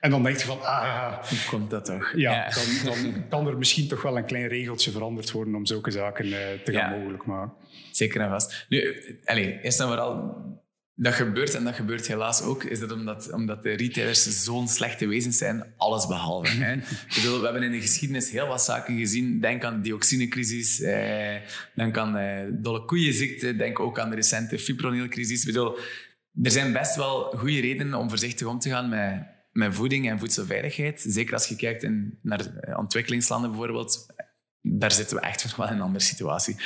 En 0.00 0.10
dan 0.10 0.22
denk 0.22 0.36
je 0.36 0.46
van, 0.46 0.62
ah... 0.62 1.28
Hoe 1.28 1.38
komt 1.50 1.70
dat 1.70 1.84
toch? 1.84 2.12
Ja, 2.16 2.50
Dan, 2.84 2.94
dan, 2.94 3.28
kan 3.28 3.46
er 3.46 3.58
misschien 3.58 3.88
toch 3.88 4.02
wel 4.02 4.16
een 4.16 4.24
klein 4.24 4.46
regeltje 4.46 4.90
veranderd 4.90 5.30
worden 5.30 5.54
om 5.54 5.66
zulke 5.66 5.90
zaken 5.90 6.26
uh, 6.26 6.34
te 6.64 6.72
gaan 6.72 6.98
mogelijk 6.98 7.26
maken. 7.26 7.54
Zeker 7.92 8.20
en 8.20 8.28
vast. 8.28 8.66
Nu, 8.68 8.96
allez, 9.24 9.62
eerst 9.62 9.80
en 9.80 9.86
vooral, 9.86 10.36
dat 11.02 11.14
gebeurt, 11.14 11.54
en 11.54 11.64
dat 11.64 11.74
gebeurt 11.74 12.06
helaas 12.06 12.42
ook, 12.42 12.64
is 12.64 12.80
dat 12.80 12.92
omdat, 12.92 13.32
omdat 13.32 13.62
de 13.62 13.72
retailers 13.72 14.42
zo'n 14.44 14.68
slechte 14.68 15.06
wezens 15.06 15.38
zijn, 15.38 15.72
alles 15.76 16.06
behalve. 16.06 16.64
Hè. 16.64 16.76
bedoel, 17.14 17.38
we 17.38 17.44
hebben 17.44 17.62
in 17.62 17.72
de 17.72 17.80
geschiedenis 17.80 18.30
heel 18.30 18.46
wat 18.46 18.62
zaken 18.62 18.98
gezien. 18.98 19.40
Denk 19.40 19.64
aan 19.64 19.74
de 19.74 19.80
dioxinecrisis, 19.80 20.80
eh, 20.80 21.36
denk 21.74 21.98
aan 21.98 22.16
eh, 22.16 22.48
dolle 22.52 22.84
koeienziekte, 22.84 23.56
denk 23.56 23.80
ook 23.80 23.98
aan 23.98 24.10
de 24.10 24.16
recente 24.16 24.58
fipronilcrisis. 24.58 25.40
Ik 25.40 25.46
bedoel, 25.46 25.78
er 26.42 26.50
zijn 26.50 26.72
best 26.72 26.96
wel 26.96 27.22
goede 27.22 27.60
redenen 27.60 27.98
om 27.98 28.08
voorzichtig 28.08 28.46
om 28.46 28.58
te 28.58 28.68
gaan 28.68 28.88
met, 28.88 29.26
met 29.52 29.74
voeding 29.74 30.10
en 30.10 30.18
voedselveiligheid. 30.18 31.04
Zeker 31.08 31.34
als 31.34 31.46
je 31.46 31.56
kijkt 31.56 31.82
in, 31.82 32.18
naar 32.22 32.46
eh, 32.46 32.78
ontwikkelingslanden 32.78 33.50
bijvoorbeeld. 33.50 34.06
Daar 34.60 34.92
zitten 34.92 35.16
we 35.16 35.22
echt 35.22 35.56
wel 35.56 35.68
in 35.68 35.74
een 35.74 35.80
andere 35.80 36.04
situatie. 36.04 36.56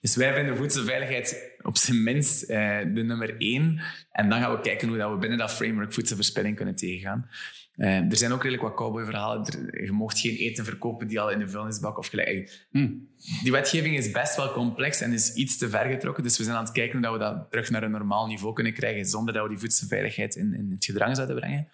Dus 0.00 0.16
wij 0.16 0.34
vinden 0.34 0.56
voedselveiligheid 0.56 1.56
op 1.62 1.76
zijn 1.76 2.02
minst 2.02 2.42
eh, 2.42 2.78
de 2.94 3.02
nummer 3.02 3.36
één. 3.38 3.80
En 4.12 4.28
dan 4.28 4.40
gaan 4.40 4.52
we 4.52 4.60
kijken 4.60 4.88
hoe 4.88 4.96
dat 4.96 5.10
we 5.10 5.18
binnen 5.18 5.38
dat 5.38 5.52
framework 5.52 5.92
voedselverspilling 5.92 6.56
kunnen 6.56 6.74
tegengaan. 6.74 7.28
Uh, 7.76 8.10
er 8.10 8.16
zijn 8.16 8.32
ook 8.32 8.42
redelijk 8.42 8.62
wat 8.62 8.74
cowboy-verhalen. 8.74 9.44
Je 9.84 9.92
mocht 9.92 10.18
geen 10.18 10.36
eten 10.36 10.64
verkopen 10.64 11.06
die 11.06 11.20
al 11.20 11.30
in 11.30 11.38
de 11.38 11.48
vuilnisbak 11.48 11.98
of 11.98 12.06
gelijk. 12.06 12.66
Hmm. 12.70 13.08
Die 13.42 13.52
wetgeving 13.52 13.96
is 13.96 14.10
best 14.10 14.36
wel 14.36 14.52
complex 14.52 15.00
en 15.00 15.12
is 15.12 15.34
iets 15.34 15.56
te 15.56 15.68
ver 15.68 15.86
getrokken. 15.86 16.22
Dus 16.22 16.38
we 16.38 16.44
zijn 16.44 16.56
aan 16.56 16.64
het 16.64 16.72
kijken 16.72 17.04
hoe 17.04 17.12
we 17.12 17.18
dat 17.18 17.50
terug 17.50 17.70
naar 17.70 17.82
een 17.82 17.90
normaal 17.90 18.26
niveau 18.26 18.54
kunnen 18.54 18.72
krijgen 18.72 19.04
zonder 19.04 19.34
dat 19.34 19.42
we 19.42 19.48
die 19.48 19.58
voedselveiligheid 19.58 20.36
in, 20.36 20.54
in 20.54 20.70
het 20.70 20.84
gedrang 20.84 21.16
zouden 21.16 21.36
brengen. 21.36 21.68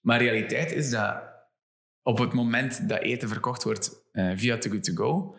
Maar 0.00 0.18
de 0.18 0.24
realiteit 0.24 0.72
is 0.72 0.90
dat 0.90 1.22
op 2.02 2.18
het 2.18 2.32
moment 2.32 2.88
dat 2.88 3.00
eten 3.00 3.28
verkocht 3.28 3.62
wordt 3.62 4.02
uh, 4.12 4.32
via 4.34 4.58
Too 4.58 4.72
Good 4.72 4.84
To 4.84 4.94
Go, 4.94 5.36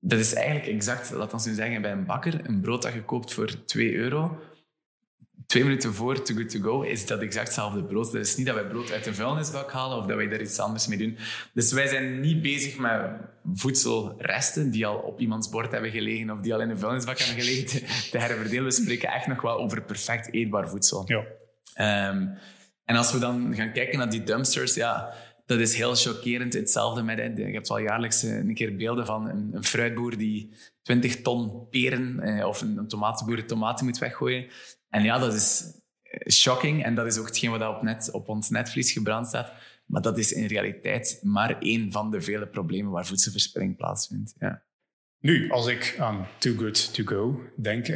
dat 0.00 0.18
is 0.18 0.34
eigenlijk 0.34 0.66
exact, 0.66 1.10
laten 1.10 1.38
we 1.38 1.54
zeggen, 1.54 1.82
bij 1.82 1.92
een 1.92 2.06
bakker, 2.06 2.48
een 2.48 2.60
brood 2.60 2.82
dat 2.82 2.92
je 2.92 3.04
koopt 3.04 3.32
voor 3.32 3.64
2 3.64 3.94
euro, 3.94 4.38
twee 5.48 5.64
minuten 5.64 5.94
voor 5.94 6.22
To 6.22 6.34
Good 6.34 6.50
To 6.50 6.60
Go 6.60 6.82
is 6.82 7.06
dat 7.06 7.20
exact 7.20 7.46
hetzelfde 7.46 7.84
brood. 7.84 8.12
Het 8.12 8.26
is 8.26 8.36
niet 8.36 8.46
dat 8.46 8.54
wij 8.54 8.66
brood 8.66 8.92
uit 8.92 9.04
de 9.04 9.14
vuilnisbak 9.14 9.72
halen 9.72 9.98
of 9.98 10.06
dat 10.06 10.16
wij 10.16 10.28
daar 10.28 10.40
iets 10.40 10.58
anders 10.58 10.86
mee 10.86 10.98
doen. 10.98 11.18
Dus 11.52 11.72
wij 11.72 11.86
zijn 11.86 12.20
niet 12.20 12.42
bezig 12.42 12.78
met 12.78 13.00
voedselresten 13.54 14.70
die 14.70 14.86
al 14.86 14.96
op 14.96 15.20
iemands 15.20 15.48
bord 15.48 15.72
hebben 15.72 15.90
gelegen 15.90 16.30
of 16.30 16.40
die 16.40 16.54
al 16.54 16.60
in 16.60 16.70
een 16.70 16.78
vuilnisbak 16.78 17.18
hebben 17.18 17.44
gelegen 17.44 17.66
te, 17.66 18.08
te 18.10 18.18
herverdelen. 18.18 18.64
We 18.64 18.70
spreken 18.70 19.08
echt 19.08 19.26
nog 19.26 19.42
wel 19.42 19.58
over 19.58 19.82
perfect 19.82 20.32
eetbaar 20.32 20.68
voedsel. 20.68 21.04
Ja. 21.06 21.24
Ehm, 21.74 22.26
en 22.84 22.96
als 22.96 23.12
we 23.12 23.18
dan 23.18 23.54
gaan 23.54 23.72
kijken 23.72 23.98
naar 23.98 24.10
die 24.10 24.24
dumpsters, 24.24 24.74
ja, 24.74 25.14
dat 25.48 25.58
is 25.58 25.74
heel 25.74 25.94
chockerend. 25.94 26.52
Hetzelfde 26.52 27.02
met, 27.02 27.18
je 27.36 27.44
hebt 27.44 27.68
wel 27.68 27.78
jaarlijks 27.78 28.22
eh, 28.22 28.36
een 28.36 28.54
keer 28.54 28.76
beelden 28.76 29.06
van 29.06 29.28
een, 29.28 29.50
een 29.54 29.64
fruitboer 29.64 30.16
die 30.16 30.50
20 30.82 31.22
ton 31.22 31.68
peren 31.68 32.20
eh, 32.20 32.46
of 32.46 32.60
een, 32.60 32.76
een 32.76 32.88
tomatenboer 32.88 33.44
tomaten 33.44 33.84
moet 33.84 33.98
weggooien. 33.98 34.46
En 34.88 35.02
ja, 35.02 35.18
dat 35.18 35.34
is 35.34 35.64
eh, 36.02 36.32
shocking. 36.32 36.84
En 36.84 36.94
dat 36.94 37.06
is 37.06 37.18
ook 37.18 37.26
hetgeen 37.26 37.50
wat 37.50 37.76
op, 37.76 37.82
net, 37.82 38.10
op 38.10 38.28
ons 38.28 38.50
netvlies 38.50 38.92
gebrand 38.92 39.26
staat. 39.26 39.52
Maar 39.86 40.02
dat 40.02 40.18
is 40.18 40.32
in 40.32 40.46
realiteit 40.46 41.20
maar 41.22 41.58
één 41.58 41.92
van 41.92 42.10
de 42.10 42.20
vele 42.20 42.46
problemen 42.46 42.92
waar 42.92 43.06
voedselverspilling 43.06 43.76
plaatsvindt. 43.76 44.34
Ja. 44.38 44.62
Nu, 45.20 45.50
als 45.50 45.66
ik 45.66 45.96
aan 45.98 46.26
Too 46.38 46.54
Good 46.56 46.94
To 46.94 47.02
Go 47.04 47.40
denk, 47.56 47.86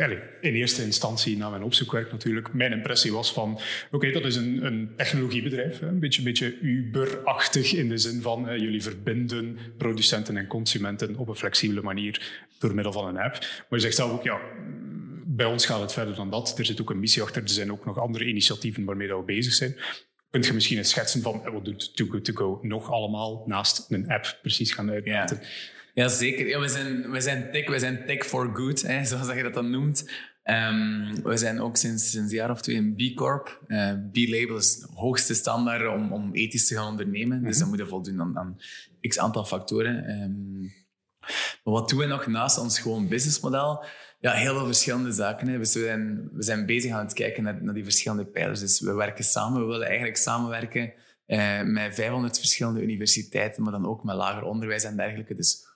in 0.40 0.54
eerste 0.54 0.82
instantie 0.82 1.37
na 1.37 1.50
mijn 1.50 1.62
opzoekwerk 1.62 2.12
natuurlijk, 2.12 2.52
mijn 2.52 2.72
impressie 2.72 3.12
was 3.12 3.32
van, 3.32 3.61
oké, 3.90 4.11
dat 4.11 4.24
is 4.24 4.37
een, 4.37 4.64
een 4.64 4.92
technologiebedrijf, 4.96 5.80
een 5.80 5.98
beetje, 5.98 6.22
beetje 6.22 6.58
Uber-achtig 6.61 7.72
in 7.72 7.88
de 7.88 7.98
zin 7.98 8.22
van, 8.22 8.48
uh, 8.48 8.58
jullie 8.58 8.82
verbinden 8.82 9.58
producenten 9.78 10.37
en 10.37 10.46
consumenten 10.46 11.16
op 11.16 11.28
een 11.28 11.35
flexibele 11.35 11.82
manier 11.82 12.42
door 12.58 12.74
middel 12.74 12.92
van 12.92 13.06
een 13.06 13.18
app. 13.18 13.38
Maar 13.40 13.78
je 13.78 13.78
zegt 13.78 13.96
zelf 13.96 14.12
ook, 14.12 14.22
ja, 14.22 14.40
bij 15.26 15.46
ons 15.46 15.66
gaat 15.66 15.80
het 15.80 15.92
verder 15.92 16.14
dan 16.14 16.30
dat. 16.30 16.58
Er 16.58 16.64
zit 16.64 16.80
ook 16.80 16.90
een 16.90 17.00
missie 17.00 17.22
achter, 17.22 17.42
er 17.42 17.48
zijn 17.48 17.72
ook 17.72 17.85
nog 17.85 17.98
andere 17.98 18.24
initiatieven 18.24 18.85
waarmee 18.85 19.08
we 19.08 19.22
bezig 19.22 19.54
zijn. 19.54 19.76
Kunt 20.30 20.46
je 20.46 20.52
misschien 20.52 20.78
eens 20.78 20.90
schetsen 20.90 21.22
van, 21.22 21.44
eh, 21.44 21.52
wat 21.52 21.64
doet 21.64 21.96
Too 21.96 22.06
Good 22.06 22.24
To 22.24 22.32
Go 22.32 22.58
nog 22.62 22.90
allemaal 22.90 23.42
naast 23.46 23.87
een 23.90 24.08
app 24.08 24.38
precies 24.42 24.72
gaan 24.72 24.90
uitmaken? 24.90 25.40
Zeker. 25.94 26.48
Ja, 26.48 26.61
we, 26.61 26.68
zijn, 26.68 27.11
we 27.11 27.20
zijn 27.20 27.50
tech, 27.52 27.68
we 27.68 27.78
zijn 27.78 28.07
tech 28.07 28.26
for 28.26 28.50
good, 28.55 28.83
hè, 28.83 29.05
zoals 29.11 29.33
je 29.33 29.42
dat 29.42 29.55
dan 29.55 29.70
noemt. 29.70 30.11
Um, 30.44 31.22
we 31.22 31.37
zijn 31.37 31.61
ook 31.61 31.76
sinds, 31.76 32.11
sinds 32.11 32.33
een 32.33 32.38
jaar 32.38 32.50
of 32.50 32.61
twee 32.61 32.76
een 32.76 32.94
B 32.94 33.16
Corp. 33.16 33.61
Uh, 33.68 33.92
B-label 34.12 34.57
is 34.57 34.76
de 34.76 34.88
hoogste 34.94 35.35
standaard 35.35 35.94
om, 35.94 36.12
om 36.12 36.33
ethisch 36.33 36.66
te 36.66 36.74
gaan 36.74 36.87
ondernemen. 36.87 37.42
Dus 37.42 37.50
mhm. 37.50 37.59
dat 37.59 37.68
moet 37.68 37.78
je 37.78 37.87
voldoen 37.87 38.20
aan, 38.20 38.38
aan 38.38 38.59
x 39.00 39.18
aantal 39.18 39.44
factoren. 39.44 40.11
Um, 40.11 40.72
maar 41.64 41.74
wat 41.74 41.88
doen 41.88 41.98
we 41.98 42.07
nog 42.07 42.26
naast 42.26 42.59
ons 42.59 42.78
gewoon 42.78 43.09
businessmodel? 43.09 43.85
Ja, 44.20 44.33
heel 44.33 44.55
veel 44.55 44.66
verschillende 44.66 45.12
zaken. 45.12 45.48
Hè. 45.48 45.59
Dus 45.59 45.74
we, 45.74 45.81
zijn, 45.81 46.28
we 46.33 46.42
zijn 46.42 46.66
bezig 46.66 46.92
aan 46.92 47.05
het 47.05 47.12
kijken 47.12 47.42
naar, 47.42 47.62
naar 47.62 47.74
die 47.74 47.85
verschillende 47.85 48.24
pijlers. 48.24 48.61
Dus 48.61 48.81
we 48.81 48.94
werken 48.94 49.24
samen. 49.24 49.61
We 49.61 49.66
willen 49.66 49.87
eigenlijk 49.87 50.16
samenwerken 50.16 50.92
uh, 51.26 51.62
met 51.62 51.94
500 51.94 52.38
verschillende 52.38 52.83
universiteiten, 52.83 53.62
maar 53.62 53.72
dan 53.72 53.87
ook 53.87 54.05
met 54.05 54.16
lager 54.16 54.42
onderwijs 54.42 54.85
en 54.85 54.96
dergelijke. 54.96 55.35
Dus 55.35 55.66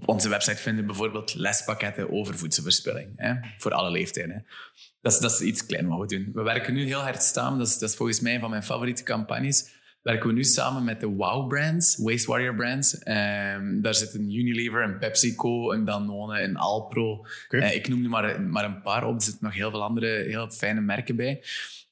op 0.00 0.08
onze 0.08 0.28
website 0.28 0.56
vinden 0.56 0.86
bijvoorbeeld 0.86 1.34
lespakketten 1.34 2.10
over 2.10 2.38
voedselverspilling. 2.38 3.12
Hè, 3.16 3.34
voor 3.58 3.72
alle 3.72 3.90
leeftijden. 3.90 4.46
Dat 5.00 5.12
is, 5.12 5.18
dat 5.18 5.32
is 5.32 5.40
iets 5.40 5.66
klein 5.66 5.88
wat 5.88 6.00
we 6.00 6.06
doen. 6.06 6.30
We 6.32 6.42
werken 6.42 6.74
nu 6.74 6.84
heel 6.84 7.00
hard 7.00 7.22
samen. 7.22 7.58
Dat 7.58 7.66
is, 7.66 7.78
dat 7.78 7.88
is 7.88 7.96
volgens 7.96 8.20
mij 8.20 8.34
een 8.34 8.40
van 8.40 8.50
mijn 8.50 8.62
favoriete 8.62 9.02
campagnes. 9.02 9.74
Werken 10.02 10.28
we 10.28 10.34
nu 10.34 10.44
samen 10.44 10.84
met 10.84 11.00
de 11.00 11.06
Wow-brands, 11.06 11.96
Waste 11.96 12.30
Warrior 12.30 12.54
brands. 12.54 12.94
Um, 12.94 13.82
daar 13.82 13.94
zitten 13.94 14.34
Unilever, 14.34 14.82
een 14.82 14.98
PepsiCo, 14.98 15.72
een 15.72 15.84
Danone, 15.84 16.42
een 16.42 16.56
Alpro. 16.56 17.26
Uh, 17.48 17.74
ik 17.74 17.88
noem 17.88 18.04
er 18.04 18.10
maar, 18.10 18.42
maar 18.42 18.64
een 18.64 18.82
paar 18.82 19.04
op. 19.04 19.14
Er 19.14 19.22
zitten 19.22 19.44
nog 19.44 19.54
heel 19.54 19.70
veel 19.70 19.82
andere 19.82 20.06
heel 20.06 20.50
fijne 20.50 20.80
merken 20.80 21.16
bij. 21.16 21.42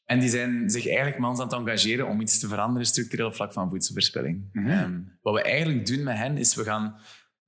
En 0.04 0.18
die 0.20 0.28
zijn 0.28 0.70
zich 0.70 0.86
eigenlijk 0.86 1.18
mans 1.18 1.38
aan 1.38 1.46
het 1.46 1.54
engageren 1.54 2.08
om 2.08 2.20
iets 2.20 2.38
te 2.38 2.48
veranderen 2.48 2.86
structureel 2.86 3.32
vlak 3.32 3.52
van 3.52 3.70
voedselverspilling. 3.70 4.48
Mm 4.52 4.66
-hmm. 4.66 5.18
wat 5.22 5.34
we 5.34 5.42
eigenlijk 5.42 5.86
doen 5.86 6.02
met 6.02 6.16
hen 6.16 6.38
is 6.38 6.54
we 6.54 6.64
gaan 6.64 6.96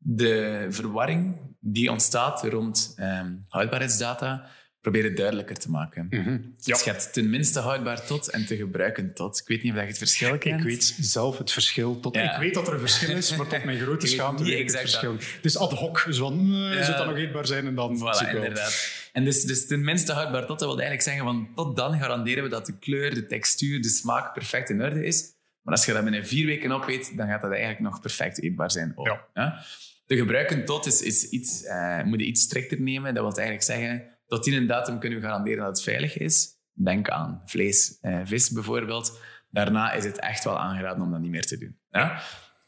de 0.09 0.67
verwarring 0.69 1.37
die 1.61 1.91
ontstaat 1.91 2.45
rond 2.45 2.95
um, 2.99 3.45
houdbaarheidsdata 3.49 4.49
proberen 4.81 5.15
duidelijker 5.15 5.57
te 5.57 5.71
maken. 5.71 6.07
Mm 6.11 6.23
-hmm. 6.23 6.55
ja. 6.57 6.75
Dus 6.75 6.85
je 6.85 6.91
hebt 6.91 7.13
tenminste 7.13 7.61
houdbaar 7.61 8.07
tot 8.07 8.31
en 8.31 8.47
te 8.47 8.57
gebruiken 8.57 9.15
tot. 9.15 9.39
Ik 9.39 9.49
weet 9.49 9.63
niet 9.63 9.73
of 9.73 9.81
je 9.81 9.87
het 9.87 9.99
verschil 9.99 10.39
kent. 10.39 10.61
Ik 10.61 10.67
weet 10.67 10.97
zelf 11.01 11.39
het 11.39 11.53
verschil 11.53 12.01
tot. 12.01 12.17
Ik 12.17 12.37
weet 12.39 12.55
dat 12.55 12.67
er 12.67 12.73
een 12.73 12.81
verschil 12.81 13.17
is, 13.17 13.37
maar 13.37 13.47
tot 13.47 13.65
mijn 13.65 13.79
grote 13.79 14.07
schaamte 14.07 14.45
weet 14.45 14.59
ik 14.59 14.71
het 14.71 14.81
verschil. 14.81 15.17
Is 15.43 15.57
ad 15.57 15.73
hoc, 15.73 16.05
dus 16.05 16.19
van, 16.19 16.51
uh, 16.51 16.75
ja. 16.75 16.83
zou 16.83 16.97
dat 16.97 17.07
nog 17.07 17.17
eetbaar 17.17 17.47
zijn 17.47 17.67
en 17.67 17.75
dan... 17.75 17.99
Voilà, 17.99 18.35
inderdaad. 18.35 19.09
En 19.13 19.25
dus, 19.25 19.43
dus 19.43 19.67
tenminste 19.67 20.13
houdbaar 20.13 20.47
tot, 20.47 20.59
dat 20.59 20.69
wil 20.69 20.81
eigenlijk 20.81 21.03
zeggen 21.03 21.25
van 21.25 21.49
tot 21.55 21.77
dan 21.77 21.99
garanderen 21.99 22.43
we 22.43 22.49
dat 22.49 22.67
de 22.67 22.79
kleur, 22.79 23.15
de 23.15 23.27
textuur, 23.27 23.83
de 23.83 23.89
smaak 23.89 24.33
perfect 24.33 24.71
in 24.71 24.83
orde 24.83 25.07
is. 25.07 25.35
Maar 25.63 25.75
als 25.75 25.87
je 25.87 25.93
dat 25.93 26.03
binnen 26.03 26.27
vier 26.27 26.47
weken 26.47 26.73
opeet, 26.73 27.17
dan 27.17 27.29
gaat 27.29 27.43
dat 27.43 27.51
eigenlijk 27.51 27.81
nog 27.81 28.01
perfect 28.01 28.43
eetbaar 28.43 28.71
zijn. 28.71 28.93
Ook. 28.95 29.29
Ja. 29.35 29.65
De 30.07 30.17
gebruiken 30.17 30.65
tot 30.65 30.87
is, 30.87 31.03
is 31.03 31.29
iets, 31.29 31.63
uh, 31.63 32.03
moet 32.03 32.21
iets 32.21 32.43
strikter 32.43 32.81
nemen. 32.81 33.15
Dat 33.15 33.23
wil 33.23 33.33
eigenlijk 33.33 33.63
zeggen, 33.63 34.19
tot 34.27 34.45
die 34.45 34.57
een 34.57 34.67
datum 34.67 34.99
kunnen 34.99 35.19
we 35.19 35.25
garanderen 35.25 35.59
dat 35.59 35.69
het 35.69 35.83
veilig 35.83 36.17
is. 36.17 36.49
Denk 36.73 37.09
aan 37.09 37.43
vlees, 37.45 37.99
uh, 38.03 38.21
vis 38.25 38.51
bijvoorbeeld. 38.51 39.21
Daarna 39.51 39.93
is 39.93 40.05
het 40.05 40.19
echt 40.19 40.45
wel 40.45 40.59
aangeraden 40.59 41.03
om 41.03 41.11
dat 41.11 41.21
niet 41.21 41.31
meer 41.31 41.47
te 41.47 41.59
doen. 41.59 41.79
Ja? 41.91 42.21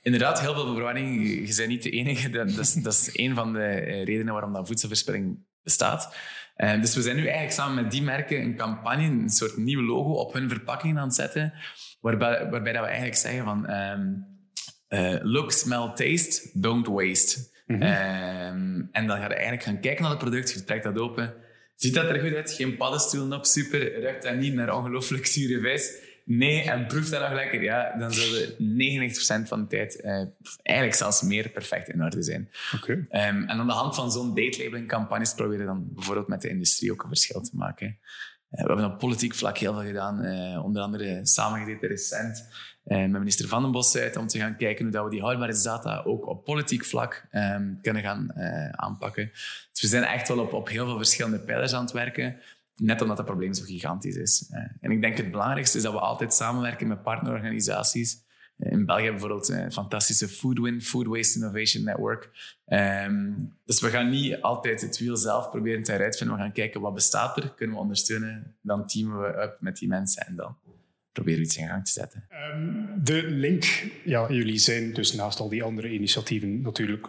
Inderdaad, 0.02 0.40
heel 0.40 0.54
veel 0.54 0.74
verwarring. 0.74 1.28
Je 1.48 1.54
bent 1.56 1.68
niet 1.68 1.82
de 1.82 1.90
enige. 1.90 2.30
Dat, 2.46 2.54
dat, 2.82 2.92
is, 2.92 3.10
een 3.12 3.34
van 3.34 3.52
de 3.52 3.64
eh, 3.64 4.04
redenen 4.04 4.32
waarom 4.32 4.52
dat 4.52 4.66
voedselverspilling 4.66 5.38
bestaat. 5.62 6.16
Dus 6.80 6.94
we 6.94 7.02
zijn 7.02 7.16
nu 7.16 7.22
eigenlijk 7.22 7.52
samen 7.52 7.82
met 7.82 7.92
die 7.92 8.02
merken 8.02 8.40
een 8.40 8.56
campagne, 8.56 9.04
een 9.04 9.28
soort 9.28 9.56
nieuw 9.56 9.82
logo 9.82 10.12
op 10.12 10.32
hun 10.32 10.48
verpakking 10.48 10.98
aan 10.98 11.06
het 11.06 11.14
zetten, 11.14 11.52
waarbij, 12.00 12.50
waarbij 12.50 12.72
dat 12.72 12.80
we 12.82 12.88
eigenlijk 12.88 13.16
zeggen 13.16 13.44
van... 13.44 13.70
Um, 13.70 14.37
uh, 14.88 15.16
look, 15.22 15.52
smell, 15.52 15.90
taste, 15.94 16.50
don't 16.52 16.86
waste. 16.86 17.48
Mm 17.66 17.80
-hmm. 17.80 17.82
um, 17.82 18.88
en 18.92 19.06
dan 19.06 19.16
ga 19.16 19.22
je 19.22 19.34
eigenlijk 19.34 19.62
gaan 19.62 19.80
kijken 19.80 20.02
naar 20.02 20.10
het 20.10 20.20
product, 20.20 20.52
je 20.52 20.64
trekt 20.64 20.84
dat 20.84 20.98
open. 20.98 21.34
Ziet 21.76 21.94
dat 21.94 22.08
er 22.08 22.20
goed 22.20 22.34
uit? 22.34 22.52
Geen 22.52 22.76
paddenstoelen 22.76 23.38
op, 23.38 23.44
super. 23.44 24.00
Ruikt 24.00 24.22
dat 24.22 24.36
niet 24.36 24.54
naar 24.54 24.76
ongelooflijk 24.76 25.26
zure 25.26 25.60
vis? 25.60 26.06
Nee, 26.24 26.62
en 26.62 26.86
proeft 26.86 27.10
dat 27.10 27.20
nog 27.20 27.32
lekker? 27.32 27.62
Ja, 27.62 27.96
dan 27.98 28.12
zullen 28.12 28.52
99% 29.44 29.48
van 29.48 29.60
de 29.60 29.66
tijd 29.66 30.00
uh, 30.04 30.24
eigenlijk 30.62 30.96
zelfs 30.96 31.22
meer 31.22 31.48
perfect 31.48 31.88
in 31.88 32.02
orde 32.02 32.22
zijn. 32.22 32.50
Okay. 32.74 32.96
Um, 32.96 33.08
en 33.10 33.50
aan 33.50 33.66
de 33.66 33.72
hand 33.72 33.94
van 33.94 34.12
zo'n 34.12 34.34
date 34.34 34.62
labeling 34.62 34.88
campagnes 34.88 35.34
proberen 35.34 35.66
dan 35.66 35.88
bijvoorbeeld 35.94 36.28
met 36.28 36.42
de 36.42 36.48
industrie 36.48 36.92
ook 36.92 37.02
een 37.02 37.08
verschil 37.08 37.40
te 37.40 37.56
maken. 37.56 37.86
Uh, 38.50 38.62
we 38.62 38.66
hebben 38.66 38.84
op 38.84 38.98
politiek 38.98 39.34
vlak 39.34 39.58
heel 39.58 39.72
veel 39.72 39.86
gedaan, 39.86 40.24
uh, 40.24 40.64
onder 40.64 40.82
andere 40.82 41.20
samengezeten 41.22 41.88
recent 41.88 42.48
met 42.88 43.10
minister 43.10 43.48
Van 43.48 43.62
den 43.62 43.72
Bos 43.72 43.96
uit 43.96 44.16
om 44.16 44.26
te 44.26 44.38
gaan 44.38 44.56
kijken 44.56 44.84
hoe 44.84 44.92
dat 44.92 45.04
we 45.04 45.10
die 45.10 45.20
houdbaarheidsdata 45.20 46.02
ook 46.04 46.26
op 46.26 46.44
politiek 46.44 46.84
vlak 46.84 47.26
um, 47.32 47.78
kunnen 47.82 48.02
gaan 48.02 48.30
uh, 48.36 48.68
aanpakken. 48.68 49.30
Dus 49.72 49.80
we 49.80 49.86
zijn 49.86 50.04
echt 50.04 50.28
wel 50.28 50.38
op, 50.38 50.52
op 50.52 50.68
heel 50.68 50.86
veel 50.86 50.96
verschillende 50.96 51.40
pijlers 51.40 51.74
aan 51.74 51.82
het 51.82 51.92
werken, 51.92 52.40
net 52.76 53.02
omdat 53.02 53.16
het 53.16 53.26
probleem 53.26 53.54
zo 53.54 53.64
gigantisch 53.64 54.16
is. 54.16 54.50
Uh, 54.50 54.58
en 54.80 54.90
ik 54.90 55.00
denk 55.00 55.16
het 55.16 55.30
belangrijkste 55.30 55.76
is 55.76 55.82
dat 55.82 55.92
we 55.92 55.98
altijd 55.98 56.34
samenwerken 56.34 56.88
met 56.88 57.02
partnerorganisaties. 57.02 58.26
In 58.58 58.86
België 58.86 59.10
bijvoorbeeld 59.10 59.48
een 59.48 59.72
fantastische 59.72 60.28
Foodwin, 60.28 60.82
Food 60.82 61.06
Waste 61.06 61.38
Innovation 61.38 61.84
Network. 61.84 62.30
Um, 62.66 63.56
dus 63.64 63.80
we 63.80 63.88
gaan 63.88 64.10
niet 64.10 64.40
altijd 64.40 64.80
het 64.80 64.98
wiel 64.98 65.16
zelf 65.16 65.50
proberen 65.50 65.82
te 65.82 65.92
uitvinden. 65.92 66.36
We 66.36 66.42
gaan 66.42 66.52
kijken 66.52 66.80
wat 66.80 66.94
bestaat 66.94 67.36
er, 67.36 67.54
kunnen 67.54 67.76
we 67.76 67.82
ondersteunen. 67.82 68.56
Dan 68.62 68.86
teamen 68.86 69.20
we 69.20 69.42
up 69.42 69.56
met 69.60 69.76
die 69.76 69.88
mensen 69.88 70.26
en 70.26 70.36
dan 70.36 70.56
proberen 71.18 71.42
iets 71.42 71.56
in 71.56 71.68
gang 71.68 71.84
te 71.84 71.90
zetten. 71.90 72.24
Um, 72.54 72.90
de 73.04 73.22
link, 73.22 73.64
ja, 74.04 74.26
jullie 74.32 74.58
zijn 74.58 74.92
dus 74.92 75.12
naast 75.12 75.40
al 75.40 75.48
die 75.48 75.62
andere 75.62 75.88
initiatieven 75.90 76.60
natuurlijk 76.60 77.08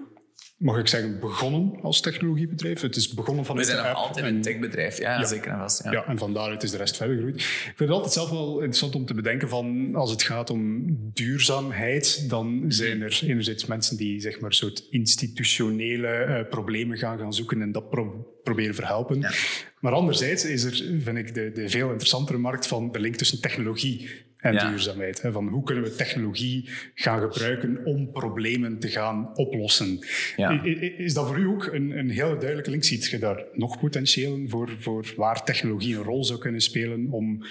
mag 0.60 0.78
ik 0.78 0.88
zeggen, 0.88 1.20
begonnen 1.20 1.80
als 1.82 2.02
technologiebedrijf. 2.02 2.82
Het 2.82 2.96
is 2.96 3.14
begonnen 3.14 3.46
van 3.46 3.56
We 3.56 3.64
zijn 3.64 3.94
altijd 3.94 4.26
een 4.26 4.42
techbedrijf, 4.42 4.98
ja, 4.98 5.20
ja, 5.20 5.26
zeker 5.26 5.52
en 5.52 5.58
vast. 5.58 5.84
Ja. 5.84 5.92
ja, 5.92 6.06
en 6.06 6.18
van 6.18 6.34
daaruit 6.34 6.64
is 6.64 6.72
de 6.72 6.78
rest 6.78 6.98
verder 6.98 7.16
gegroeid. 7.16 7.36
Ik 7.36 7.74
vind 7.76 7.80
het 7.80 7.90
altijd 7.90 8.14
zelf 8.14 8.30
wel 8.30 8.54
interessant 8.54 8.96
om 8.96 9.06
te 9.06 9.14
bedenken 9.14 9.50
van, 9.50 9.96
als 9.96 10.12
het 10.12 10.24
gaat 10.24 10.50
om 10.50 10.86
duurzaamheid, 11.14 12.30
dan 12.30 12.66
zijn 12.68 13.02
er 13.02 13.20
enerzijds 13.24 13.66
mensen 13.66 13.98
die 13.98 14.20
zeg 14.20 14.40
maar 14.40 14.54
soort 14.54 14.88
institutionele 14.90 16.26
uh, 16.28 16.50
problemen 16.50 16.98
gaan 16.98 17.18
gaan 17.18 17.34
zoeken 17.34 17.62
en 17.62 17.72
dat 17.72 17.90
pro 17.90 18.34
proberen 18.44 18.76
verhelpen. 18.76 19.20
Ja. 19.20 19.32
Maar 19.80 19.94
anderzijds 19.94 20.46
is 20.46 20.64
er, 20.64 21.02
vind 21.02 21.18
ik, 21.18 21.34
de, 21.34 21.52
de 21.52 21.70
veel 21.70 21.88
interessantere 21.88 22.38
markt 22.38 22.68
van 22.68 22.92
de 22.92 23.00
link 23.00 23.16
tussen 23.16 23.42
technologie 23.42 24.10
en 24.40 24.58
duurzaamheid. 24.58 25.22
Van 25.32 25.48
hoe 25.48 25.64
kunnen 25.64 25.84
we 25.84 25.96
technologie 25.96 26.70
gaan 26.94 27.22
gebruiken 27.22 27.86
om 27.86 28.12
problemen 28.12 28.80
te 28.80 28.88
gaan 28.88 29.36
oplossen? 29.36 30.06
Ja. 30.36 30.64
Is 30.98 31.14
dat 31.14 31.28
voor 31.28 31.40
u 31.40 31.48
ook 31.48 31.66
een, 31.66 31.98
een 31.98 32.10
hele 32.10 32.38
duidelijke 32.38 32.70
link? 32.70 32.84
Ziet 32.84 33.06
je 33.06 33.20
daar 33.20 33.44
nog 33.54 33.80
potentieel 33.80 34.44
voor, 34.48 34.76
voor 34.80 35.14
waar 35.16 35.44
technologie 35.44 35.96
een 35.96 36.04
rol 36.04 36.24
zou 36.24 36.40
kunnen 36.40 36.62
spelen 36.62 37.08
om 37.12 37.46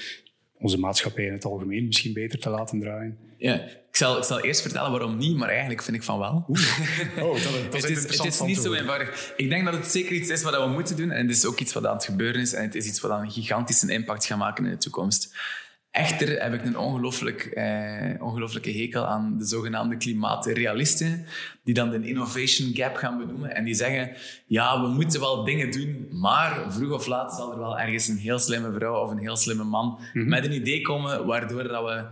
onze 0.58 0.78
maatschappij 0.78 1.24
in 1.24 1.32
het 1.32 1.44
algemeen 1.44 1.86
misschien 1.86 2.12
beter 2.12 2.38
te 2.38 2.50
laten 2.50 2.80
draaien? 2.80 3.18
Ja, 3.36 3.54
ik 3.90 3.96
zal, 3.96 4.18
ik 4.18 4.24
zal 4.24 4.40
eerst 4.40 4.60
vertellen 4.60 4.90
waarom 4.90 5.16
niet, 5.16 5.36
maar 5.36 5.48
eigenlijk 5.48 5.82
vind 5.82 5.96
ik 5.96 6.02
van 6.02 6.18
wel. 6.18 6.44
Oh, 7.18 7.32
dat, 7.32 7.42
dat 7.42 7.82
het, 7.82 7.90
is, 7.90 8.02
het 8.02 8.24
is 8.24 8.40
niet 8.40 8.58
zo 8.58 8.72
eenvoudig. 8.72 9.32
Ik 9.36 9.48
denk 9.48 9.64
dat 9.64 9.74
het 9.74 9.86
zeker 9.86 10.12
iets 10.12 10.28
is 10.28 10.42
wat 10.42 10.56
we 10.56 10.66
moeten 10.66 10.96
doen. 10.96 11.10
En 11.10 11.26
het 11.26 11.36
is 11.36 11.46
ook 11.46 11.58
iets 11.58 11.72
wat 11.72 11.86
aan 11.86 11.94
het 11.94 12.04
gebeuren 12.04 12.40
is. 12.40 12.52
En 12.52 12.62
het 12.62 12.74
is 12.74 12.86
iets 12.86 13.00
wat 13.00 13.10
een 13.10 13.30
gigantische 13.30 13.92
impact 13.92 14.26
gaat 14.26 14.38
maken 14.38 14.64
in 14.64 14.70
de 14.70 14.76
toekomst. 14.76 15.36
Echter 15.90 16.42
heb 16.42 16.54
ik 16.54 16.64
een 16.64 16.78
ongelooflijk, 16.78 17.40
eh, 17.44 18.22
ongelooflijke 18.22 18.70
hekel 18.72 19.04
aan 19.06 19.38
de 19.38 19.44
zogenaamde 19.44 19.96
klimaatrealisten, 19.96 21.26
die 21.64 21.74
dan 21.74 21.90
de 21.90 22.06
innovation 22.08 22.70
gap 22.74 22.96
gaan 22.96 23.18
benoemen 23.18 23.54
en 23.54 23.64
die 23.64 23.74
zeggen, 23.74 24.10
ja, 24.46 24.82
we 24.82 24.88
moeten 24.88 25.20
wel 25.20 25.44
dingen 25.44 25.70
doen, 25.70 26.08
maar 26.10 26.72
vroeg 26.72 26.92
of 26.92 27.06
laat 27.06 27.32
zal 27.34 27.52
er 27.52 27.58
wel 27.58 27.78
ergens 27.78 28.08
een 28.08 28.16
heel 28.16 28.38
slimme 28.38 28.72
vrouw 28.72 29.02
of 29.04 29.10
een 29.10 29.18
heel 29.18 29.36
slimme 29.36 29.64
man 29.64 29.98
Mhm. 30.12 30.28
met 30.28 30.44
een 30.44 30.52
idee 30.54 30.80
komen 30.82 31.26
waardoor 31.26 31.62
dat 31.68 31.84
we 31.84 32.04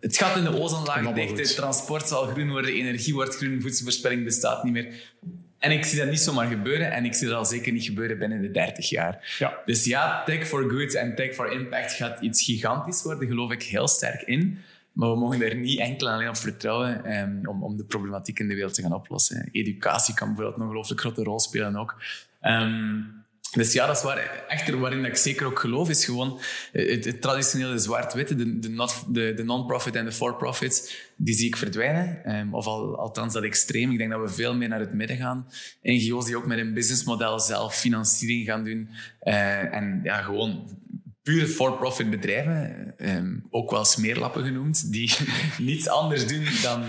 het 0.00 0.16
gat 0.16 0.36
in 0.36 0.44
de 0.44 0.60
ozonlaag 0.60 1.12
dichten, 1.12 1.56
transport 1.56 2.08
zal 2.08 2.26
groen 2.26 2.50
worden, 2.50 2.72
energie 2.72 3.14
wordt 3.14 3.36
groen, 3.36 3.60
voedselverspilling 3.60 4.24
bestaat 4.24 4.64
niet 4.64 4.72
meer. 4.72 5.12
En 5.58 5.70
ik 5.70 5.84
zie 5.84 5.98
dat 5.98 6.08
niet 6.08 6.20
zomaar 6.20 6.46
gebeuren 6.46 6.92
en 6.92 7.04
ik 7.04 7.14
zie 7.14 7.28
dat 7.28 7.36
al 7.36 7.44
zeker 7.44 7.72
niet 7.72 7.84
gebeuren 7.84 8.18
binnen 8.18 8.42
de 8.42 8.50
30 8.50 8.88
jaar. 8.88 9.36
Ja. 9.38 9.58
Dus 9.64 9.84
ja, 9.84 10.24
tech 10.24 10.46
for 10.46 10.70
good 10.70 10.94
en 10.94 11.14
tech 11.14 11.34
for 11.34 11.52
impact 11.52 11.92
gaat 11.92 12.20
iets 12.20 12.44
gigantisch 12.44 13.02
worden, 13.02 13.28
geloof 13.28 13.52
ik 13.52 13.62
heel 13.62 13.88
sterk 13.88 14.22
in. 14.22 14.58
Maar 14.92 15.10
we 15.10 15.16
mogen 15.16 15.42
er 15.42 15.56
niet 15.56 15.78
enkel 15.78 16.08
en 16.08 16.14
alleen 16.14 16.28
op 16.28 16.36
vertrouwen 16.36 17.04
ehm, 17.04 17.48
om, 17.48 17.62
om 17.62 17.76
de 17.76 17.84
problematiek 17.84 18.38
in 18.38 18.48
de 18.48 18.54
wereld 18.54 18.74
te 18.74 18.82
gaan 18.82 18.92
oplossen. 18.92 19.48
Educatie 19.52 20.14
kan 20.14 20.26
bijvoorbeeld 20.26 20.56
een 20.56 20.62
ongelooflijk 20.62 21.00
grote 21.00 21.22
rol 21.22 21.40
spelen 21.40 21.76
ook. 21.76 22.02
Ehm, 22.40 23.00
dus 23.50 23.72
ja, 23.72 23.86
dat 23.86 23.96
is 23.96 24.02
waar. 24.02 24.44
Echter, 24.48 24.78
waarin 24.78 25.04
ik 25.04 25.16
zeker 25.16 25.46
ook 25.46 25.58
geloof, 25.58 25.88
is 25.88 26.04
gewoon 26.04 26.40
eh, 26.72 27.04
het, 27.04 27.20
traditionele 27.20 27.78
zwart-witte, 27.78 28.34
de, 28.34 28.58
de, 28.58 28.86
de, 29.08 29.34
de 29.34 29.44
non-profit 29.44 29.94
en 29.94 30.04
de 30.04 30.12
for-profit, 30.12 31.06
die 31.16 31.34
zie 31.34 31.46
ik 31.46 31.56
verdwijnen. 31.56 32.24
Ehm, 32.24 32.54
of 32.54 32.66
al, 32.66 32.98
althans 32.98 33.32
dat 33.32 33.42
extreem. 33.42 33.90
Ik 33.90 33.98
denk 33.98 34.10
dat 34.10 34.20
we 34.20 34.28
veel 34.28 34.54
meer 34.54 34.68
naar 34.68 34.80
het 34.80 34.92
midden 34.92 35.16
gaan. 35.16 35.46
NGO's 35.82 36.24
die 36.24 36.36
ook 36.36 36.46
met 36.46 36.58
een 36.58 36.74
businessmodel 36.74 37.40
zelf 37.40 37.74
financiering 37.74 38.46
gaan 38.46 38.64
doen. 38.64 38.88
Eh, 39.20 39.74
en 39.74 40.00
ja, 40.02 40.22
gewoon 40.22 40.68
pure 41.28 41.46
for-profit 41.46 42.10
bedrijven, 42.10 42.94
ehm, 42.98 43.36
ook 43.50 43.70
wel 43.70 43.84
smeerlappen 43.84 44.44
genoemd, 44.44 44.92
die 44.92 45.12
niets 45.58 45.88
anders 45.88 46.26
doen 46.26 46.44
dan 46.62 46.84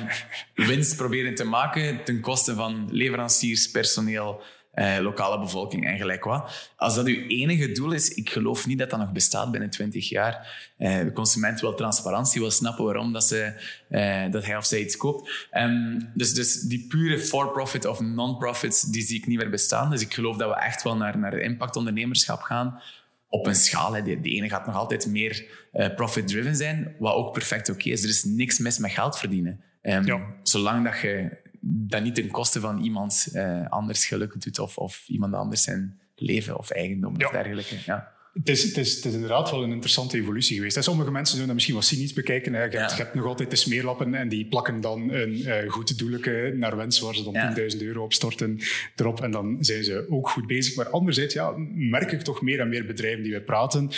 winst 0.55 0.95
proberen 0.95 1.35
te 1.35 1.43
maken 1.43 2.03
ten 2.03 2.19
koste 2.19 2.55
van 2.55 2.87
leveranciers, 2.91 3.71
personeel, 3.71 4.41
eh, 4.71 4.97
lokale 4.99 5.39
bevolking 5.39 5.87
en 5.87 5.97
gelijk 5.97 6.23
wat. 6.23 6.71
Als 6.75 6.95
dat 6.95 7.05
uw 7.05 7.27
enige 7.27 7.71
doel 7.71 7.91
is, 7.91 8.09
ik 8.09 8.29
geloof 8.29 8.67
niet 8.67 8.77
dat 8.77 8.89
dat 8.89 8.99
nog 8.99 9.11
bestaat 9.11 9.51
binnen 9.51 9.69
20 9.69 10.09
jaar. 10.09 10.67
Eh, 10.77 10.99
de 10.99 11.11
consument 11.13 11.59
wil 11.61 11.73
transparantie, 11.75 12.41
wil 12.41 12.51
snappen 12.51 12.85
waarom 12.85 13.13
dat, 13.13 13.23
ze, 13.23 13.53
eh, 13.89 14.31
dat 14.31 14.45
hij 14.45 14.57
of 14.57 14.65
zij 14.65 14.79
iets 14.79 14.97
koopt. 14.97 15.47
Ehm, 15.51 15.99
dus, 16.13 16.33
dus 16.33 16.61
die 16.61 16.85
pure 16.87 17.19
for-profit 17.19 17.85
of 17.85 17.99
non-profits, 17.99 18.81
die 18.81 19.01
zie 19.01 19.17
ik 19.17 19.27
niet 19.27 19.37
meer 19.37 19.49
bestaan. 19.49 19.89
Dus 19.89 20.01
ik 20.01 20.13
geloof 20.13 20.37
dat 20.37 20.49
we 20.49 20.55
echt 20.55 20.83
wel 20.83 20.95
naar, 20.95 21.17
naar 21.17 21.33
impactondernemerschap 21.37 22.41
gaan 22.41 22.81
op 23.29 23.45
een 23.47 23.55
schaal. 23.55 23.93
Hè. 23.93 24.03
De, 24.03 24.21
de 24.21 24.29
ene 24.29 24.49
gaat 24.49 24.65
nog 24.65 24.75
altijd 24.75 25.07
meer 25.07 25.45
eh, 25.71 25.95
profit-driven 25.95 26.55
zijn, 26.55 26.95
wat 26.99 27.13
ook 27.13 27.33
perfect 27.33 27.69
oké 27.69 27.89
is. 27.89 28.03
Er 28.03 28.09
is 28.09 28.23
niks 28.23 28.59
mis 28.59 28.77
met 28.77 28.91
geld 28.91 29.17
verdienen. 29.17 29.61
Ehm, 29.81 30.05
Ja. 30.05 30.19
Zolang 30.43 30.83
dat 30.85 30.99
je 30.99 31.37
dat 31.61 32.03
niet 32.03 32.15
ten 32.15 32.27
koste 32.31 32.59
van 32.59 32.83
iemand 32.83 33.29
eh, 33.33 33.67
anders 33.69 34.05
geluk 34.05 34.41
doet 34.41 34.59
of, 34.59 34.77
of 34.77 35.03
iemand 35.07 35.33
anders 35.33 35.63
zijn 35.63 35.99
leven 36.15 36.57
of 36.57 36.69
eigendom 36.69 37.13
Ja. 37.19 37.25
of 37.25 37.31
dergelijke. 37.31 37.75
Ja. 37.85 38.17
Het 38.33 38.49
is, 38.49 38.63
het, 38.63 38.77
is, 38.77 38.95
het 38.95 39.05
is 39.05 39.13
inderdaad 39.13 39.51
wel 39.51 39.63
een 39.63 39.71
interessante 39.71 40.17
evolutie 40.17 40.55
geweest. 40.55 40.83
Sommige 40.83 41.11
mensen 41.11 41.31
zullen 41.31 41.45
dat 41.45 41.55
misschien 41.55 41.75
wat 41.75 41.85
cynisch 41.85 42.13
bekijken. 42.13 42.51
Je, 42.51 42.57
hebt, 42.57 42.73
Ja. 42.73 42.87
je 42.89 42.93
hebt 43.03 43.13
nog 43.13 43.25
altijd 43.25 43.49
de 43.49 43.55
smeerlappen 43.55 44.13
en 44.15 44.29
die 44.29 44.45
plakken 44.47 44.81
dan 44.81 45.09
een 45.09 45.45
eh 45.45 45.69
goed 45.69 45.97
doellijke 45.97 46.53
naar 46.55 46.75
wens 46.77 46.99
waar 46.99 47.15
ze 47.15 47.23
dan 47.23 47.33
Ja. 47.33 47.53
10.000 47.55 47.81
euro 47.81 48.03
op 48.03 48.13
storten 48.13 48.59
erop. 48.95 49.21
En 49.21 49.31
dan 49.31 49.57
zijn 49.59 49.83
ze 49.83 50.05
ook 50.09 50.29
goed 50.29 50.47
bezig. 50.47 50.75
Maar 50.75 50.89
anderzijds 50.89 51.33
ja, 51.33 51.53
merk 51.73 52.11
ik 52.11 52.21
toch 52.21 52.41
meer 52.41 52.59
en 52.59 52.69
meer 52.69 52.85
bedrijven 52.85 53.23
die 53.23 53.33
we 53.33 53.41
praten, 53.41 53.89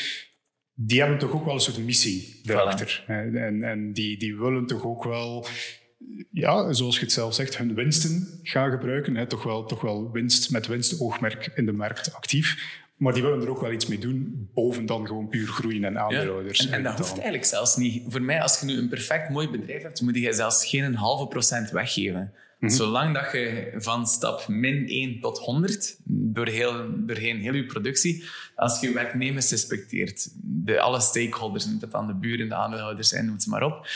die 0.74 1.00
hebben 1.00 1.18
toch 1.18 1.32
ook 1.32 1.46
wel 1.46 1.54
een 1.54 1.60
soort 1.60 1.86
missie 1.86 2.40
daarachter. 2.44 3.04
hè. 3.08 3.38
En, 3.46 3.64
en 3.64 3.94
die, 3.94 4.18
die 4.18 4.38
willen 4.38 4.66
toch 4.66 4.84
ook 4.86 5.04
wel 5.04 5.46
ja, 6.32 6.74
zoals 6.74 6.96
je 6.96 7.02
het 7.02 7.12
zelf 7.12 7.34
zegt, 7.34 7.58
hun 7.58 7.74
winsten 7.74 8.40
gaan 8.44 8.72
gebruiken. 8.72 9.16
Hè. 9.16 9.26
Toch, 9.28 9.44
wel, 9.44 9.66
toch 9.66 9.82
wel 9.82 10.12
winst 10.12 10.52
met 10.52 10.68
winstoogmerk 10.68 11.52
in 11.56 11.66
de 11.66 11.74
markt 11.74 12.14
actief. 12.14 12.80
Maar 12.96 13.14
die 13.14 13.22
willen 13.22 13.42
er 13.42 13.50
ook 13.50 13.62
wel 13.62 13.72
iets 13.72 13.86
mee 13.86 13.98
doen, 13.98 14.50
boven 14.54 14.86
dan 14.86 15.08
gewoon 15.08 15.30
puur 15.30 15.48
groeien 15.48 15.84
en 15.84 16.00
aandeelhouders. 16.00 16.68
En, 16.68 16.74
en 16.74 16.84
dat 16.84 16.92
dan- 16.92 17.02
hoeft 17.02 17.14
eigenlijk 17.14 17.46
zelfs 17.46 17.76
niet. 17.76 18.04
Voor 18.08 18.22
mij, 18.22 18.42
als 18.42 18.60
je 18.60 18.66
nu 18.66 18.78
een 18.78 18.90
perfect 18.90 19.30
mooi 19.30 19.50
bedrijf 19.50 19.82
hebt, 19.82 20.02
moet 20.02 20.16
je 20.16 20.34
zelfs 20.34 20.66
geen 20.66 20.96
halve 20.96 21.28
procent 21.28 21.72
weggeven. 21.72 22.34
Mhm. 22.60 22.72
Zolang 22.72 23.14
dat 23.14 23.32
je 23.32 23.74
van 23.78 24.08
stap 24.08 24.48
min 24.48 24.86
1 24.88 25.20
tot 25.20 25.38
100, 25.38 25.98
door 26.04 26.48
heel, 26.48 26.86
doorheen 26.98 27.40
heel 27.40 27.54
je 27.54 27.66
productie, 27.66 28.24
als 28.56 28.80
je 28.80 28.94
werknemers 28.94 29.50
respecteert, 29.50 30.30
de, 30.42 30.80
alle 30.80 31.00
stakeholders, 31.00 31.66
het 31.82 31.94
aan 31.94 32.08
de 32.08 32.16
buren, 32.16 32.50
de 32.50 32.56
aandeelhouders 32.56 33.14
en 33.14 33.26
noem 33.26 33.36
het 33.36 33.48
maar 33.48 33.64
op, 33.64 33.88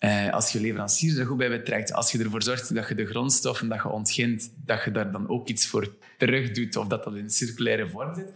eh, 0.00 0.32
als 0.32 0.52
je 0.52 0.60
leveranciers 0.60 1.16
er 1.16 1.26
goed 1.26 1.36
bij 1.36 1.48
betrekt, 1.48 1.92
als 1.92 2.12
je 2.12 2.18
ervoor 2.18 2.42
zorgt 2.42 2.74
dat 2.74 2.88
je 2.88 2.94
de 2.94 3.06
grondstoffen 3.06 3.68
dat 3.68 3.82
je 3.82 3.88
ontgint, 3.88 4.52
dat 4.64 4.84
je 4.84 4.90
daar 4.90 5.12
dan 5.12 5.28
ook 5.28 5.48
iets 5.48 5.66
voor 5.66 5.94
terug 6.18 6.50
doet 6.50 6.76
of 6.76 6.86
dat 6.86 7.04
dat 7.04 7.14
in 7.14 7.30
circulaire 7.30 7.88
vorm 7.88 8.14
zit, 8.14 8.32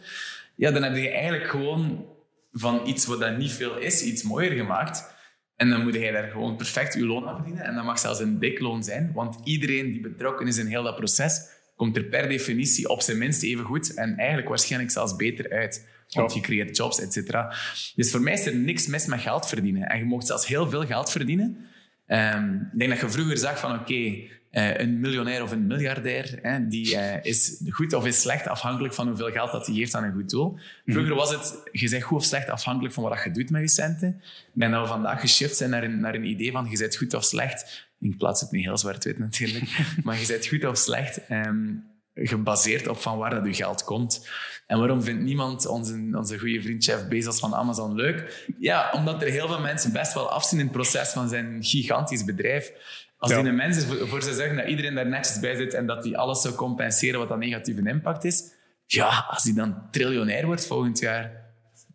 ja, 0.54 0.70
dan 0.70 0.82
heb 0.82 0.96
je 0.96 1.10
eigenlijk 1.10 1.48
gewoon 1.48 2.06
van 2.52 2.86
iets 2.86 3.06
wat 3.06 3.20
dat 3.20 3.36
niet 3.36 3.52
veel 3.52 3.78
is, 3.78 4.02
iets 4.02 4.22
mooier 4.22 4.52
gemaakt. 4.52 5.12
En 5.56 5.70
dan 5.70 5.82
moet 5.82 5.94
jij 5.94 6.10
daar 6.10 6.30
gewoon 6.30 6.56
perfect 6.56 6.94
je 6.94 7.06
loon 7.06 7.28
aan 7.28 7.36
verdienen. 7.36 7.64
En 7.64 7.74
dat 7.74 7.84
mag 7.84 7.98
zelfs 7.98 8.20
een 8.20 8.38
dik 8.38 8.60
loon 8.60 8.82
zijn, 8.82 9.12
want 9.14 9.36
iedereen 9.44 9.92
die 9.92 10.00
betrokken 10.00 10.46
is 10.46 10.58
in 10.58 10.66
heel 10.66 10.82
dat 10.82 10.96
proces, 10.96 11.40
komt 11.76 11.96
er 11.96 12.04
per 12.04 12.28
definitie 12.28 12.88
op 12.88 13.00
zijn 13.00 13.18
minst 13.18 13.42
even 13.42 13.64
goed 13.64 13.94
en 13.94 14.16
eigenlijk 14.16 14.48
waarschijnlijk 14.48 14.92
zelfs 14.92 15.16
beter 15.16 15.50
uit. 15.52 15.88
Want 16.08 16.34
je 16.34 16.40
creëert 16.40 16.76
jobs, 16.76 17.00
et 17.00 17.12
cetera. 17.12 17.54
Dus 17.94 18.10
voor 18.10 18.20
mij 18.20 18.32
is 18.32 18.46
er 18.46 18.56
niks 18.56 18.86
mis 18.86 19.06
met 19.06 19.20
geld 19.20 19.48
verdienen. 19.48 19.88
En 19.88 19.98
je 19.98 20.04
mag 20.04 20.24
zelfs 20.24 20.46
heel 20.46 20.70
veel 20.70 20.86
geld 20.86 21.10
verdienen. 21.10 21.66
Ehm, 22.06 22.54
ik 22.54 22.78
denk 22.78 22.90
dat 22.90 23.00
je 23.00 23.10
vroeger 23.10 23.38
zag 23.38 23.58
van 23.58 23.78
oké, 23.78 24.16
eh, 24.54 24.78
een 24.78 25.00
miljonair 25.00 25.42
of 25.42 25.50
een 25.50 25.66
miljardair, 25.66 26.38
hè, 26.42 26.68
die 26.68 26.96
eh, 26.96 27.24
is 27.24 27.62
goed 27.68 27.92
of 27.92 28.06
is 28.06 28.20
slecht 28.20 28.48
afhankelijk 28.48 28.94
van 28.94 29.08
hoeveel 29.08 29.30
geld 29.30 29.52
dat 29.52 29.66
hij 29.66 29.74
geeft 29.74 29.94
aan 29.94 30.04
een 30.04 30.12
goed 30.12 30.30
doel. 30.30 30.58
Vroeger 30.86 31.14
was 31.14 31.30
het, 31.30 31.68
je 31.72 31.90
bent 31.90 32.02
goed 32.02 32.18
of 32.18 32.24
slecht 32.24 32.48
afhankelijk 32.48 32.94
van 32.94 33.02
wat 33.02 33.22
je 33.24 33.30
doet 33.30 33.50
met 33.50 33.60
je 33.60 33.68
centen. 33.68 34.08
Ik 34.08 34.60
denk 34.60 34.72
dat 34.72 34.82
we 34.82 34.88
vandaag 34.88 35.20
geshift 35.20 35.56
zijn 35.56 35.70
naar 35.70 35.82
een, 35.84 36.00
naar 36.00 36.14
een 36.14 36.24
idee 36.24 36.52
van 36.52 36.66
je 36.70 36.78
bent 36.78 36.96
goed 36.96 37.14
of 37.14 37.24
slecht. 37.24 37.86
Ik 38.00 38.16
plaats 38.16 38.40
het 38.40 38.50
niet 38.50 38.64
heel 38.64 38.78
zwart-wit 38.78 39.18
natuurlijk, 39.18 39.78
maar 40.04 40.20
je 40.20 40.26
bent 40.26 40.46
goed 40.46 40.64
of 40.64 40.76
slecht. 40.76 41.26
ehm, 41.26 41.66
gebaseerd 42.14 42.88
op 42.88 42.96
van 42.96 43.18
waar 43.18 43.30
dat 43.30 43.46
je 43.46 43.54
geld 43.54 43.84
komt. 43.84 44.28
En 44.66 44.78
waarom 44.78 45.02
vindt 45.02 45.22
niemand 45.22 45.66
onze, 45.66 46.08
onze 46.12 46.38
goede 46.38 46.62
vriend 46.62 46.84
Jeff 46.84 47.08
Bezos 47.08 47.38
van 47.38 47.54
Amazon 47.54 47.94
leuk? 47.94 48.46
Ja, 48.58 48.90
omdat 48.92 49.22
er 49.22 49.28
heel 49.28 49.46
veel 49.48 49.60
mensen 49.60 49.92
best 49.92 50.14
wel 50.14 50.30
afzien 50.30 50.58
in 50.58 50.64
het 50.64 50.74
proces 50.74 51.08
van 51.08 51.28
zijn 51.28 51.58
gigantisch 51.64 52.24
bedrijf. 52.24 52.72
Als 53.18 53.32
Ja. 53.32 53.38
die 53.40 53.48
een 53.48 53.56
mens 53.56 53.76
is 53.76 53.84
voor, 53.84 54.08
voor 54.08 54.22
ze 54.22 54.34
zeggen 54.34 54.56
dat 54.56 54.66
iedereen 54.66 54.94
daar 54.94 55.08
netjes 55.08 55.40
bij 55.40 55.54
zit 55.54 55.74
en 55.74 55.86
dat 55.86 56.02
die 56.02 56.18
alles 56.18 56.40
zou 56.42 56.54
compenseren 56.54 57.18
wat 57.18 57.28
dat 57.28 57.38
negatieve 57.38 57.88
impact 57.88 58.24
is, 58.24 58.52
ja, 58.86 59.24
als 59.28 59.42
die 59.42 59.54
dan 59.54 59.90
triljonair 59.90 60.46
wordt 60.46 60.66
volgend 60.66 60.98
jaar, 60.98 61.43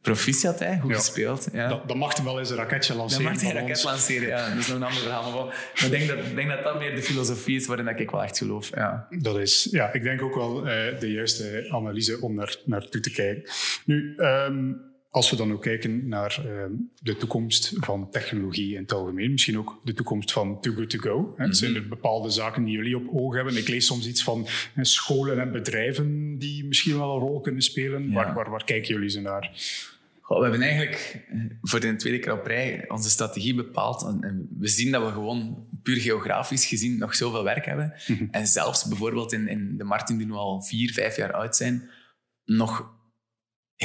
proficiat, 0.02 0.60
hè? 0.60 0.80
goed 0.80 0.92
Ja. 0.92 0.98
gespeeld. 0.98 1.48
Ja. 1.54 1.68
Dan, 1.68 1.82
dan 1.88 1.98
mag 1.98 2.16
hij 2.16 2.26
wel 2.26 2.40
eens 2.40 2.50
een 2.50 2.56
raketje 2.56 2.96
lanceren. 2.96 3.24
mag 3.24 3.42
hij 3.42 3.50
een 3.50 3.56
raket 3.56 3.70
ons. 3.70 3.84
lanceren, 3.84 4.28
ja. 4.28 4.50
Dat 4.50 4.58
is 4.58 4.68
nog 4.68 4.78
een 4.78 4.84
ander 4.84 5.02
verhaal. 5.02 5.46
Maar, 5.46 5.84
ik 5.86 5.90
denk 5.90 6.08
dat, 6.08 6.18
denk 6.36 6.50
dat 6.50 6.64
dat 6.64 6.80
meer 6.80 6.96
de 6.96 7.02
filosofie 7.02 7.56
is 7.56 7.68
waarin 7.68 7.86
dat 7.86 8.00
ik 8.00 8.12
wel 8.12 8.24
echt 8.24 8.38
geloof. 8.38 8.70
Ja. 8.76 9.08
Dat 9.10 9.40
is, 9.40 9.68
ja, 9.72 9.94
ik 9.94 10.04
denk 10.04 10.22
ook 10.22 10.36
wel 10.36 10.68
eh, 10.68 11.00
de 11.00 11.12
juiste 11.12 11.68
analyse 11.72 12.22
om 12.22 12.36
naar, 12.36 12.56
naartoe 12.66 13.02
te 13.02 13.12
kijken. 13.12 13.44
Nu, 13.86 14.14
ehm, 14.18 14.72
als 15.10 15.30
we 15.30 15.36
dan 15.36 15.52
ook 15.52 15.62
kijken 15.62 16.08
naar 16.08 16.46
ehm, 16.46 16.72
de 17.02 17.18
toekomst 17.18 17.74
van 17.80 18.10
technologie 18.12 18.74
in 18.74 18.82
het 18.82 18.94
algemeen, 18.94 19.32
misschien 19.32 19.58
ook 19.58 19.82
de 19.84 19.94
toekomst 19.94 20.32
van 20.32 20.62
Too 20.62 20.74
Good 20.74 20.90
To 20.90 21.00
Go. 21.00 21.34
Hè. 21.38 21.54
Zijn 21.54 21.76
er 21.76 21.88
bepaalde 21.88 22.30
zaken 22.30 22.64
die 22.64 22.76
jullie 22.76 22.98
op 22.98 23.08
oog 23.14 23.36
hebben? 23.36 23.58
Ik 23.58 23.68
lees 23.68 23.86
soms 23.86 24.08
iets 24.08 24.24
van 24.24 24.48
scholen 24.82 25.40
en 25.40 25.52
bedrijven 25.52 26.38
die 26.38 26.66
misschien 26.66 26.98
wel 26.98 27.14
een 27.14 27.20
rol 27.20 27.42
kunnen 27.42 27.62
spelen. 27.62 28.08
Ja. 28.08 28.14
Waar, 28.14 28.34
waar, 28.34 28.50
waar 28.50 28.64
kijken 28.64 28.94
jullie 28.94 29.10
ze 29.10 29.22
naar? 29.22 29.52
Goh, 30.22 30.38
we 30.38 30.44
hebben 30.44 30.62
eigenlijk 30.62 31.26
eh, 31.30 31.40
voor 31.62 31.80
de 31.80 31.96
tweede 31.96 32.20
keer 32.20 32.34
op 32.34 32.46
rij 32.46 32.86
onze 32.90 33.10
strategie 33.10 33.56
bepaald. 33.56 34.04
En, 34.22 34.48
we 34.60 34.68
zien 34.68 34.92
dat 34.92 35.04
we 35.04 35.12
gewoon 35.12 35.68
puur 35.84 35.98
geografisch 35.98 36.66
gezien 36.66 36.98
nog 36.98 37.16
zoveel 37.16 37.44
werk 37.44 37.66
hebben. 37.66 37.94
En 38.32 38.48
zelfs 38.48 38.86
bijvoorbeeld 38.86 39.34
in, 39.34 39.48
in 39.48 39.78
de 39.78 39.84
markten 39.84 40.18
die 40.18 40.28
nu 40.28 40.34
al 40.34 40.62
vier, 40.62 40.94
vijf 40.94 41.16
jaar 41.16 41.34
oud 41.34 41.56
zijn, 41.56 41.90
nog 42.46 42.98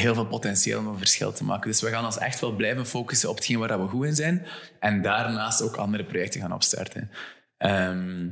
heel 0.01 0.15
veel 0.15 0.27
potentieel 0.27 0.79
om 0.79 0.87
een 0.87 0.99
verschil 0.99 1.33
te 1.33 1.45
maken. 1.45 1.71
Dus 1.71 1.81
we 1.81 1.89
gaan 1.89 2.05
ons 2.05 2.19
echt 2.19 2.41
wel 2.41 2.55
blijven 2.55 2.87
focussen 2.87 3.29
op 3.29 3.37
hetgeen 3.37 3.59
waar 3.59 3.83
we 3.83 3.89
goed 3.89 4.07
in 4.07 4.15
zijn. 4.15 4.47
En 4.81 5.03
daarnaast 5.03 5.63
ook 5.63 5.77
andere 5.77 6.05
projecten 6.05 6.41
gaan 6.41 6.53
opstarten. 6.53 7.11
Ehm, 7.59 8.29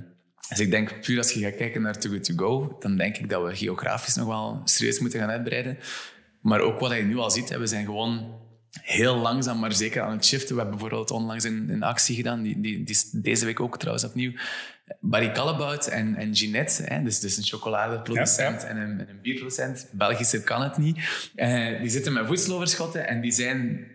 dus 0.49 0.61
ik 0.61 0.71
denk, 0.71 1.01
puur 1.01 1.19
als 1.19 1.33
je 1.33 1.41
gaat 1.41 1.57
kijken 1.57 1.83
naar 1.83 1.99
Too 1.99 2.13
Good 2.13 2.25
To 2.25 2.35
Go, 2.37 2.77
dan 2.79 2.97
denk 2.97 3.17
ik 3.17 3.29
dat 3.29 3.43
we 3.43 3.57
geografisch 3.57 4.15
nog 4.15 4.27
wel 4.27 4.61
serieus 4.65 4.99
moeten 4.99 5.21
gaan 5.21 5.31
uitbreiden. 5.31 5.79
Maar 6.41 6.61
ook 6.61 6.81
wat 6.81 6.93
je 6.93 7.03
nu 7.03 7.17
al 7.17 7.31
ziet, 7.31 7.49
we 7.49 7.67
zijn 7.67 7.85
gewoon 7.85 8.41
heel 8.81 9.16
langzaam, 9.16 9.59
maar 9.59 9.73
zeker 9.73 10.03
aan 10.03 10.12
het 10.12 10.27
shiften. 10.27 10.55
We 10.55 10.61
hebben 10.61 10.79
bijvoorbeeld 10.79 11.11
onlangs 11.11 11.45
een, 11.45 11.68
een 11.68 11.83
actie 11.83 12.16
gedaan, 12.16 12.43
die, 12.43 12.61
die, 12.61 12.99
deze 13.12 13.45
week 13.45 13.61
ook 13.61 13.79
trouwens 13.79 14.05
opnieuw. 14.05 14.33
Barry 15.01 15.33
Callebaut 15.33 15.87
en, 15.87 16.14
en 16.16 16.37
Ginette, 16.37 16.83
hè, 16.83 17.03
dus, 17.03 17.20
dus 17.20 17.37
een 17.37 17.45
chocoladeproducent 17.45 18.64
en 18.64 18.77
een, 18.77 19.09
een 19.09 19.20
bierproducent. 19.23 19.89
Belgischer 19.93 20.41
kan 20.41 20.62
het 20.62 20.77
niet. 20.77 20.99
Uh, 21.37 21.81
die 21.81 21.91
zitten 21.91 22.12
met 22.12 22.27
voedseloverschotten 22.27 23.07
en 23.07 23.20
die 23.20 23.33
zijn 23.33 23.87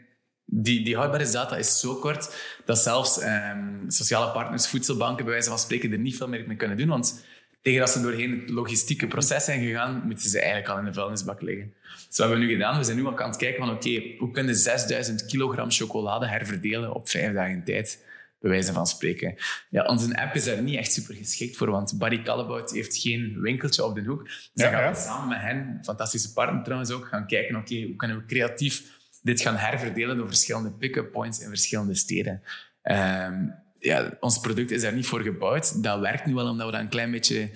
die, 0.49 0.83
die 0.83 0.95
houdbaarheidsdata 0.95 1.57
is 1.57 1.79
zo 1.79 1.95
kort 1.95 2.35
dat 2.65 2.79
zelfs 2.79 3.23
um, 3.23 3.83
sociale 3.87 4.31
partners, 4.31 4.67
voedselbanken, 4.67 5.23
bij 5.23 5.33
wijze 5.33 5.49
van 5.49 5.59
spreken, 5.59 5.91
er 5.91 5.99
niet 5.99 6.17
veel 6.17 6.27
meer 6.27 6.43
mee 6.47 6.57
kunnen 6.57 6.77
doen. 6.77 6.87
Want 6.87 7.23
tegen 7.67 7.81
dat 7.81 7.89
ze 7.89 8.01
doorheen 8.01 8.31
het 8.31 8.49
logistieke 8.49 9.07
proces 9.07 9.45
zijn 9.45 9.65
gegaan, 9.65 10.01
moeten 10.05 10.29
ze 10.29 10.39
eigenlijk 10.39 10.69
al 10.69 10.77
in 10.79 10.85
de 10.85 10.93
vuilnisbak 10.93 11.41
liggen. 11.41 11.73
Dus 11.83 12.17
wat 12.17 12.17
hebben 12.17 12.37
we 12.37 12.43
nu 12.45 12.51
gedaan? 12.51 12.77
We 12.77 12.83
zijn 12.83 12.97
nu 12.97 13.07
ook 13.07 13.21
aan 13.21 13.29
het 13.29 13.37
kijken 13.37 13.65
van 13.65 13.75
oké, 13.75 14.01
hoe 14.17 14.31
kunnen 14.31 14.55
6000 14.55 15.25
kilogram 15.25 15.71
chocolade 15.71 16.27
herverdelen 16.27 16.93
op 16.93 17.09
vijf 17.09 17.33
dagen 17.33 17.63
tijd? 17.63 18.05
Bij 18.39 18.49
wijze 18.49 18.73
van 18.73 18.87
spreken. 18.87 19.35
Ja, 19.69 19.85
onze 19.85 20.17
app 20.21 20.35
is 20.35 20.43
daar 20.43 20.61
niet 20.61 20.77
echt 20.77 20.91
super 20.91 21.15
geschikt 21.15 21.55
voor, 21.55 21.71
want 21.71 21.97
Barry 21.97 22.21
Callebout 22.23 22.71
heeft 22.71 22.97
geen 22.97 23.41
winkeltje 23.41 23.83
op 23.83 23.95
de 23.95 24.03
hoek. 24.03 24.23
Dus 24.23 24.49
ja, 24.53 24.69
gaan 24.69 24.93
we 24.93 24.99
samen 24.99 25.27
met 25.27 25.41
hen, 25.41 25.79
fantastische 25.83 26.33
partner 26.33 26.63
trouwens 26.63 26.91
ook, 26.91 27.07
gaan 27.07 27.27
kijken, 27.27 27.55
oké, 27.55 27.81
hoe 27.81 27.95
kunnen 27.95 28.17
we 28.17 28.25
creatief 28.25 28.83
dit 29.21 29.41
gaan 29.41 29.55
herverdelen 29.55 30.17
door 30.17 30.27
verschillende 30.27 30.71
pick-up 30.71 31.11
points 31.11 31.39
in 31.39 31.47
verschillende 31.47 31.95
steden. 31.95 32.41
Um, 32.83 33.65
ja, 33.79 34.17
ons 34.19 34.39
product 34.39 34.71
is 34.71 34.81
daar 34.81 34.93
niet 34.93 35.07
voor 35.07 35.21
gebouwd. 35.21 35.83
Dat 35.83 35.99
werkt 35.99 36.25
nu 36.25 36.33
wel 36.33 36.49
omdat 36.49 36.65
we 36.65 36.71
dat 36.71 36.81
een 36.81 36.89
klein 36.89 37.11
beetje 37.11 37.49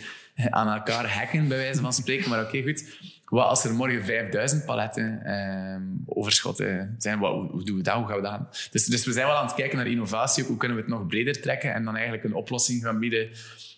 aan 0.50 0.68
elkaar 0.68 1.14
hacken, 1.14 1.48
bij 1.48 1.58
wijze 1.58 1.82
van 1.82 1.94
spreken. 1.94 2.30
Maar 2.30 2.44
oké, 2.44 2.62
goed. 2.62 2.86
Wat 3.26 3.48
als 3.48 3.64
er 3.64 3.74
morgen 3.74 4.06
5000 4.06 4.66
paletten 4.66 5.24
eh, 5.24 5.82
overschotten 6.06 6.96
zijn? 6.98 7.20
Wat, 7.20 7.52
hoe, 7.52 7.64
doen 7.64 7.78
we 7.78 7.84
dat? 7.84 7.96
Hoe 7.96 8.08
gaan 8.08 8.16
we 8.16 8.22
dat 8.22 8.68
Dus, 8.72 8.86
dus 8.86 9.06
we 9.06 9.12
zijn 9.12 9.28
wel 9.28 9.36
aan 9.36 9.46
het 9.46 9.56
kijken 9.56 9.78
naar 9.78 9.88
innovatie. 9.88 10.44
Hoe 10.44 10.58
kunnen 10.58 10.78
we 10.78 10.84
het 10.84 10.92
nog 10.92 11.08
breder 11.08 11.42
trekken 11.42 11.74
en 11.74 11.84
dan 11.84 11.94
eigenlijk 11.94 12.24
een 12.24 12.34
oplossing 12.34 12.84
gaan 12.84 13.00
bieden 13.00 13.30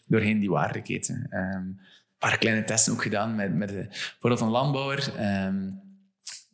doorheen 0.08 0.40
die 0.40 0.50
waardeketen. 0.50 1.28
Um, 1.32 1.40
een 1.40 1.80
paar 2.18 2.38
kleine 2.38 2.64
testen 2.64 2.94
ook 2.94 3.02
gedaan 3.02 3.36
met, 3.36 3.56
met 3.56 3.74
bijvoorbeeld 3.74 4.42
een 4.42 4.50
landbouwer. 4.50 5.14
Um, 5.46 5.82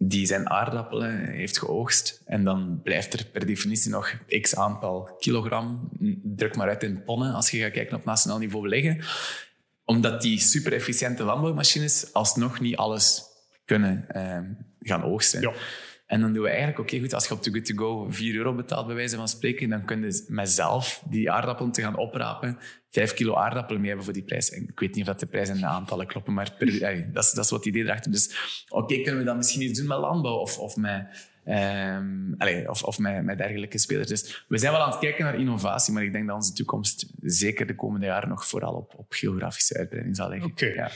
die 0.02 0.26
zijn 0.26 0.50
aardappelen 0.50 1.26
heeft 1.26 1.60
geoogst. 1.60 2.22
En 2.26 2.44
dan 2.44 2.80
blijft 2.84 3.14
er 3.14 3.26
per 3.26 3.46
definitie 3.46 3.92
nog 3.92 4.14
x 4.42 4.56
aantal 4.56 5.16
kilogram, 5.20 5.90
druk 6.24 6.56
maar 6.56 6.68
uit 6.68 6.84
in 6.84 7.04
ponnen, 7.04 7.34
als 7.34 7.50
je 7.50 7.60
gaat 7.60 7.72
kijken 7.72 7.98
op 7.98 8.06
nationaal 8.06 8.38
niveau 8.38 8.68
liggen. 8.68 9.02
Omdat 9.86 10.22
die 10.22 10.40
super 10.40 10.74
efficiënte 10.74 11.24
landbouwmachines 11.24 12.14
alsnog 12.14 12.60
niet 12.60 12.76
alles 12.76 13.24
kunnen 13.66 14.06
uh, 14.16 14.40
gaan 14.80 15.04
oogsten. 15.04 15.42
Ja. 15.42 15.54
En 16.10 16.22
dan 16.22 16.34
doen 16.34 16.44
we 16.44 16.50
eigenlijk, 16.50 16.80
oké, 16.80 17.00
goed, 17.00 17.14
als 17.14 17.28
je 17.28 17.34
op 17.34 17.42
Too 17.42 17.54
Good 17.54 17.66
To 17.66 17.76
Go 17.76 18.08
4 18.10 18.36
euro 18.36 18.56
betaalt, 18.56 18.86
bij 18.86 18.96
wijze 18.96 19.16
van 19.16 19.28
spreken, 19.28 19.70
dan 19.70 19.86
kun 19.86 20.02
je 20.02 20.26
met 20.28 20.50
zelf 20.50 21.04
die 21.10 21.32
aardappelen 21.32 21.72
te 21.72 21.82
gaan 21.82 21.96
oprapen, 21.98 22.58
5 22.90 23.14
kilo 23.14 23.36
aardappelen 23.36 23.80
mee 23.80 23.88
hebben 23.88 24.06
voor 24.06 24.14
die 24.14 24.24
prijs. 24.24 24.52
En 24.52 24.64
ik 24.68 24.80
weet 24.80 24.96
niet 24.96 25.02
of 25.02 25.10
dat 25.10 25.20
de 25.20 25.26
prijs 25.26 25.50
en 25.50 25.60
de 25.60 25.66
aantallen 25.66 26.08
kloppen, 26.08 26.34
maar 26.34 26.56
per, 26.58 26.80
dat, 27.14 27.24
is, 27.24 27.32
dat 27.32 27.46
is 27.46 27.52
wat 27.52 27.60
het 27.60 27.66
idee 27.66 27.84
erachter. 27.84 28.12
Dus 28.12 28.36
oké, 28.70 29.02
kunnen 29.02 29.18
we 29.18 29.26
dan 29.26 29.38
misschien 29.38 29.62
iets 29.62 29.80
doen 29.80 29.88
met 29.88 29.98
landbouw 29.98 30.38
of, 30.38 30.60
of 30.60 30.76
met... 30.76 31.28
Um, 31.46 32.36
allez, 32.38 32.68
of, 32.68 32.84
of 32.84 33.00
met, 33.00 33.24
met, 33.24 33.38
dergelijke 33.38 33.78
spelers. 33.78 34.08
Dus 34.08 34.46
we 34.48 34.58
zijn 34.58 34.72
wel 34.72 34.82
aan 34.82 34.90
het 34.90 35.00
kijken 35.00 35.24
naar 35.24 35.40
innovatie, 35.40 35.94
maar 35.94 36.04
ik 36.04 36.12
denk 36.12 36.28
dat 36.28 36.36
onze 36.36 36.54
toekomst 36.54 37.06
zeker 37.22 37.68
de 37.68 37.76
komende 37.76 38.06
jaren 38.06 38.30
nog 38.30 38.48
vooral 38.48 38.74
op, 38.74 38.94
op 38.98 39.06
geografische 39.10 39.78
uitbreiding 39.78 40.16
zal 40.16 40.30
liggen. 40.30 40.52
Okay. 40.52 40.74
Ja 40.74 40.92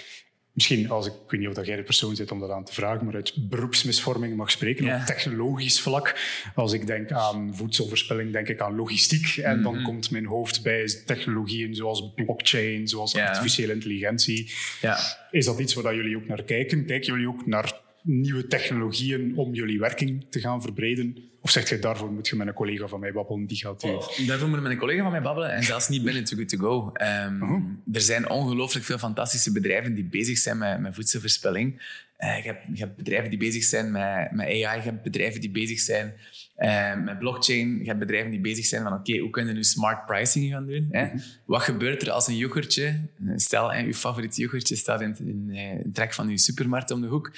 misschien 0.53 0.89
als 0.89 1.07
ik, 1.07 1.13
ik 1.13 1.31
weet 1.31 1.39
niet 1.39 1.57
of 1.57 1.65
jij 1.65 1.75
de 1.75 1.83
persoon 1.83 2.15
zit 2.15 2.31
om 2.31 2.39
dat 2.39 2.49
aan 2.49 2.65
te 2.65 2.73
vragen, 2.73 3.05
maar 3.05 3.15
uit 3.15 3.49
beroepsmisvorming 3.49 4.35
mag 4.35 4.51
spreken 4.51 4.95
op 4.95 5.05
technologisch 5.05 5.81
vlak. 5.81 6.19
Als 6.55 6.73
ik 6.73 6.87
denk 6.87 7.11
aan 7.11 7.55
voedselverspilling, 7.55 8.31
denk 8.31 8.47
ik 8.47 8.61
aan 8.61 8.75
logistiek. 8.75 9.37
En 9.37 9.61
dan 9.61 9.75
mhm. 9.75 9.83
komt 9.83 10.11
mijn 10.11 10.25
hoofd 10.25 10.63
bij 10.63 11.01
technologieën 11.05 11.75
zoals 11.75 12.11
blockchain, 12.15 12.87
zoals 12.87 13.15
artificiële 13.15 13.73
intelligentie. 13.73 14.51
Ja. 14.81 14.97
Is 15.31 15.45
dat 15.45 15.59
iets 15.59 15.73
waar 15.73 15.95
jullie 15.95 16.17
ook 16.17 16.27
naar 16.27 16.43
kijken? 16.43 16.85
Kijken 16.85 17.13
jullie 17.13 17.27
ook 17.27 17.45
naar 17.45 17.81
nieuwe 18.01 18.47
technologieën 18.47 19.37
om 19.37 19.53
jullie 19.53 19.79
werking 19.79 20.25
te 20.29 20.39
gaan 20.39 20.61
verbreden? 20.61 21.32
Of 21.43 21.49
zegt 21.49 21.69
je 21.69 21.79
daarvoor 21.79 22.11
moet 22.11 22.27
je 22.27 22.35
met 22.35 22.47
een 22.47 22.53
collega 22.53 22.87
van 22.87 22.99
mij 22.99 23.11
babbelen, 23.11 23.45
die 23.45 23.57
gaat... 23.57 23.83
Oh, 23.83 24.07
daarvoor 24.27 24.47
moet 24.47 24.57
je 24.57 24.63
met 24.63 24.71
een 24.71 24.77
collega 24.77 25.01
van 25.01 25.11
mij 25.11 25.21
babbelen 25.21 25.51
en 25.51 25.63
zelfs 25.63 25.87
niet 25.87 26.03
binnen 26.03 26.23
Too 26.23 26.37
Good 26.37 26.49
To 26.49 26.57
Go. 26.57 26.91
Um, 27.25 27.81
Er 27.93 28.01
zijn 28.01 28.29
ongelooflijk 28.29 28.85
veel 28.85 28.97
fantastische 28.97 29.51
bedrijven 29.51 29.93
die 29.93 30.03
bezig 30.03 30.37
zijn 30.37 30.57
met, 30.57 30.79
met 30.79 30.95
voedselverspilling. 30.95 31.81
Uh, 32.19 32.37
je, 32.37 32.43
hebt, 32.43 32.59
je, 32.73 32.79
hebt, 32.83 32.95
bedrijven 32.95 33.29
die 33.29 33.39
bezig 33.39 33.63
zijn 33.63 33.91
met, 33.91 34.31
met 34.31 34.45
AI, 34.45 34.57
je 34.59 34.81
hebt 34.81 35.03
bedrijven 35.03 35.41
die 35.41 35.51
bezig 35.51 35.79
zijn 35.79 36.13
uh, 36.57 37.03
met 37.03 37.19
blockchain, 37.19 37.79
je 37.79 37.85
hebt 37.85 37.99
bedrijven 37.99 38.31
die 38.31 38.41
bezig 38.41 38.65
zijn 38.65 38.83
van 38.83 38.93
oké, 38.93 39.17
hoe 39.17 39.29
kunnen 39.29 39.51
we 39.51 39.57
nu 39.57 39.63
smart 39.63 40.05
pricing 40.05 40.51
gaan 40.51 40.65
doen? 40.65 40.87
Hè? 40.91 41.05
Mhm. 41.05 41.17
Wat 41.45 41.61
gebeurt 41.61 42.01
er 42.01 42.11
als 42.11 42.27
een 42.27 42.37
yoghurtje, 42.37 42.99
stel 43.35 43.73
hè, 43.73 43.79
je 43.79 43.93
favoriete 43.93 44.41
yoghurtje 44.41 44.75
staat 44.75 45.01
in, 45.01 45.15
in, 45.19 45.49
in 45.49 45.81
een 45.83 45.91
trek 45.93 46.13
van 46.13 46.29
je 46.29 46.37
supermarkt 46.37 46.91
om 46.91 47.01
de 47.01 47.07
hoek 47.07 47.31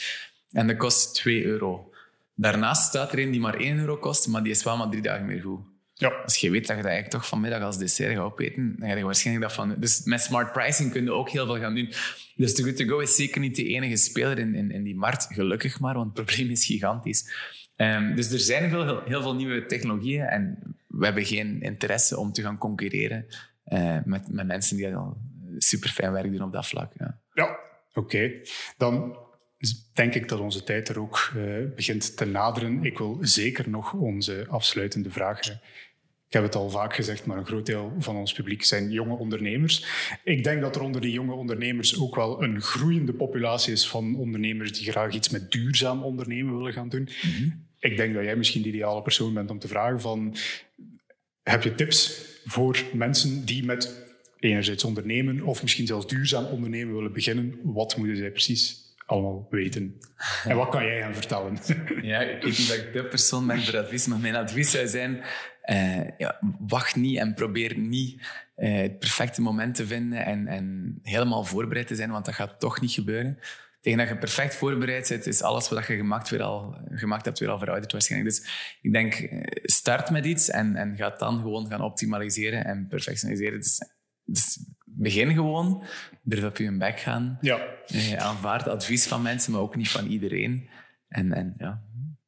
en 0.51 0.67
dat 0.67 0.77
kost 0.77 1.15
2 1.15 1.43
euro. 1.45 1.89
Daarnaast 2.35 2.87
staat 2.87 3.11
er 3.11 3.19
een 3.19 3.31
die 3.31 3.39
maar 3.39 3.55
1 3.55 3.77
euro 3.77 3.97
kost, 3.97 4.27
maar 4.27 4.43
die 4.43 4.51
is 4.51 4.63
wel 4.63 4.77
maar 4.77 4.89
drie 4.89 5.01
dagen 5.01 5.25
meer 5.25 5.41
goed. 5.41 5.59
Ja. 5.93 6.09
Als 6.09 6.35
je 6.35 6.49
weet 6.49 6.67
dat 6.67 6.75
je 6.75 6.81
dat 6.81 6.91
eigenlijk 6.91 7.21
toch 7.21 7.27
vanmiddag 7.27 7.61
als 7.61 7.77
dessert 7.77 8.13
gaat 8.13 8.23
opeten, 8.23 8.75
dan 8.77 8.89
ga 8.89 8.95
je 8.95 9.03
waarschijnlijk 9.03 9.45
dat 9.45 9.55
van... 9.55 9.75
Dus 9.79 10.03
met 10.03 10.21
smart 10.21 10.51
pricing 10.51 10.91
kun 10.91 11.03
je 11.03 11.11
ook 11.11 11.29
heel 11.29 11.45
veel 11.45 11.59
gaan 11.59 11.75
doen. 11.75 11.93
Dus 12.35 12.55
Too 12.55 12.65
Good 12.65 12.77
To 12.77 12.85
Go 12.85 12.99
is 12.99 13.15
zeker 13.15 13.41
niet 13.41 13.55
de 13.55 13.63
enige 13.63 13.95
speler 13.95 14.39
in, 14.39 14.55
in, 14.55 14.71
in 14.71 14.83
die 14.83 14.95
markt. 14.95 15.27
Gelukkig 15.29 15.79
maar, 15.79 15.93
want 15.93 16.17
het 16.17 16.25
probleem 16.25 16.49
is 16.49 16.65
gigantisch. 16.65 17.33
Um, 17.77 18.15
dus 18.15 18.31
er 18.31 18.39
zijn 18.39 18.69
veel, 18.69 18.83
heel, 18.83 19.01
heel, 19.05 19.21
veel 19.21 19.35
nieuwe 19.35 19.65
technologieën 19.65 20.25
en 20.25 20.75
we 20.87 21.05
hebben 21.05 21.25
geen 21.25 21.61
interesse 21.61 22.17
om 22.17 22.31
te 22.31 22.41
gaan 22.41 22.57
concurreren 22.57 23.25
uh, 23.65 23.97
met, 24.05 24.31
met 24.31 24.47
mensen 24.47 24.77
die 24.77 24.95
al 24.95 25.17
super 25.57 25.89
fijn 25.89 26.11
werk 26.11 26.31
doen 26.31 26.41
op 26.41 26.53
dat 26.53 26.67
vlak. 26.67 26.91
Ja, 26.97 27.19
ja 27.33 27.59
oké. 27.93 27.99
Okay. 27.99 28.41
Dan 28.77 29.01
dus 29.01 29.24
denk 29.93 30.15
ik 30.15 30.29
dat 30.29 30.39
onze 30.39 30.63
tijd 30.63 30.89
er 30.89 30.99
ook 30.99 31.31
uh, 31.35 31.43
begint 31.75 32.17
te 32.17 32.25
naderen. 32.25 32.83
Ik 32.83 32.97
wil 32.97 33.17
zeker 33.21 33.69
nog 33.69 33.93
onze 33.93 34.45
afsluitende 34.49 35.09
vraag. 35.09 35.39
Ik 36.27 36.33
heb 36.33 36.43
het 36.43 36.55
al 36.55 36.69
vaak 36.69 36.95
gezegd, 36.95 37.25
maar 37.25 37.37
een 37.37 37.45
groot 37.45 37.65
deel 37.65 37.93
van 37.99 38.15
ons 38.15 38.33
publiek 38.33 38.63
zijn 38.63 38.91
jonge 38.91 39.15
ondernemers. 39.15 39.85
Ik 40.23 40.43
denk 40.43 40.61
dat 40.61 40.75
er 40.75 40.81
onder 40.81 41.01
die 41.01 41.11
jonge 41.11 41.33
ondernemers 41.33 41.99
ook 41.99 42.15
wel 42.15 42.43
een 42.43 42.61
groeiende 42.61 43.13
populatie 43.13 43.73
is 43.73 43.87
van 43.87 44.15
ondernemers 44.15 44.71
die 44.71 44.91
graag 44.91 45.13
iets 45.13 45.29
met 45.29 45.51
duurzaam 45.51 46.03
ondernemen 46.03 46.57
willen 46.57 46.73
gaan 46.73 46.89
doen. 46.89 47.09
Mhm. 47.21 47.49
Ik 47.79 47.97
denk 47.97 48.13
dat 48.13 48.23
jij 48.23 48.35
misschien 48.35 48.61
de 48.61 48.67
ideale 48.67 49.01
persoon 49.01 49.33
bent 49.33 49.49
om 49.49 49.59
te 49.59 49.67
vragen 49.67 50.01
van... 50.01 50.35
Heb 51.43 51.63
je 51.63 51.75
tips 51.75 52.25
voor 52.45 52.83
mensen 52.93 53.45
die 53.45 53.63
met 53.63 54.05
enerzijds 54.39 54.83
ondernemen 54.83 55.41
of 55.41 55.61
misschien 55.61 55.87
zelfs 55.87 56.07
duurzaam 56.07 56.45
ondernemen 56.45 56.95
willen 56.95 57.13
beginnen? 57.13 57.59
Wat 57.63 57.97
moeten 57.97 58.17
zij 58.17 58.31
precies 58.31 58.84
allemaal 59.05 59.47
weten. 59.49 59.99
En 60.43 60.55
wat 60.55 60.69
kan 60.69 60.85
jij 60.85 61.01
gaan 61.01 61.13
vertellen? 61.13 61.57
Ja, 62.01 62.19
ik 62.19 62.43
niet 62.43 62.67
dat 62.67 62.77
ik 62.77 62.93
de 62.93 63.05
persoon 63.05 63.47
ben 63.47 63.63
voor 63.63 63.77
advies, 63.77 64.07
maar 64.07 64.19
mijn 64.19 64.35
advies 64.35 64.71
zou 64.71 64.87
zijn, 64.87 65.23
ja, 66.17 66.39
wacht 66.59 66.95
niet 66.95 67.17
en 67.17 67.33
probeer 67.33 67.77
niet 67.77 68.21
uh, 68.57 68.81
het 68.81 68.99
perfecte 68.99 69.41
moment 69.41 69.75
te 69.75 69.87
vinden 69.87 70.25
en, 70.25 70.47
en 70.47 70.97
helemaal 71.01 71.43
voorbereid 71.43 71.87
te 71.87 71.95
zijn, 71.95 72.11
want 72.11 72.25
dat 72.25 72.33
gaat 72.33 72.59
toch 72.59 72.81
niet 72.81 72.91
gebeuren. 72.91 73.39
Tegen 73.81 73.99
dat 73.99 74.07
je 74.07 74.17
perfect 74.17 74.55
voorbereid 74.55 75.09
bent, 75.09 75.25
is 75.25 75.41
alles 75.41 75.69
wat 75.69 75.85
je 75.85 75.95
gemaakt, 75.95 76.29
weer 76.29 76.41
al, 76.41 76.77
gemaakt 76.89 77.25
hebt 77.25 77.39
weer 77.39 77.49
al 77.49 77.59
verouderd 77.59 77.91
waarschijnlijk. 77.91 78.35
Dus 78.35 78.77
ik 78.81 78.93
denk, 78.93 79.13
eh, 79.13 79.41
start 79.63 80.09
met 80.09 80.25
iets 80.25 80.49
en, 80.49 80.75
en 80.75 80.95
ga 80.95 81.09
dan 81.09 81.39
gewoon 81.39 81.67
gaan 81.67 81.81
optimaliseren 81.81 82.65
en 82.65 82.87
perfectioniseren. 82.87 83.59
Dus, 83.59 83.81
dus 84.23 84.59
begin 84.97 85.33
gewoon, 85.33 85.83
durf 86.23 86.43
op 86.43 86.57
je 86.57 86.77
bek 86.77 86.99
gaan. 86.99 87.37
Ja. 87.41 87.59
Eh, 87.87 88.13
aanvaard 88.13 88.67
advies 88.67 89.07
van 89.07 89.21
mensen, 89.21 89.51
maar 89.51 89.61
ook 89.61 89.75
niet 89.75 89.89
van 89.89 90.07
iedereen. 90.07 90.69
En, 91.07 91.33
en 91.33 91.53
ja. 91.57 91.83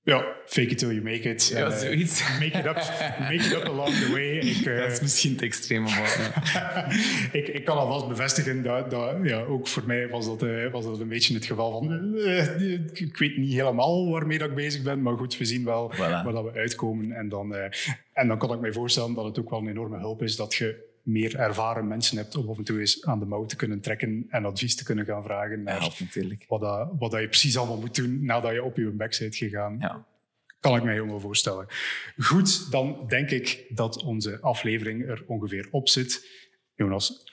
Ja, 0.08 0.26
fake 0.46 0.68
it 0.68 0.78
till 0.78 0.94
you 0.94 1.02
make 1.02 1.30
it. 1.30 1.48
Ja, 1.48 1.68
uh, 1.68 1.78
zoiets. 1.78 2.24
Make 2.40 2.58
it 2.58 2.66
up, 2.66 2.76
make 3.20 3.34
it 3.34 3.54
up 3.54 3.66
along 3.66 3.90
the 3.90 4.12
way. 4.12 4.38
Ik, 4.54 4.66
uh, 4.66 4.80
dat 4.80 4.92
is 4.92 5.02
misschien 5.02 5.36
te 5.36 5.46
extreem. 5.46 5.84
Maar, 5.84 7.30
ik, 7.32 7.48
ik 7.48 7.66
kan 7.66 7.78
alvast 7.78 8.08
bevestigen 8.08 8.64
dat, 8.64 8.92
dat 8.92 9.16
ja, 9.24 9.42
ook 9.42 9.68
voor 9.68 9.84
mij 9.86 10.10
was 10.10 10.26
dat, 10.26 10.44
uh, 10.44 10.72
was 10.72 10.86
dat 10.86 11.00
een 11.00 11.08
beetje 11.08 11.34
het 11.34 11.46
geval 11.46 11.72
van... 11.72 12.16
ik 12.94 13.18
weet 13.18 13.38
niet 13.38 13.54
helemaal 13.54 14.10
waarmee 14.10 14.38
dat 14.38 14.50
ik 14.50 14.56
bezig 14.56 14.82
ben, 14.82 15.02
maar 15.02 15.18
goed, 15.18 15.38
we 15.38 15.46
zien 15.46 15.64
wel 15.64 15.94
voilà. 15.94 15.98
waar 15.98 16.32
dat 16.32 16.44
we 16.44 16.60
uitkomen. 16.60 17.12
En 17.12 17.30
dan, 17.30 17.56
en 18.14 18.28
dan 18.28 18.38
kan 18.38 18.54
ik 18.54 18.60
mij 18.60 18.74
voorstellen 18.74 19.14
dat 19.14 19.26
het 19.26 19.40
ook 19.40 19.50
wel 19.50 19.60
een 19.60 19.70
enorme 19.70 19.98
hulp 19.98 20.24
is 20.24 20.36
dat 20.36 20.56
je 20.56 20.87
meer 21.08 21.36
ervaren 21.36 21.88
mensen 21.88 22.18
hebt 22.18 22.36
om 22.36 22.50
af 22.50 22.58
en 22.58 22.64
toe 22.64 22.80
eens 22.80 23.06
aan 23.06 23.20
de 23.20 23.26
mouw 23.26 23.46
te 23.46 23.56
kunnen 23.56 23.82
trekken 23.82 24.26
en 24.30 24.46
advies 24.46 24.76
te 24.76 24.84
kunnen 24.84 25.06
gaan 25.06 25.24
vragen 25.24 25.64
naar 25.64 25.82
ja, 25.82 25.90
natuurlijk. 26.00 26.46
Wat, 26.48 26.62
dat, 26.62 26.90
wat 27.00 27.12
dat 27.12 27.22
je 27.22 27.28
precies 27.28 27.58
allemaal 27.58 27.80
moet 27.80 27.96
doen 27.96 28.26
nadat 28.26 28.54
je 28.54 28.64
op 28.64 28.78
je 28.78 28.90
back 28.90 29.18
bent 29.20 29.36
gegaan. 29.36 29.78
Ja. 29.80 30.06
Kan 30.60 30.76
ik 30.76 30.84
mij 30.84 30.94
helemaal 30.94 31.20
voorstellen. 31.20 31.68
Goed, 32.18 32.72
dan 32.72 33.06
denk 33.08 33.30
ik 33.30 33.66
dat 33.70 34.04
onze 34.04 34.40
aflevering 34.42 35.08
er 35.08 35.24
ongeveer 35.28 35.68
op 35.72 35.90
zit. 35.90 36.28
Jonas, 36.78 37.24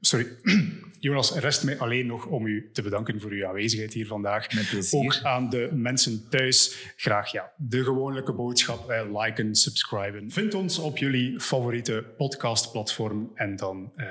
sorry. 0.00 0.28
Jonas, 1.00 1.38
rest 1.38 1.64
mij 1.64 1.78
alleen 1.78 2.06
nog 2.06 2.26
om 2.26 2.46
u 2.46 2.70
te 2.72 2.82
bedanken 2.82 3.20
voor 3.20 3.30
uw 3.30 3.46
aanwezigheid 3.46 3.92
hier 3.92 4.06
vandaag. 4.06 4.46
Ook 4.90 5.20
aan 5.22 5.50
de 5.50 5.68
mensen 5.72 6.28
thuis 6.28 6.92
graag 6.96 7.32
ja, 7.32 7.52
de 7.56 7.84
gewone 7.84 8.32
boodschap, 8.32 8.90
eh, 8.90 9.22
liken, 9.22 9.54
subscriben. 9.54 10.30
Vind 10.30 10.54
ons 10.54 10.78
op 10.78 10.98
jullie 10.98 11.40
favoriete 11.40 12.04
podcastplatform 12.16 13.30
en 13.34 13.56
dan 13.56 13.92
eh, 13.96 14.06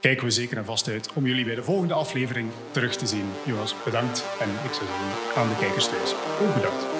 kijken 0.00 0.24
we 0.24 0.30
zeker 0.30 0.56
en 0.56 0.64
vast 0.64 0.88
uit 0.88 1.12
om 1.12 1.26
jullie 1.26 1.44
bij 1.44 1.54
de 1.54 1.62
volgende 1.62 1.94
aflevering 1.94 2.50
terug 2.70 2.96
te 2.96 3.06
zien. 3.06 3.26
Jonas, 3.46 3.74
bedankt 3.84 4.24
en 4.40 4.48
ik 4.48 4.72
zou 4.72 4.86
zeggen 4.86 5.42
aan 5.42 5.48
de 5.48 5.56
kijkers 5.58 5.88
thuis 5.88 6.14
ook 6.40 6.54
bedankt. 6.54 6.95